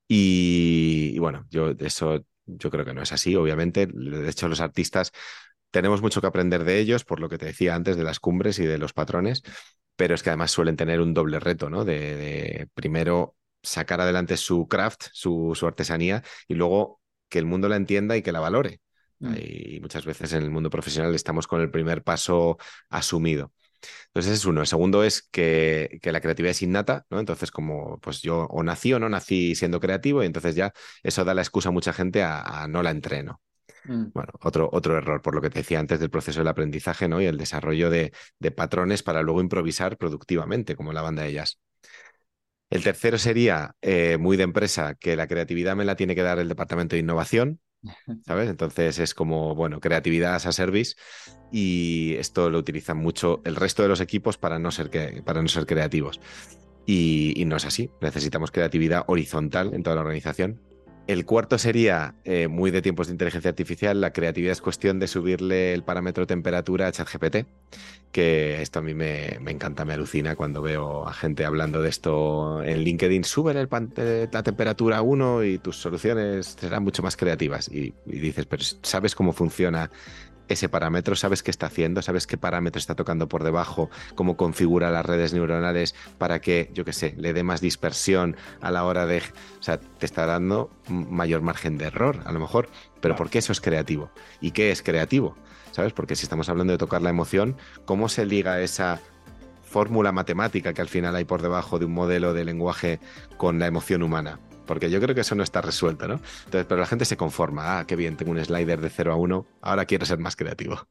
Y, 0.07 1.17
bueno, 1.19 1.45
yo 1.49 1.71
eso 1.79 2.25
yo 2.45 2.69
creo 2.69 2.85
que 2.85 2.93
no 2.93 3.01
es 3.01 3.11
así, 3.11 3.35
obviamente. 3.35 3.87
De 3.87 4.29
hecho, 4.29 4.47
los 4.47 4.61
artistas 4.61 5.11
tenemos 5.71 6.01
mucho 6.01 6.21
que 6.21 6.27
aprender 6.27 6.63
de 6.63 6.79
ellos, 6.79 7.03
por 7.03 7.19
lo 7.19 7.29
que 7.29 7.37
te 7.37 7.47
decía 7.47 7.75
antes, 7.75 7.97
de 7.97 8.03
las 8.03 8.19
cumbres 8.19 8.59
y 8.59 8.65
de 8.65 8.77
los 8.77 8.93
patrones, 8.93 9.41
pero 9.95 10.15
es 10.15 10.23
que 10.23 10.29
además 10.29 10.51
suelen 10.51 10.75
tener 10.75 11.01
un 11.01 11.13
doble 11.13 11.39
reto, 11.39 11.69
¿no? 11.69 11.83
De, 11.83 12.67
primero 12.73 13.35
sacar 13.61 14.01
adelante 14.01 14.37
su 14.37 14.67
craft, 14.67 15.05
su, 15.13 15.57
artesanía, 15.63 16.23
y 16.47 16.55
luego 16.55 17.01
que 17.29 17.39
el 17.39 17.45
mundo 17.45 17.69
la 17.69 17.77
entienda 17.77 18.15
y 18.17 18.21
que 18.21 18.31
la 18.31 18.39
valore. 18.39 18.81
Mm. 19.19 19.35
Y 19.35 19.79
muchas 19.81 20.05
veces 20.05 20.33
en 20.33 20.43
el 20.43 20.51
mundo 20.51 20.69
profesional 20.69 21.15
estamos 21.15 21.47
con 21.47 21.61
el 21.61 21.71
primer 21.71 22.03
paso 22.03 22.57
asumido. 22.89 23.51
Entonces 24.07 24.33
es 24.33 24.45
uno. 24.45 24.61
El 24.61 24.67
segundo 24.67 25.03
es 25.03 25.23
que, 25.23 25.99
la 26.03 26.21
creatividad 26.21 26.51
es 26.51 26.61
innata, 26.61 27.05
¿no? 27.09 27.19
Entonces, 27.19 27.51
como 27.51 27.99
pues 27.99 28.21
yo 28.21 28.45
o 28.49 28.63
nací 28.63 28.93
o 28.93 28.99
no 28.99 29.09
nací 29.09 29.55
siendo 29.55 29.79
creativo, 29.79 30.23
y 30.23 30.25
entonces 30.25 30.55
ya 30.55 30.73
eso 31.03 31.25
da 31.25 31.33
la 31.33 31.41
excusa 31.41 31.69
a 31.69 31.71
mucha 31.71 31.93
gente 31.93 32.23
a, 32.23 32.67
no 32.69 32.83
la 32.83 32.91
entreno. 32.91 33.41
Mm. 33.85 34.11
Bueno, 34.13 34.31
otro, 34.41 34.69
otro 34.71 34.97
error, 34.97 35.21
por 35.21 35.35
lo 35.35 35.41
que 35.41 35.49
te 35.49 35.59
decía 35.59 35.79
antes 35.79 35.99
del 35.99 36.09
proceso 36.09 36.39
del 36.39 36.47
aprendizaje, 36.47 37.07
¿no? 37.07 37.21
Y 37.21 37.25
el 37.25 37.37
desarrollo 37.37 37.89
de, 37.89 38.13
patrones 38.55 39.03
para 39.03 39.21
luego 39.21 39.41
improvisar 39.41 39.97
productivamente, 39.97 40.75
como 40.75 40.93
la 40.93 41.01
banda 41.01 41.23
de 41.23 41.33
jazz. 41.33 41.59
El 42.69 42.83
tercero 42.83 43.17
sería 43.17 43.75
eh, 43.81 44.17
muy 44.19 44.35
de 44.37 44.43
empresa, 44.43 44.95
que 44.95 45.15
la 45.15 45.27
creatividad 45.27 45.75
me 45.75 45.85
la 45.85 45.95
tiene 45.95 46.15
que 46.15 46.23
dar 46.23 46.39
el 46.39 46.49
departamento 46.49 46.95
de 46.95 47.01
innovación, 47.01 47.59
¿sabes? 48.25 48.49
Entonces 48.49 48.99
es 48.99 49.13
como, 49.13 49.55
bueno, 49.55 49.79
creatividad 49.79 50.35
as 50.35 50.45
a 50.45 50.51
service 50.51 50.95
y 51.51 52.15
esto 52.15 52.49
lo 52.49 52.59
utilizan 52.59 52.97
mucho 52.97 53.41
el 53.45 53.55
resto 53.55 53.83
de 53.83 53.89
los 53.89 54.01
equipos 54.01 54.37
para 54.37 54.59
no 54.59 54.71
ser, 54.71 54.89
que, 54.89 55.21
para 55.23 55.41
no 55.41 55.47
ser 55.47 55.65
creativos. 55.65 56.19
Y, 56.85 57.33
y, 57.37 57.45
no 57.45 57.55
es 57.55 57.65
así, 57.65 57.89
necesitamos 58.01 58.51
creatividad 58.51 59.05
horizontal 59.07 59.73
en 59.73 59.83
toda 59.83 59.95
la 59.95 60.01
organización 60.01 60.59
el 61.07 61.25
cuarto 61.25 61.57
sería, 61.57 62.15
eh, 62.23 62.47
muy 62.47 62.71
de 62.71 62.81
tiempos 62.81 63.07
de 63.07 63.13
inteligencia 63.13 63.49
artificial, 63.49 63.99
la 63.99 64.13
creatividad 64.13 64.53
es 64.53 64.61
cuestión 64.61 64.99
de 64.99 65.07
subirle 65.07 65.73
el 65.73 65.83
parámetro 65.83 66.25
temperatura 66.25 66.87
a 66.87 66.91
ChatGPT, 66.91 67.45
que 68.11 68.61
esto 68.61 68.79
a 68.79 68.81
mí 68.81 68.93
me, 68.93 69.35
encanta, 69.47 69.85
me 69.85 69.93
alucina 69.93 70.35
cuando 70.35 70.61
veo 70.61 71.07
a 71.07 71.13
gente 71.13 71.45
hablando 71.45 71.81
de 71.81 71.89
esto 71.89 72.63
en 72.63 72.83
LinkedIn, 72.83 73.23
sube 73.23 73.51
el 73.51 73.67
eh, 73.97 74.27
la 74.31 74.43
temperatura 74.43 74.97
a 74.97 75.01
uno 75.01 75.43
y 75.43 75.57
tus 75.57 75.77
soluciones 75.77 76.55
serán 76.59 76.83
mucho 76.83 77.03
más 77.03 77.17
creativas. 77.17 77.69
y 77.69 77.93
dices, 78.05 78.45
pero 78.45 78.63
¿sabes 78.81 79.15
cómo 79.15 79.33
funciona 79.33 79.89
ese 80.53 80.69
parámetro, 80.69 81.15
sabes 81.15 81.43
qué 81.43 81.51
está 81.51 81.67
haciendo, 81.67 82.01
sabes 82.01 82.27
qué 82.27 82.37
parámetro 82.37 82.79
está 82.79 82.95
tocando 82.95 83.27
por 83.27 83.43
debajo, 83.43 83.89
cómo 84.15 84.37
configura 84.37 84.91
las 84.91 85.05
redes 85.05 85.33
neuronales 85.33 85.95
para 86.17 86.39
que, 86.39 86.69
yo 86.73 86.85
qué 86.85 86.93
sé, 86.93 87.13
le 87.17 87.33
dé 87.33 87.43
más 87.43 87.61
dispersión 87.61 88.35
a 88.61 88.71
la 88.71 88.85
hora 88.85 89.05
de... 89.05 89.19
O 89.59 89.63
sea, 89.63 89.79
te 89.79 90.05
está 90.05 90.25
dando 90.25 90.71
mayor 90.87 91.41
margen 91.41 91.77
de 91.77 91.85
error, 91.85 92.21
a 92.25 92.31
lo 92.31 92.39
mejor, 92.39 92.69
pero 93.01 93.15
¿por 93.15 93.29
qué 93.29 93.39
eso 93.39 93.51
es 93.51 93.61
creativo? 93.61 94.11
¿Y 94.41 94.51
qué 94.51 94.71
es 94.71 94.81
creativo? 94.81 95.35
¿Sabes? 95.71 95.93
Porque 95.93 96.15
si 96.15 96.23
estamos 96.23 96.49
hablando 96.49 96.71
de 96.71 96.77
tocar 96.77 97.01
la 97.01 97.09
emoción, 97.09 97.57
¿cómo 97.85 98.07
se 98.07 98.25
liga 98.25 98.61
esa 98.61 99.01
fórmula 99.63 100.11
matemática 100.11 100.73
que 100.73 100.81
al 100.81 100.87
final 100.87 101.15
hay 101.15 101.25
por 101.25 101.41
debajo 101.41 101.79
de 101.79 101.85
un 101.85 101.93
modelo 101.93 102.33
de 102.33 102.45
lenguaje 102.45 102.99
con 103.37 103.57
la 103.59 103.65
emoción 103.65 104.03
humana? 104.03 104.39
Porque 104.65 104.89
yo 104.89 104.99
creo 104.99 105.15
que 105.15 105.21
eso 105.21 105.35
no 105.35 105.43
está 105.43 105.61
resuelto, 105.61 106.07
¿no? 106.07 106.15
Entonces, 106.45 106.65
pero 106.67 106.79
la 106.79 106.87
gente 106.87 107.05
se 107.05 107.17
conforma, 107.17 107.79
ah, 107.79 107.87
qué 107.87 107.95
bien, 107.95 108.17
tengo 108.17 108.31
un 108.31 108.43
slider 108.43 108.81
de 108.81 108.89
0 108.89 109.13
a 109.13 109.15
1, 109.15 109.47
ahora 109.61 109.85
quiero 109.85 110.05
ser 110.05 110.19
más 110.19 110.35
creativo. 110.35 110.87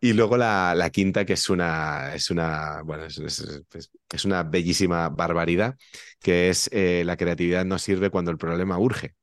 Y 0.00 0.12
luego 0.12 0.36
la, 0.36 0.90
quinta, 0.92 1.24
que 1.24 1.34
es 1.34 1.50
una, 1.50 2.14
es 2.14 2.30
una, 2.30 2.82
bueno, 2.82 3.04
es, 3.04 4.24
una 4.24 4.42
bellísima 4.42 5.08
barbaridad, 5.08 5.76
que 6.20 6.48
es 6.48 6.68
eh, 6.72 7.02
la 7.04 7.16
creatividad 7.16 7.64
no 7.64 7.78
sirve 7.78 8.10
cuando 8.10 8.30
el 8.30 8.38
problema 8.38 8.78
urge. 8.78 9.14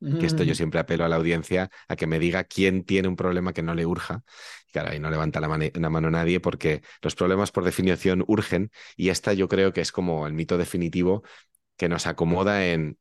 Que 0.00 0.26
esto 0.26 0.42
yo 0.42 0.52
mm. 0.52 0.56
siempre 0.56 0.80
apelo 0.80 1.06
a 1.06 1.08
la 1.08 1.16
audiencia 1.16 1.70
a 1.88 1.96
que 1.96 2.06
me 2.06 2.18
diga 2.18 2.44
quién 2.44 2.84
tiene 2.84 3.08
un 3.08 3.16
problema 3.16 3.54
que 3.54 3.62
no 3.62 3.74
le 3.74 3.86
urja. 3.86 4.22
Y 4.68 4.72
claro, 4.72 4.90
ahí 4.90 5.00
no 5.00 5.08
levanta 5.08 5.40
la, 5.40 5.48
la 5.48 5.90
mano 5.90 6.10
nadie 6.10 6.40
porque 6.40 6.82
los 7.00 7.14
problemas 7.14 7.52
por 7.52 7.64
definición 7.64 8.22
urgen 8.26 8.70
y 8.96 9.08
esta 9.08 9.32
yo 9.32 9.48
creo 9.48 9.72
que 9.72 9.80
es 9.80 9.92
como 9.92 10.26
el 10.26 10.34
mito 10.34 10.58
definitivo 10.58 11.22
que 11.78 11.88
nos 11.88 12.06
acomoda 12.06 12.66
en 12.66 12.98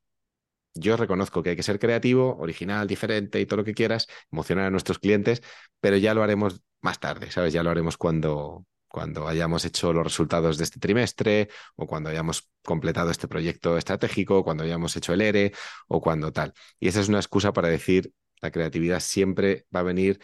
yo 0.74 0.98
reconozco 0.98 1.44
que 1.44 1.52
hay 1.52 1.56
que 1.56 1.64
ser 1.64 1.80
creativo, 1.80 2.38
original, 2.40 2.88
diferente 2.88 3.40
y 3.40 3.46
todo 3.46 3.58
lo 3.58 3.64
que 3.64 3.74
quieras, 3.74 4.08
emocionar 4.32 4.66
a 4.66 4.72
nuestros 4.72 5.00
clientes, 5.00 5.42
pero 5.80 5.98
ya 5.98 6.14
lo 6.14 6.24
haremos 6.24 6.62
más 6.82 7.00
tarde, 7.00 7.32
¿sabes? 7.32 7.54
Ya 7.54 7.64
lo 7.64 7.70
haremos 7.70 7.98
cuando, 7.98 8.66
cuando 8.88 9.28
hayamos 9.28 9.66
hecho 9.66 9.94
los 9.94 10.04
resultados 10.04 10.58
de 10.58 10.64
este 10.66 10.80
trimestre 10.80 11.50
o 11.76 11.88
cuando 11.88 12.10
hayamos 12.10 12.50
completado 12.64 13.12
este 13.12 13.28
proyecto 13.28 13.78
estratégico, 13.78 14.44
cuando 14.44 14.64
hayamos 14.64 14.96
hecho 14.96 15.14
el 15.14 15.22
ERE 15.22 15.54
o 15.88 16.02
cuando 16.02 16.32
tal. 16.32 16.54
Y 16.80 16.88
esa 16.88 17.02
es 17.02 17.10
una 17.10 17.20
excusa 17.20 17.54
para 17.54 17.70
decir, 17.70 18.12
la 18.42 18.52
creatividad 18.52 19.00
siempre 19.00 19.66
va 19.74 19.82
a 19.82 19.84
venir 19.84 20.20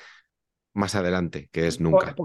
más 0.73 0.95
adelante, 0.95 1.49
que 1.51 1.67
es 1.67 1.79
nunca. 1.79 2.15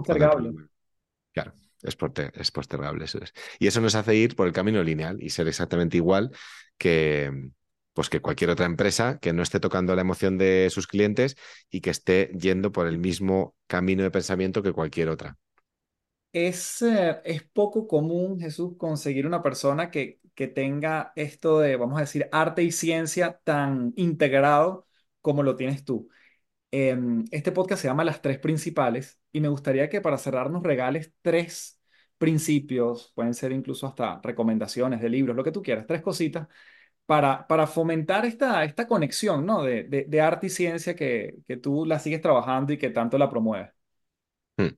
Claro, 1.31 1.53
es, 1.81 1.97
es 2.33 2.51
postergable. 2.51 3.05
Eso 3.05 3.19
es. 3.19 3.33
Y 3.59 3.67
eso 3.67 3.81
nos 3.81 3.95
hace 3.95 4.15
ir 4.15 4.35
por 4.35 4.47
el 4.47 4.53
camino 4.53 4.83
lineal 4.83 5.21
y 5.21 5.29
ser 5.29 5.47
exactamente 5.47 5.97
igual 5.97 6.31
que, 6.77 7.49
pues 7.95 8.09
que 8.09 8.21
cualquier 8.21 8.51
otra 8.51 8.65
empresa 8.67 9.19
que 9.19 9.33
no 9.33 9.41
esté 9.41 9.59
tocando 9.59 9.95
la 9.95 10.01
emoción 10.01 10.37
de 10.37 10.67
sus 10.69 10.85
clientes 10.85 11.37
y 11.71 11.81
que 11.81 11.89
esté 11.89 12.29
yendo 12.37 12.71
por 12.71 12.87
el 12.87 12.99
mismo 12.99 13.55
camino 13.67 14.03
de 14.03 14.11
pensamiento 14.11 14.61
que 14.61 14.73
cualquier 14.73 15.09
otra. 15.09 15.37
Es, 16.33 16.81
eh, 16.81 17.21
es 17.23 17.43
poco 17.43 17.87
común, 17.87 18.39
Jesús, 18.39 18.73
conseguir 18.77 19.25
una 19.25 19.41
persona 19.41 19.89
que, 19.89 20.19
que 20.35 20.47
tenga 20.47 21.13
esto 21.15 21.59
de, 21.61 21.77
vamos 21.77 21.97
a 21.97 22.01
decir, 22.01 22.27
arte 22.33 22.61
y 22.63 22.71
ciencia 22.73 23.39
tan 23.45 23.93
integrado 23.95 24.85
como 25.21 25.43
lo 25.43 25.55
tienes 25.55 25.85
tú. 25.85 26.09
Em, 26.71 27.25
este 27.31 27.51
podcast 27.53 27.81
se 27.81 27.87
llama 27.87 28.03
Las 28.03 28.21
Tres 28.21 28.39
Principales 28.39 29.19
y 29.31 29.39
me 29.41 29.47
gustaría 29.49 29.89
que 29.89 30.01
para 30.01 30.17
cerrar 30.17 30.51
nos 30.51 30.63
regales 30.63 31.13
tres 31.21 31.81
principios, 32.17 33.13
pueden 33.15 33.33
ser 33.33 33.51
incluso 33.53 33.87
hasta 33.87 34.19
recomendaciones 34.23 35.01
de 35.01 35.09
libros, 35.09 35.35
lo 35.35 35.43
que 35.43 35.51
tú 35.51 35.61
quieras, 35.61 35.85
tres 35.87 36.01
cositas 36.01 36.47
para, 37.05 37.47
para 37.47 37.67
fomentar 37.67 38.25
esta, 38.25 38.63
esta 38.63 38.87
conexión 38.87 39.45
¿no? 39.45 39.63
de, 39.63 39.83
de, 39.83 40.21
arte 40.21 40.47
y 40.47 40.49
ciencia 40.49 40.95
que, 40.95 41.35
que, 41.47 41.57
tú 41.57 41.85
la 41.85 41.99
sigues 41.99 42.21
trabajando 42.21 42.73
y 42.73 42.77
que 42.77 42.89
tanto 42.89 43.17
la 43.17 43.29
promueves. 43.29 43.71
Hmm. 44.57 44.69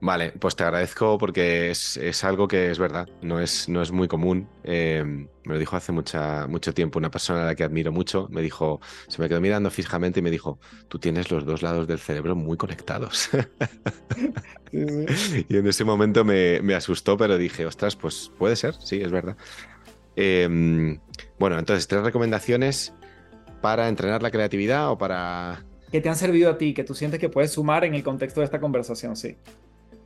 Vale, 0.00 0.30
pues 0.30 0.54
te 0.54 0.62
agradezco 0.62 1.18
porque 1.18 1.70
es, 1.70 1.96
es, 1.96 2.22
algo 2.22 2.46
que 2.46 2.70
es 2.70 2.78
verdad, 2.78 3.08
no 3.20 3.40
es, 3.40 3.68
no 3.68 3.82
es 3.82 3.90
muy 3.90 4.06
común. 4.06 4.48
Eh, 4.62 5.02
me 5.04 5.54
lo 5.54 5.58
dijo 5.58 5.74
hace 5.74 5.90
mucha, 5.90 6.46
mucho 6.46 6.72
tiempo 6.72 7.00
una 7.00 7.10
persona 7.10 7.42
a 7.42 7.46
la 7.46 7.54
que 7.56 7.64
admiro 7.64 7.90
mucho, 7.90 8.28
me 8.30 8.40
dijo, 8.40 8.80
se 9.08 9.20
me 9.20 9.28
quedó 9.28 9.40
mirando 9.40 9.70
fijamente 9.70 10.20
y 10.20 10.22
me 10.22 10.30
dijo, 10.30 10.60
tú 10.86 11.00
tienes 11.00 11.32
los 11.32 11.44
dos 11.44 11.62
lados 11.62 11.88
del 11.88 11.98
cerebro 11.98 12.36
muy 12.36 12.56
conectados. 12.56 13.28
y 14.72 15.56
en 15.56 15.66
ese 15.66 15.84
momento 15.84 16.24
me, 16.24 16.60
me 16.62 16.74
asustó, 16.76 17.16
pero 17.16 17.36
dije, 17.36 17.66
ostras, 17.66 17.96
pues 17.96 18.30
puede 18.38 18.54
ser, 18.54 18.74
sí, 18.74 19.00
es 19.00 19.10
verdad. 19.10 19.36
Em, 20.20 20.98
bueno, 21.38 21.60
entonces, 21.60 21.86
tres 21.86 22.02
recomendaciones 22.02 22.92
para 23.60 23.88
entrenar 23.88 24.20
la 24.20 24.32
creatividad 24.32 24.90
o 24.90 24.98
para... 24.98 25.64
Que 25.92 26.00
te 26.00 26.08
han 26.08 26.16
servido 26.16 26.50
a 26.50 26.58
ti, 26.58 26.74
que 26.74 26.82
tú 26.82 26.92
sientes 26.92 27.20
que 27.20 27.28
puedes 27.28 27.52
sumar 27.52 27.84
en 27.84 27.94
el 27.94 28.02
contexto 28.02 28.40
de 28.40 28.46
esta 28.46 28.58
conversación, 28.58 29.14
sí. 29.14 29.36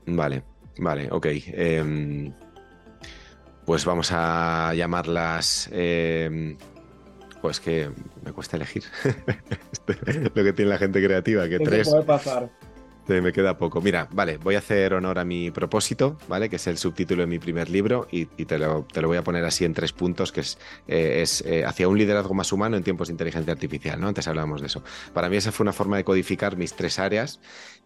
Vale, 0.05 0.43
vale, 0.77 1.09
ok. 1.11 1.27
Em, 1.47 2.35
pues 3.65 3.87
vamos 3.87 4.11
a 4.13 4.75
llamarlas... 4.75 5.71
Em, 5.73 6.59
pues 7.41 7.59
que 7.59 7.91
me 8.23 8.33
cuesta 8.33 8.57
elegir 8.57 8.85
lo 10.35 10.45
que 10.45 10.53
tiene 10.53 10.71
la 10.71 10.79
gente 10.79 11.03
creativa, 11.03 11.49
que 11.49 11.59
tres... 11.59 11.89
puede 11.89 12.05
pasar? 12.05 12.51
Me 13.09 13.33
queda 13.33 13.59
poco. 13.59 13.81
Mira, 13.81 14.09
vale, 14.13 14.39
voy 14.39 14.55
a 14.55 14.59
hacer 14.59 14.95
honor 14.95 15.19
a 15.19 15.25
mi 15.25 15.51
propósito, 15.51 16.19
¿vale? 16.29 16.49
Que 16.49 16.57
es 16.57 16.67
el 16.67 16.79
subtítulo 16.79 17.23
de 17.23 17.27
mi 17.27 17.39
primer 17.39 17.69
libro 17.69 18.07
y, 18.11 18.27
te, 18.27 18.59
lo, 18.59 18.87
voy 19.03 19.17
a 19.17 19.25
poner 19.25 19.45
así 19.45 19.65
en 19.65 19.75
tres 19.75 19.93
puntos, 19.93 20.33
que 20.33 20.41
es, 20.41 20.59
eh, 20.87 21.25
eh, 21.45 21.65
hacia 21.65 21.89
un 21.89 21.99
liderazgo 21.99 22.35
más 22.35 22.53
humano 22.53 22.77
en 22.77 22.85
tiempos 22.85 23.09
de 23.09 23.13
inteligencia 23.13 23.53
artificial, 23.53 24.01
¿no? 24.01 24.09
Antes 24.09 24.29
hablábamos 24.29 24.61
de 24.61 24.69
eso. 24.69 24.83
Para 25.13 25.29
mí 25.29 25.37
esa 25.37 25.53
fue 25.53 25.65
una 25.65 25.73
forma 25.73 25.97
de 25.97 26.05
codificar 26.05 26.57
mis 26.57 26.75
tres 26.75 26.99
áreas, 26.99 27.41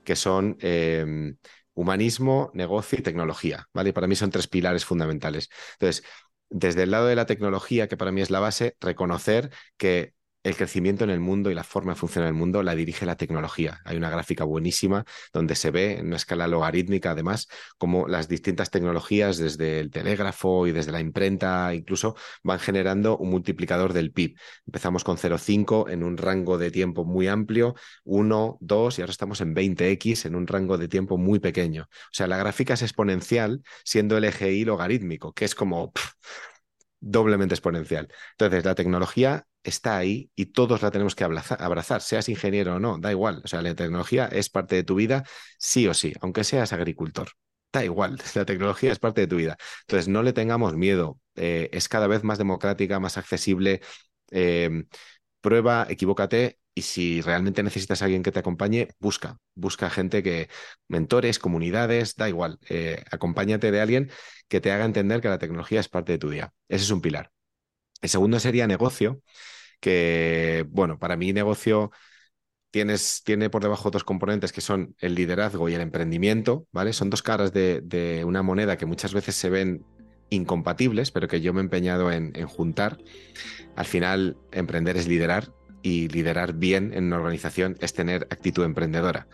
que 0.05 0.17
son 0.17 0.57
em, 0.61 1.37
humanismo, 1.75 2.51
negocio 2.55 2.99
y 2.99 3.03
tecnología, 3.03 3.69
¿vale? 3.73 3.93
para 3.93 4.07
mí 4.07 4.17
son 4.17 4.31
tres 4.31 4.49
pilares 4.49 4.85
fundamentales. 4.85 5.51
Entonces, 5.75 6.05
desde 6.49 6.85
el 6.85 6.91
lado 6.91 7.07
de 7.07 7.17
la 7.17 7.27
tecnología, 7.27 7.89
que 7.89 7.97
para 7.97 8.13
mí 8.13 8.21
es 8.21 8.31
la 8.31 8.41
base, 8.41 8.77
reconocer 8.81 9.51
que 9.77 10.15
el 10.47 10.57
crecimiento 10.57 11.03
en 11.03 11.11
el 11.11 11.19
mundo 11.19 11.51
y 11.51 11.55
la 11.55 11.65
forma 11.65 11.93
de 11.93 11.99
funcionar 11.99 12.29
el 12.29 12.35
mundo 12.35 12.63
la 12.63 12.77
dirige 12.77 13.05
la 13.05 13.17
tecnología. 13.17 13.81
Hay 13.85 13.97
una 13.97 14.11
gráfica 14.11 14.45
buenísima 14.45 15.05
donde 15.33 15.57
se 15.57 15.73
ve 15.73 15.99
en 15.99 16.07
una 16.07 16.17
escala 16.17 16.47
logarítmica, 16.47 17.11
además, 17.11 17.49
cómo 17.79 18.07
las 18.07 18.29
distintas 18.29 18.71
tecnologías, 18.71 19.39
desde 19.39 19.81
el 19.81 19.91
telégrafo 19.91 20.69
y 20.69 20.73
desde 20.73 20.93
la 20.93 21.01
imprenta, 21.01 21.75
incluso, 21.75 22.15
van 22.45 22.61
generando 22.61 23.19
un 23.19 23.31
multiplicador 23.31 23.93
del 23.93 24.13
PIB. 24.13 24.37
Empezamos 24.67 25.03
con 25.03 25.17
0,5 25.17 25.91
en 25.91 26.05
un 26.05 26.17
rango 26.17 26.59
de 26.59 26.71
tiempo 26.71 27.05
muy 27.05 27.27
amplio, 27.27 27.75
1, 28.05 28.59
2 28.61 28.99
y 28.99 29.03
ahora 29.03 29.11
estamos 29.11 29.41
en 29.41 29.53
20x 29.53 30.27
en 30.27 30.37
un 30.37 30.47
rango 30.47 30.79
de 30.79 30.87
tiempo 30.87 31.19
muy 31.19 31.41
pequeño. 31.41 31.89
O 31.91 32.13
sea, 32.13 32.29
la 32.29 32.37
gráfica 32.37 32.75
es 32.75 32.83
exponencial 32.83 33.63
siendo 33.85 34.17
el 34.17 34.23
eje 34.23 34.53
y 34.53 34.65
logarítmico, 34.65 35.33
que 35.33 35.45
es 35.45 35.57
como 35.57 35.93
doblemente 37.01 37.55
exponencial. 37.55 38.09
Entonces, 38.33 38.65
la 38.65 38.75
tecnología 38.75 39.47
está 39.63 39.97
ahí 39.97 40.31
y 40.35 40.47
todos 40.47 40.83
la 40.83 40.91
tenemos 40.91 41.15
que 41.15 41.25
abrazar, 41.25 42.01
seas 42.03 42.29
ingeniero 42.29 42.77
o 42.77 42.79
no, 42.81 42.99
da 42.99 43.11
igual. 43.11 43.43
O 43.45 43.49
sea, 43.49 43.63
la 43.63 43.75
tecnología 43.75 44.27
es 44.27 44.49
parte 44.49 44.77
de 44.77 44.85
tu 44.85 44.95
vida, 44.97 45.25
sí 45.59 45.87
o 45.89 45.95
sí, 45.95 46.13
aunque 46.21 46.45
seas 46.45 46.73
agricultor. 46.73 47.29
Da 47.73 47.85
igual, 47.85 48.19
la 48.35 48.45
tecnología 48.45 48.93
es 48.93 48.99
parte 48.99 49.23
de 49.23 49.27
tu 49.27 49.37
vida. 49.37 49.57
Entonces, 49.83 50.09
no 50.09 50.23
le 50.23 50.33
tengamos 50.33 50.77
miedo. 50.77 51.21
Eh, 51.35 51.69
es 51.73 51.89
cada 51.89 52.07
vez 52.07 52.25
más 52.25 52.39
democrática, 52.39 53.01
más 53.01 53.19
accesible. 53.19 53.81
Eh, 54.31 54.85
prueba, 55.41 55.87
equivócate, 55.89 56.59
y 56.77 56.83
si 56.83 57.23
realmente 57.23 57.63
necesitas 57.63 58.03
a 58.03 58.05
alguien 58.05 58.23
que 58.23 58.31
te 58.31 58.39
acompañe, 58.39 58.89
busca, 59.01 59.39
busca 59.55 59.89
gente 59.89 60.23
que, 60.23 60.51
mentores, 60.89 61.39
comunidades, 61.39 62.17
da 62.17 62.29
igual, 62.29 62.59
eh, 62.69 63.03
acompáñate 63.11 63.71
de 63.71 63.81
alguien 63.81 64.11
que 64.47 64.61
te 64.61 64.71
haga 64.71 64.85
entender 64.85 65.23
que 65.23 65.31
la 65.31 65.39
tecnología 65.39 65.81
es 65.81 65.89
parte 65.89 66.13
de 66.13 66.19
tu 66.19 66.29
día. 66.29 66.53
Ese 66.69 66.85
es 66.85 66.91
un 66.91 67.01
pilar. 67.01 67.33
El 68.03 68.11
segundo 68.11 68.39
sería 68.41 68.67
negocio, 68.67 69.23
que, 69.81 70.67
bueno, 70.69 70.99
para 70.99 71.17
mí 71.17 71.33
negocio 71.33 71.93
tienes, 72.71 73.23
tiene 73.25 73.49
por 73.49 73.63
debajo 73.63 73.91
dos 73.91 74.05
componentes 74.05 74.53
que 74.53 74.61
son 74.61 74.95
el 74.99 75.15
liderazgo 75.15 75.71
y 75.71 75.75
el 75.75 75.81
emprendimiento, 75.81 76.69
¿vale? 76.73 76.93
Son 76.93 77.09
dos 77.09 77.23
caras 77.23 77.55
de, 77.55 78.23
una 78.27 78.43
moneda 78.43 78.77
que 78.77 78.85
muchas 78.85 79.15
veces 79.15 79.35
se 79.35 79.49
ven 79.49 79.83
incompatibles, 80.29 81.11
pero 81.11 81.27
que 81.27 81.41
yo 81.41 81.55
me 81.55 81.61
he 81.61 81.65
empeñado 81.65 82.13
en, 82.13 82.33
en 82.37 82.47
juntar. 82.47 82.99
Al 83.77 83.87
final, 83.87 84.37
emprender 84.53 84.99
es 84.99 85.09
liderar 85.09 85.55
y 85.87 86.09
liderar 86.09 86.53
bien 86.55 86.93
en 86.95 87.05
una 87.05 87.19
organización 87.19 87.77
es 87.81 87.95
tener 87.95 88.27
actitud 88.31 88.65
emprendedora. 88.65 89.29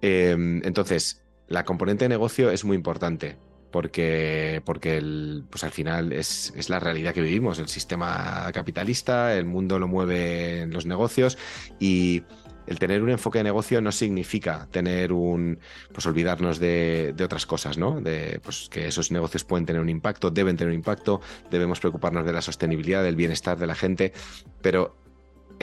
Em, 0.00 0.62
entonces, 0.64 1.22
la 1.46 1.66
componente 1.66 2.06
de 2.06 2.08
negocio 2.08 2.50
es 2.50 2.64
muy 2.64 2.74
importante 2.74 3.36
porque, 3.70 4.62
porque 4.64 4.96
el, 4.96 5.44
pues 5.50 5.62
al 5.62 5.70
final 5.70 6.14
es, 6.14 6.54
es, 6.56 6.70
la 6.70 6.80
realidad 6.80 7.12
que 7.12 7.20
vivimos. 7.20 7.58
El 7.58 7.68
sistema 7.68 8.50
capitalista, 8.54 9.36
el 9.36 9.44
mundo 9.44 9.78
lo 9.78 9.88
mueve 9.88 10.62
en 10.62 10.72
los 10.72 10.86
negocios 10.86 11.36
y 11.78 12.22
el 12.66 12.78
tener 12.78 13.02
un 13.02 13.10
enfoque 13.10 13.40
de 13.40 13.44
negocio 13.44 13.82
no 13.82 13.92
significa 13.92 14.68
tener 14.70 15.12
un, 15.12 15.58
pues 15.92 16.06
olvidarnos 16.06 16.60
de, 16.60 17.12
de, 17.14 17.24
otras 17.24 17.44
cosas, 17.44 17.76
¿no? 17.76 18.00
De 18.00 18.40
pues 18.42 18.70
que 18.70 18.86
esos 18.86 19.10
negocios 19.10 19.44
pueden 19.44 19.66
tener 19.66 19.82
un 19.82 19.90
impacto, 19.90 20.30
deben 20.30 20.56
tener 20.56 20.70
un 20.70 20.76
impacto, 20.76 21.20
debemos 21.50 21.78
preocuparnos 21.78 22.24
de 22.24 22.32
la 22.32 22.40
sostenibilidad, 22.40 23.02
del 23.02 23.16
bienestar 23.16 23.58
de 23.58 23.66
la 23.66 23.74
gente, 23.74 24.14
pero 24.62 25.01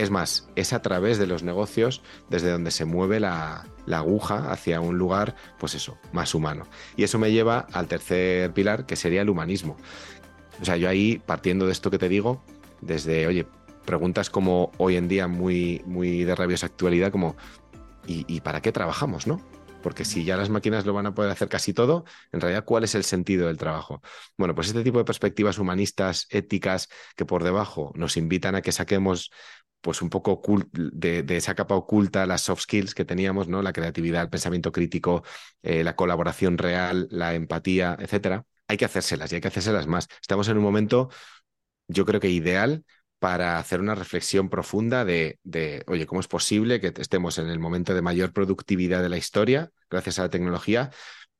es 0.00 0.10
más, 0.10 0.48
es 0.56 0.72
a 0.72 0.80
través 0.80 1.18
de 1.18 1.26
los 1.26 1.42
negocios 1.42 2.00
desde 2.30 2.50
donde 2.50 2.70
se 2.70 2.86
mueve 2.86 3.20
la, 3.20 3.66
aguja 3.92 4.50
hacia 4.50 4.80
un 4.80 4.96
lugar, 4.96 5.36
pues 5.58 5.74
eso, 5.74 5.98
más 6.12 6.34
humano. 6.34 6.66
Y 6.96 7.02
eso 7.02 7.18
me 7.18 7.30
lleva 7.32 7.66
al 7.72 7.86
tercer 7.86 8.50
pilar, 8.54 8.86
que 8.86 8.96
sería 8.96 9.20
el 9.20 9.28
humanismo. 9.28 9.76
O 10.58 10.64
sea, 10.64 10.78
yo 10.78 10.88
ahí, 10.88 11.20
partiendo 11.26 11.66
de 11.66 11.72
esto 11.72 11.90
que 11.90 11.98
te 11.98 12.08
digo, 12.08 12.42
desde, 12.80 13.26
oye, 13.26 13.46
preguntas 13.84 14.30
como 14.30 14.72
hoy 14.78 14.96
en 14.96 15.06
día 15.06 15.28
muy, 15.28 15.82
muy 15.84 16.24
de 16.24 16.34
rabiosa 16.34 16.64
actualidad, 16.64 17.12
como, 17.12 17.36
¿y, 18.06 18.24
¿y, 18.26 18.40
para 18.40 18.62
qué 18.62 18.72
trabajamos, 18.72 19.26
no? 19.26 19.38
Porque 19.82 20.04
si 20.04 20.24
ya 20.24 20.36
las 20.36 20.50
máquinas 20.50 20.86
lo 20.86 20.92
van 20.92 21.06
a 21.06 21.14
poder 21.14 21.30
hacer 21.30 21.48
casi 21.48 21.74
todo, 21.74 22.04
en 22.32 22.40
realidad, 22.40 22.64
¿cuál 22.64 22.84
es 22.84 22.94
el 22.94 23.04
sentido 23.04 23.48
del 23.48 23.58
trabajo? 23.58 24.02
Bueno, 24.38 24.54
pues 24.54 24.68
este 24.68 24.82
tipo 24.82 24.98
de 24.98 25.04
perspectivas 25.04 25.58
humanistas, 25.58 26.26
éticas, 26.30 26.88
que 27.16 27.24
por 27.24 27.44
debajo 27.44 27.92
nos 27.94 28.16
invitan 28.16 28.54
a 28.54 28.62
que 28.62 28.72
saquemos 28.72 29.30
pues 29.80 30.02
un 30.02 30.10
poco 30.10 30.42
de, 30.72 31.24
esa 31.28 31.54
capa 31.54 31.74
oculta 31.74 32.26
las 32.26 32.42
soft 32.42 32.62
skills 32.62 32.94
que 32.94 33.04
teníamos, 33.04 33.48
¿no? 33.48 33.62
La 33.62 33.72
creatividad, 33.72 34.22
el 34.22 34.30
pensamiento 34.30 34.72
crítico, 34.72 35.22
eh, 35.62 35.84
la 35.84 35.96
colaboración 35.96 36.58
real, 36.58 37.08
la 37.10 37.34
empatía, 37.34 37.96
etcétera. 37.98 38.44
Hay 38.68 38.76
que 38.76 38.84
hacérselas 38.84 39.32
y 39.32 39.36
hay 39.36 39.40
que 39.40 39.48
hacérselas 39.48 39.86
más. 39.86 40.08
Estamos 40.20 40.48
en 40.48 40.58
un 40.58 40.62
momento, 40.62 41.10
yo 41.88 42.06
creo 42.06 42.20
que 42.20 42.30
ideal 42.30 42.84
para 43.18 43.58
hacer 43.58 43.80
una 43.80 43.94
reflexión 43.94 44.48
profunda 44.48 45.04
de, 45.04 45.38
de, 45.42 45.84
oye, 45.86 46.06
¿cómo 46.06 46.20
es 46.20 46.28
posible 46.28 46.80
que 46.80 46.92
estemos 46.96 47.38
en 47.38 47.48
el 47.48 47.58
momento 47.58 47.94
de 47.94 48.02
mayor 48.02 48.32
productividad 48.32 49.02
de 49.02 49.10
la 49.10 49.18
historia 49.18 49.70
gracias 49.90 50.18
a 50.18 50.22
la 50.22 50.30
tecnología, 50.30 50.90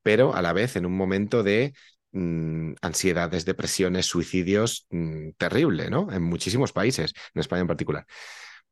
pero 0.03 0.35
a 0.35 0.43
la 0.43 0.53
vez 0.53 0.77
en 0.77 0.87
un 0.87 0.97
momento 0.97 1.43
de 1.43 1.75
Mm, 2.13 2.73
ansiedades, 2.83 3.45
depresiones, 3.45 4.07
suicidios, 4.07 4.87
mm, 4.91 5.31
terrible, 5.39 5.91
¿no? 5.91 6.11
En 6.13 6.23
muchísimos 6.23 6.73
países, 6.73 7.13
en 7.35 7.41
España 7.41 7.63
en 7.63 7.69
particular. 7.69 8.07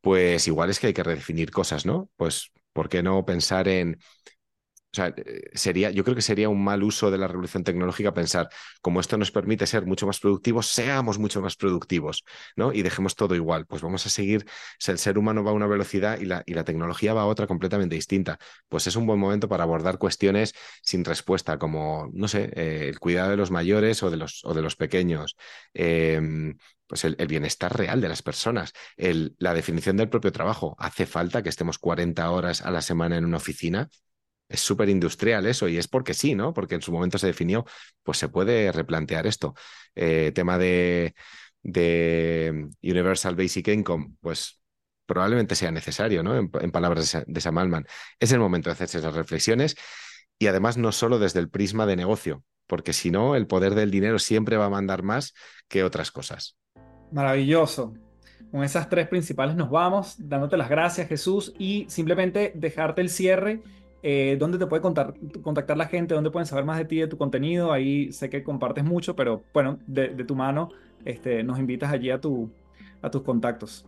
Pues 0.01 0.47
igual 0.49 0.71
es 0.71 0.81
que 0.81 0.89
hay 0.89 0.95
que 0.95 1.03
redefinir 1.05 1.51
cosas, 1.51 1.87
¿no? 1.87 2.11
Pues, 2.17 2.51
¿por 2.73 2.89
qué 2.89 3.03
no 3.03 3.25
pensar 3.25 3.69
en 3.69 3.99
o 4.91 4.97
sea, 4.97 5.13
eh, 5.17 5.51
sería, 5.53 5.91
yo 5.91 6.03
creo 6.03 6.17
que 6.17 6.23
sería 6.23 6.49
un 6.49 6.65
mal 6.65 6.83
uso 6.83 7.11
de 7.11 7.19
la 7.19 7.29
revolución 7.29 7.63
tecnológica 7.63 8.15
pensar, 8.15 8.49
como 8.81 9.01
esto 9.01 9.19
nos 9.19 9.31
permite 9.31 9.67
ser 9.67 9.85
mucho 9.85 10.07
más 10.07 10.19
productivos, 10.19 10.69
seamos 10.69 11.19
mucho 11.19 11.43
más 11.43 11.57
productivos, 11.57 12.25
¿no? 12.57 12.73
Y 12.73 12.83
dejemos 12.83 13.15
todo 13.15 13.35
igual. 13.35 13.67
Pues 13.67 13.83
vamos 13.83 14.07
a 14.07 14.09
seguir, 14.11 14.47
el 14.87 14.99
ser 14.99 15.19
humano 15.19 15.45
va 15.45 15.51
a 15.51 15.55
una 15.55 15.67
velocidad 15.67 16.19
y 16.21 16.25
la, 16.25 16.43
y 16.47 16.55
la 16.55 16.65
tecnología 16.65 17.13
va 17.13 17.23
a 17.23 17.27
otra 17.27 17.47
completamente 17.47 17.97
distinta. 17.97 18.39
Pues 18.69 18.87
es 18.87 18.97
un 18.97 19.07
buen 19.07 19.19
momento 19.21 19.49
para 19.49 19.65
abordar 19.65 19.99
cuestiones 19.99 20.55
sin 20.83 21.05
respuesta, 21.05 21.59
como, 21.59 22.09
no 22.15 22.27
sé, 22.29 22.51
eh, 22.55 22.89
el 22.89 22.99
cuidado 22.99 23.31
de 23.31 23.37
los 23.37 23.51
mayores 23.51 24.03
o 24.03 24.11
de 24.11 24.17
los, 24.17 24.43
o 24.45 24.55
de 24.55 24.63
los 24.63 24.77
pequeños. 24.77 25.37
Em, 25.75 26.57
pues 26.87 27.05
el, 27.05 27.15
bienestar 27.27 27.77
real 27.77 28.01
de 28.01 28.09
las 28.09 28.23
personas, 28.23 28.73
la 28.97 29.53
definición 29.55 29.99
del 29.99 30.09
propio 30.09 30.33
trabajo. 30.33 30.75
¿Hace 30.79 31.05
falta 31.05 31.43
que 31.43 31.51
estemos 31.51 31.79
40 31.79 32.31
horas 32.31 32.63
a 32.63 32.71
la 32.71 32.81
semana 32.81 33.19
en 33.19 33.27
una 33.27 33.37
oficina? 33.37 33.91
Es 34.49 34.61
súper 34.61 34.89
industrial 34.89 35.47
eso 35.47 35.69
y 35.69 35.77
es 35.77 35.89
porque 35.89 36.15
sí, 36.15 36.35
¿no? 36.35 36.55
Porque 36.55 36.77
en 36.77 36.83
su 36.83 36.93
momento 36.93 37.19
se 37.19 37.27
definió, 37.27 37.65
pues 38.03 38.19
se 38.19 38.29
puede 38.29 38.73
replantear 38.73 39.27
esto. 39.27 39.55
Eh, 39.95 40.33
tema 40.35 40.59
de, 40.59 41.15
de, 41.63 42.69
Universal 42.83 43.37
Basic 43.37 43.69
Income, 43.69 44.15
pues 44.21 44.61
probablemente 45.07 45.55
sea 45.55 45.71
necesario, 45.71 46.23
¿no? 46.23 46.37
En, 46.37 46.71
palabras 46.71 47.25
de, 47.27 47.41
Sam 47.41 47.59
Altman. 47.59 47.87
Es 48.19 48.33
el 48.33 48.41
momento 48.41 48.69
de 48.69 48.75
hacerse 48.75 48.99
esas 48.99 49.15
reflexiones 49.15 49.77
y 50.39 50.47
además 50.47 50.77
no 50.77 50.93
solo 50.93 51.19
desde 51.19 51.41
el 51.41 51.51
prisma 51.51 51.87
de 51.87 51.97
negocio, 51.97 52.45
porque 52.67 52.93
si 52.93 53.11
no, 53.11 53.35
el 53.35 53.47
poder 53.47 53.75
del 53.75 53.91
dinero 53.91 54.19
siempre 54.19 54.57
va 54.57 54.67
a 54.67 54.71
mandar 54.71 55.03
más 55.03 55.35
que 55.69 55.85
otras 55.85 56.11
cosas. 56.11 56.57
Maravilloso. 57.11 57.95
Con 58.51 58.63
esas 58.65 58.89
tres 58.89 59.09
principales 59.09 59.57
nos 59.57 59.69
vamos, 59.69 60.15
dándote 60.19 60.57
las 60.57 60.71
gracias, 60.71 61.09
Jesús, 61.09 61.53
y 61.59 61.87
simplemente 61.89 62.53
dejarte 62.55 63.03
el 63.03 63.11
cierre 63.11 63.63
eh, 64.03 64.37
¿Dónde 64.39 64.59
te 64.59 64.67
puede 64.67 64.83
contactar 64.83 65.77
la 65.77 65.87
gente? 65.87 66.15
¿Dónde 66.15 66.31
pueden 66.31 66.47
saber 66.47 66.65
más 66.65 66.79
de 66.79 66.85
ti, 66.85 67.01
de 67.01 67.09
tu 67.09 67.19
contenido? 67.19 67.73
Ahí 67.73 68.13
sé 68.13 68.31
que 68.31 68.43
compartes 68.43 68.85
mucho, 68.85 69.17
pero 69.17 69.43
bueno, 69.53 69.79
de, 69.87 70.09
tu 70.25 70.37
mano 70.37 70.71
este, 71.05 71.43
nos 71.43 71.59
invitas 71.59 71.93
allí 71.93 72.11
a, 72.11 72.21
tu, 72.21 72.51
a 73.03 73.11
tus 73.11 73.23
contactos. 73.23 73.85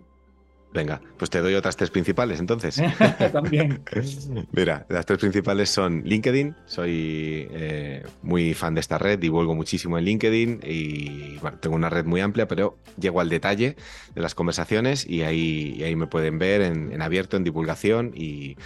Venga, 0.73 1.01
pues 1.17 1.31
te 1.31 1.41
doy 1.41 1.55
otras 1.55 1.77
tres 1.77 1.91
principales 1.91 2.39
entonces. 2.39 2.81
También. 3.33 3.83
Mira, 4.53 4.87
las 4.89 5.05
tres 5.05 5.19
principales 5.19 5.69
son 5.69 6.03
LinkedIn. 6.05 6.55
Soy 6.67 7.49
eh, 7.51 8.05
muy 8.23 8.55
fan 8.55 8.75
de 8.75 8.81
esta 8.81 8.97
red, 8.99 9.19
divulgo 9.19 9.55
muchísimo 9.55 9.99
en 9.99 10.05
LinkedIn 10.05 10.61
y 10.65 11.39
bueno, 11.39 11.59
tengo 11.59 11.75
una 11.75 11.91
red 11.91 12.05
muy 12.05 12.21
amplia, 12.21 12.47
pero 12.47 12.79
llego 12.99 13.21
al 13.21 13.29
detalle 13.29 13.77
de 14.15 14.21
las 14.21 14.37
conversaciones 14.37 15.09
y 15.09 15.23
ahí, 15.23 15.83
ahí 15.85 15.97
me 15.97 16.07
pueden 16.07 16.39
ver 16.39 16.63
en, 16.63 16.93
en 16.93 17.03
abierto, 17.03 17.37
en 17.37 17.43
divulgación 17.43 18.13
y, 18.15 18.57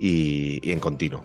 y, 0.00 0.72
en 0.72 0.80
continuo. 0.80 1.24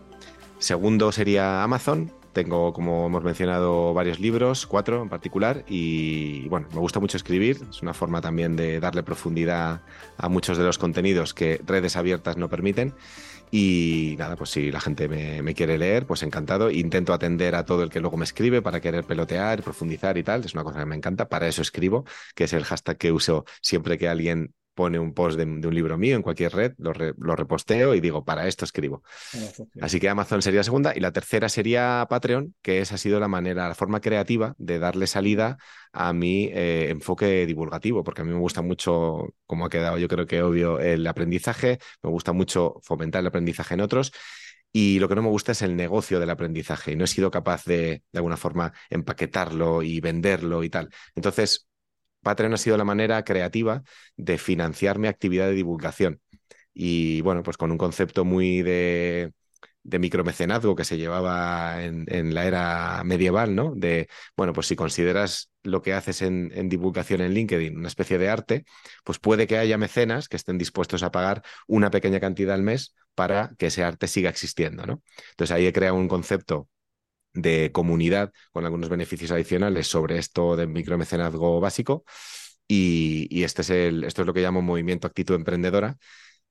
Segundo 0.60 1.12
sería 1.12 1.64
Amazon. 1.64 2.12
Tengo, 2.34 2.74
como 2.74 3.08
hemos 3.08 3.24
mencionado, 3.24 3.94
varios 3.94 4.20
libros, 4.20 4.68
cuatro 4.68 5.02
en 5.02 5.08
particular, 5.08 5.64
y 5.70 6.50
bueno, 6.50 6.68
me 6.74 6.80
gusta 6.80 7.00
mucho 7.00 7.16
escribir. 7.16 7.62
Es 7.70 7.82
una 7.82 7.94
forma 7.94 8.20
también 8.20 8.58
de 8.58 8.82
darle 8.82 9.04
profundidad 9.04 9.84
a 10.18 10.28
muchos 10.28 10.58
de 10.58 10.66
los 10.66 10.78
contenidos 10.78 11.34
que 11.34 11.62
redes 11.66 11.96
abiertas 11.96 12.36
no 12.36 12.50
permiten. 12.50 12.94
Y 13.52 14.16
nada, 14.20 14.36
pues 14.36 14.50
si 14.50 14.70
la 14.70 14.82
gente 14.82 15.08
me, 15.08 15.54
quiere 15.56 15.78
leer, 15.78 16.06
pues 16.06 16.24
encantado. 16.24 16.70
Intento 16.70 17.14
atender 17.14 17.56
a 17.56 17.64
todo 17.64 17.84
el 17.84 17.90
que 17.90 18.02
luego 18.02 18.18
me 18.18 18.26
escribe 18.26 18.62
para 18.62 18.82
querer 18.82 19.06
pelotear, 19.06 19.64
profundizar 19.64 20.18
y 20.18 20.24
tal. 20.24 20.44
Es 20.44 20.54
una 20.54 20.66
cosa 20.66 20.80
que 20.80 20.86
me 20.86 20.96
encanta. 20.96 21.30
Para 21.30 21.48
eso 21.48 21.62
escribo, 21.62 22.04
que 22.34 22.46
es 22.46 22.54
el 22.54 22.66
hashtag 22.66 22.98
que 22.98 23.14
uso 23.14 23.46
siempre 23.62 23.98
que 23.98 24.10
alguien 24.10 24.54
pone 24.76 25.00
un 25.00 25.14
post 25.14 25.38
de, 25.38 25.46
un 25.46 25.74
libro 25.74 25.98
mío 25.98 26.16
en 26.16 26.22
cualquier 26.22 26.54
red, 26.54 26.74
lo, 26.78 26.94
reposteo 26.94 27.96
y 27.96 28.02
digo, 28.02 28.24
para 28.24 28.48
esto 28.48 28.66
escribo. 28.66 29.02
Así 29.82 30.00
que 30.00 30.10
Amazon 30.10 30.42
sería 30.42 30.60
la 30.60 30.64
segunda. 30.66 30.94
Y 30.96 31.00
la 31.00 31.12
tercera 31.12 31.50
sería 31.50 32.06
Patreon, 32.10 32.54
que 32.62 32.82
esa 32.82 32.96
ha 32.96 32.98
sido 32.98 33.20
la 33.20 33.28
manera, 33.28 33.68
la 33.68 33.76
forma 33.76 34.02
creativa 34.02 34.54
de 34.58 34.78
darle 34.78 35.08
salida 35.08 35.58
a 35.94 36.14
mi 36.14 36.50
eh, 36.54 36.90
enfoque 36.90 37.46
divulgativo, 37.46 38.04
porque 38.04 38.22
a 38.22 38.26
mí 38.26 38.32
me 38.32 38.40
gusta 38.40 38.62
mucho, 38.62 39.34
como 39.48 39.66
ha 39.66 39.70
quedado 39.70 39.98
yo 39.98 40.08
creo 40.08 40.28
que 40.28 40.44
obvio, 40.44 40.80
el 40.80 41.08
aprendizaje, 41.08 41.80
me 42.04 42.10
gusta 42.10 42.34
mucho 42.34 42.76
fomentar 42.84 43.22
el 43.22 43.28
aprendizaje 43.28 43.74
en 43.74 43.82
otros. 43.82 44.12
Y 44.74 45.00
lo 45.00 45.08
que 45.08 45.16
no 45.16 45.22
me 45.22 45.30
gusta 45.30 45.54
es 45.54 45.62
el 45.62 45.78
negocio 45.78 46.20
del 46.20 46.30
aprendizaje. 46.30 46.92
Y 46.92 46.96
no 46.98 47.06
he 47.06 47.08
sido 47.08 47.32
capaz 47.32 47.64
de, 47.64 48.04
de 48.12 48.20
alguna 48.20 48.36
forma, 48.36 48.74
empaquetarlo 48.90 49.84
y 49.84 50.02
venderlo 50.02 50.66
y 50.66 50.70
tal. 50.70 50.90
Entonces, 51.16 51.70
Patreon 52.26 52.56
ha 52.56 52.58
sido 52.58 52.76
la 52.76 52.84
manera 52.84 53.24
creativa 53.24 53.84
de 54.18 54.40
financiar 54.40 54.98
mi 54.98 55.08
actividad 55.08 55.46
de 55.48 55.54
divulgación. 55.54 56.22
Y 56.74 57.22
bueno, 57.22 57.44
pues 57.44 57.56
con 57.56 57.72
un 57.72 57.78
concepto 57.78 58.26
muy 58.26 58.64
de, 58.64 59.32
micromecenazgo 59.84 60.76
que 60.76 60.86
se 60.86 60.98
llevaba 60.98 61.84
en, 61.84 62.34
la 62.34 62.46
era 62.46 63.04
medieval, 63.06 63.54
¿no? 63.56 63.74
De, 63.76 64.10
bueno, 64.36 64.54
pues 64.54 64.66
si 64.68 64.76
consideras 64.76 65.52
lo 65.62 65.84
que 65.84 65.94
haces 65.94 66.24
en, 66.24 66.50
divulgación 66.68 67.22
en 67.22 67.34
LinkedIn 67.36 67.78
una 67.78 67.88
especie 67.90 68.18
de 68.18 68.30
arte, 68.30 68.66
pues 69.04 69.20
puede 69.20 69.46
que 69.46 69.60
haya 69.60 69.78
mecenas 69.78 70.28
que 70.28 70.38
estén 70.38 70.58
dispuestos 70.58 71.04
a 71.04 71.12
pagar 71.12 71.44
una 71.68 71.92
pequeña 71.92 72.20
cantidad 72.20 72.56
al 72.56 72.64
mes 72.64 72.96
para 73.14 73.52
que 73.60 73.68
ese 73.68 73.84
arte 73.84 74.08
siga 74.08 74.32
existiendo, 74.32 74.86
¿no? 74.88 75.04
Entonces 75.30 75.56
ahí 75.56 75.68
he 75.68 75.74
creado 75.74 75.96
un 75.96 76.08
concepto 76.08 76.70
de 77.36 77.72
comunidad 77.72 78.32
con 78.52 78.66
algunos 78.66 78.90
beneficios 78.90 79.32
adicionales 79.32 79.88
sobre 79.88 80.18
esto 80.18 80.56
del 80.56 80.70
micromecenazgo 80.70 81.60
básico. 81.60 82.04
Y, 82.68 83.44
este 83.44 83.62
es 83.62 83.70
el, 83.70 84.04
esto 84.04 84.22
es 84.22 84.28
lo 84.28 84.34
que 84.34 84.42
llamo 84.42 84.62
movimiento 84.62 85.08
actitud 85.08 85.36
emprendedora, 85.36 85.98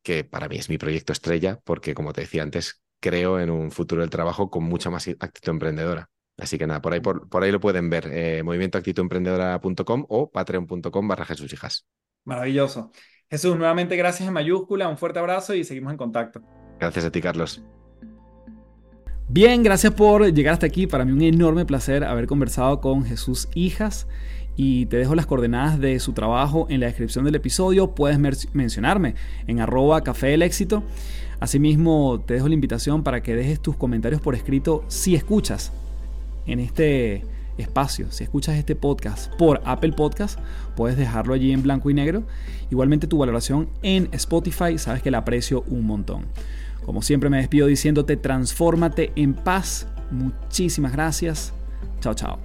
que 0.02 0.24
para 0.24 0.48
mí 0.48 0.56
es 0.56 0.68
mi 0.68 0.78
proyecto 0.78 1.12
estrella, 1.12 1.58
porque 1.64 1.94
como 1.94 2.12
te 2.12 2.20
decía 2.22 2.42
antes, 2.42 2.82
creo 3.00 3.40
en 3.40 3.50
un 3.50 3.70
futuro 3.70 4.02
del 4.02 4.10
trabajo 4.10 4.50
con 4.50 4.64
mucha 4.64 4.90
más 4.90 5.08
actitud 5.08 5.50
emprendedora. 5.50 6.08
Así 6.36 6.58
que 6.58 6.66
nada, 6.66 6.80
por 6.82 6.92
ahí, 6.92 7.00
por, 7.00 7.28
ahí 7.42 7.52
lo 7.52 7.60
pueden 7.60 7.90
ver, 7.90 8.08
eh, 8.12 8.42
movimientoactitudemprendedora.com 8.42 10.06
o 10.08 10.30
patreon.com 10.30 11.08
barra 11.08 11.24
Jesús 11.24 11.52
Hijas. 11.52 11.86
Maravilloso. 12.24 12.90
Jesús, 13.30 13.56
nuevamente 13.56 13.96
gracias 13.96 14.26
en 14.26 14.34
mayúscula, 14.34 14.88
un 14.88 14.98
fuerte 14.98 15.18
abrazo 15.18 15.54
y 15.54 15.64
seguimos 15.64 15.92
en 15.92 15.96
contacto. 15.96 16.42
Gracias 16.78 17.04
a 17.04 17.10
ti, 17.10 17.20
Carlos. 17.20 17.62
Bien, 19.28 19.62
gracias 19.62 19.94
por 19.94 20.32
llegar 20.34 20.52
hasta 20.52 20.66
aquí. 20.66 20.86
Para 20.86 21.06
mí 21.06 21.12
un 21.12 21.22
enorme 21.22 21.64
placer 21.64 22.04
haber 22.04 22.26
conversado 22.26 22.82
con 22.82 23.06
Jesús 23.06 23.48
Hijas 23.54 24.06
y 24.54 24.84
te 24.86 24.98
dejo 24.98 25.14
las 25.14 25.24
coordenadas 25.24 25.80
de 25.80 25.98
su 25.98 26.12
trabajo 26.12 26.66
en 26.68 26.80
la 26.80 26.86
descripción 26.86 27.24
del 27.24 27.34
episodio. 27.34 27.94
Puedes 27.94 28.18
mencionarme 28.52 29.14
en 29.46 29.60
arroba 29.60 30.02
café 30.02 30.26
del 30.26 30.42
éxito. 30.42 30.84
Asimismo, 31.40 32.22
te 32.24 32.34
dejo 32.34 32.48
la 32.48 32.54
invitación 32.54 33.02
para 33.02 33.22
que 33.22 33.34
dejes 33.34 33.60
tus 33.60 33.76
comentarios 33.76 34.20
por 34.20 34.34
escrito 34.34 34.84
si 34.88 35.14
escuchas 35.14 35.72
en 36.46 36.60
este 36.60 37.24
espacio, 37.56 38.10
si 38.10 38.24
escuchas 38.24 38.56
este 38.56 38.76
podcast 38.76 39.32
por 39.36 39.62
Apple 39.64 39.92
Podcast, 39.92 40.38
puedes 40.76 40.98
dejarlo 40.98 41.32
allí 41.32 41.50
en 41.52 41.62
blanco 41.62 41.88
y 41.88 41.94
negro. 41.94 42.24
Igualmente 42.70 43.06
tu 43.06 43.16
valoración 43.16 43.70
en 43.82 44.10
Spotify, 44.12 44.76
sabes 44.76 45.02
que 45.02 45.10
la 45.10 45.18
aprecio 45.18 45.64
un 45.68 45.86
montón. 45.86 46.26
Como 46.84 47.02
siempre 47.02 47.30
me 47.30 47.38
despido 47.38 47.66
diciéndote, 47.66 48.16
transfórmate 48.16 49.12
en 49.16 49.34
paz. 49.34 49.86
Muchísimas 50.10 50.92
gracias. 50.92 51.52
Chao, 52.00 52.14
chao. 52.14 52.38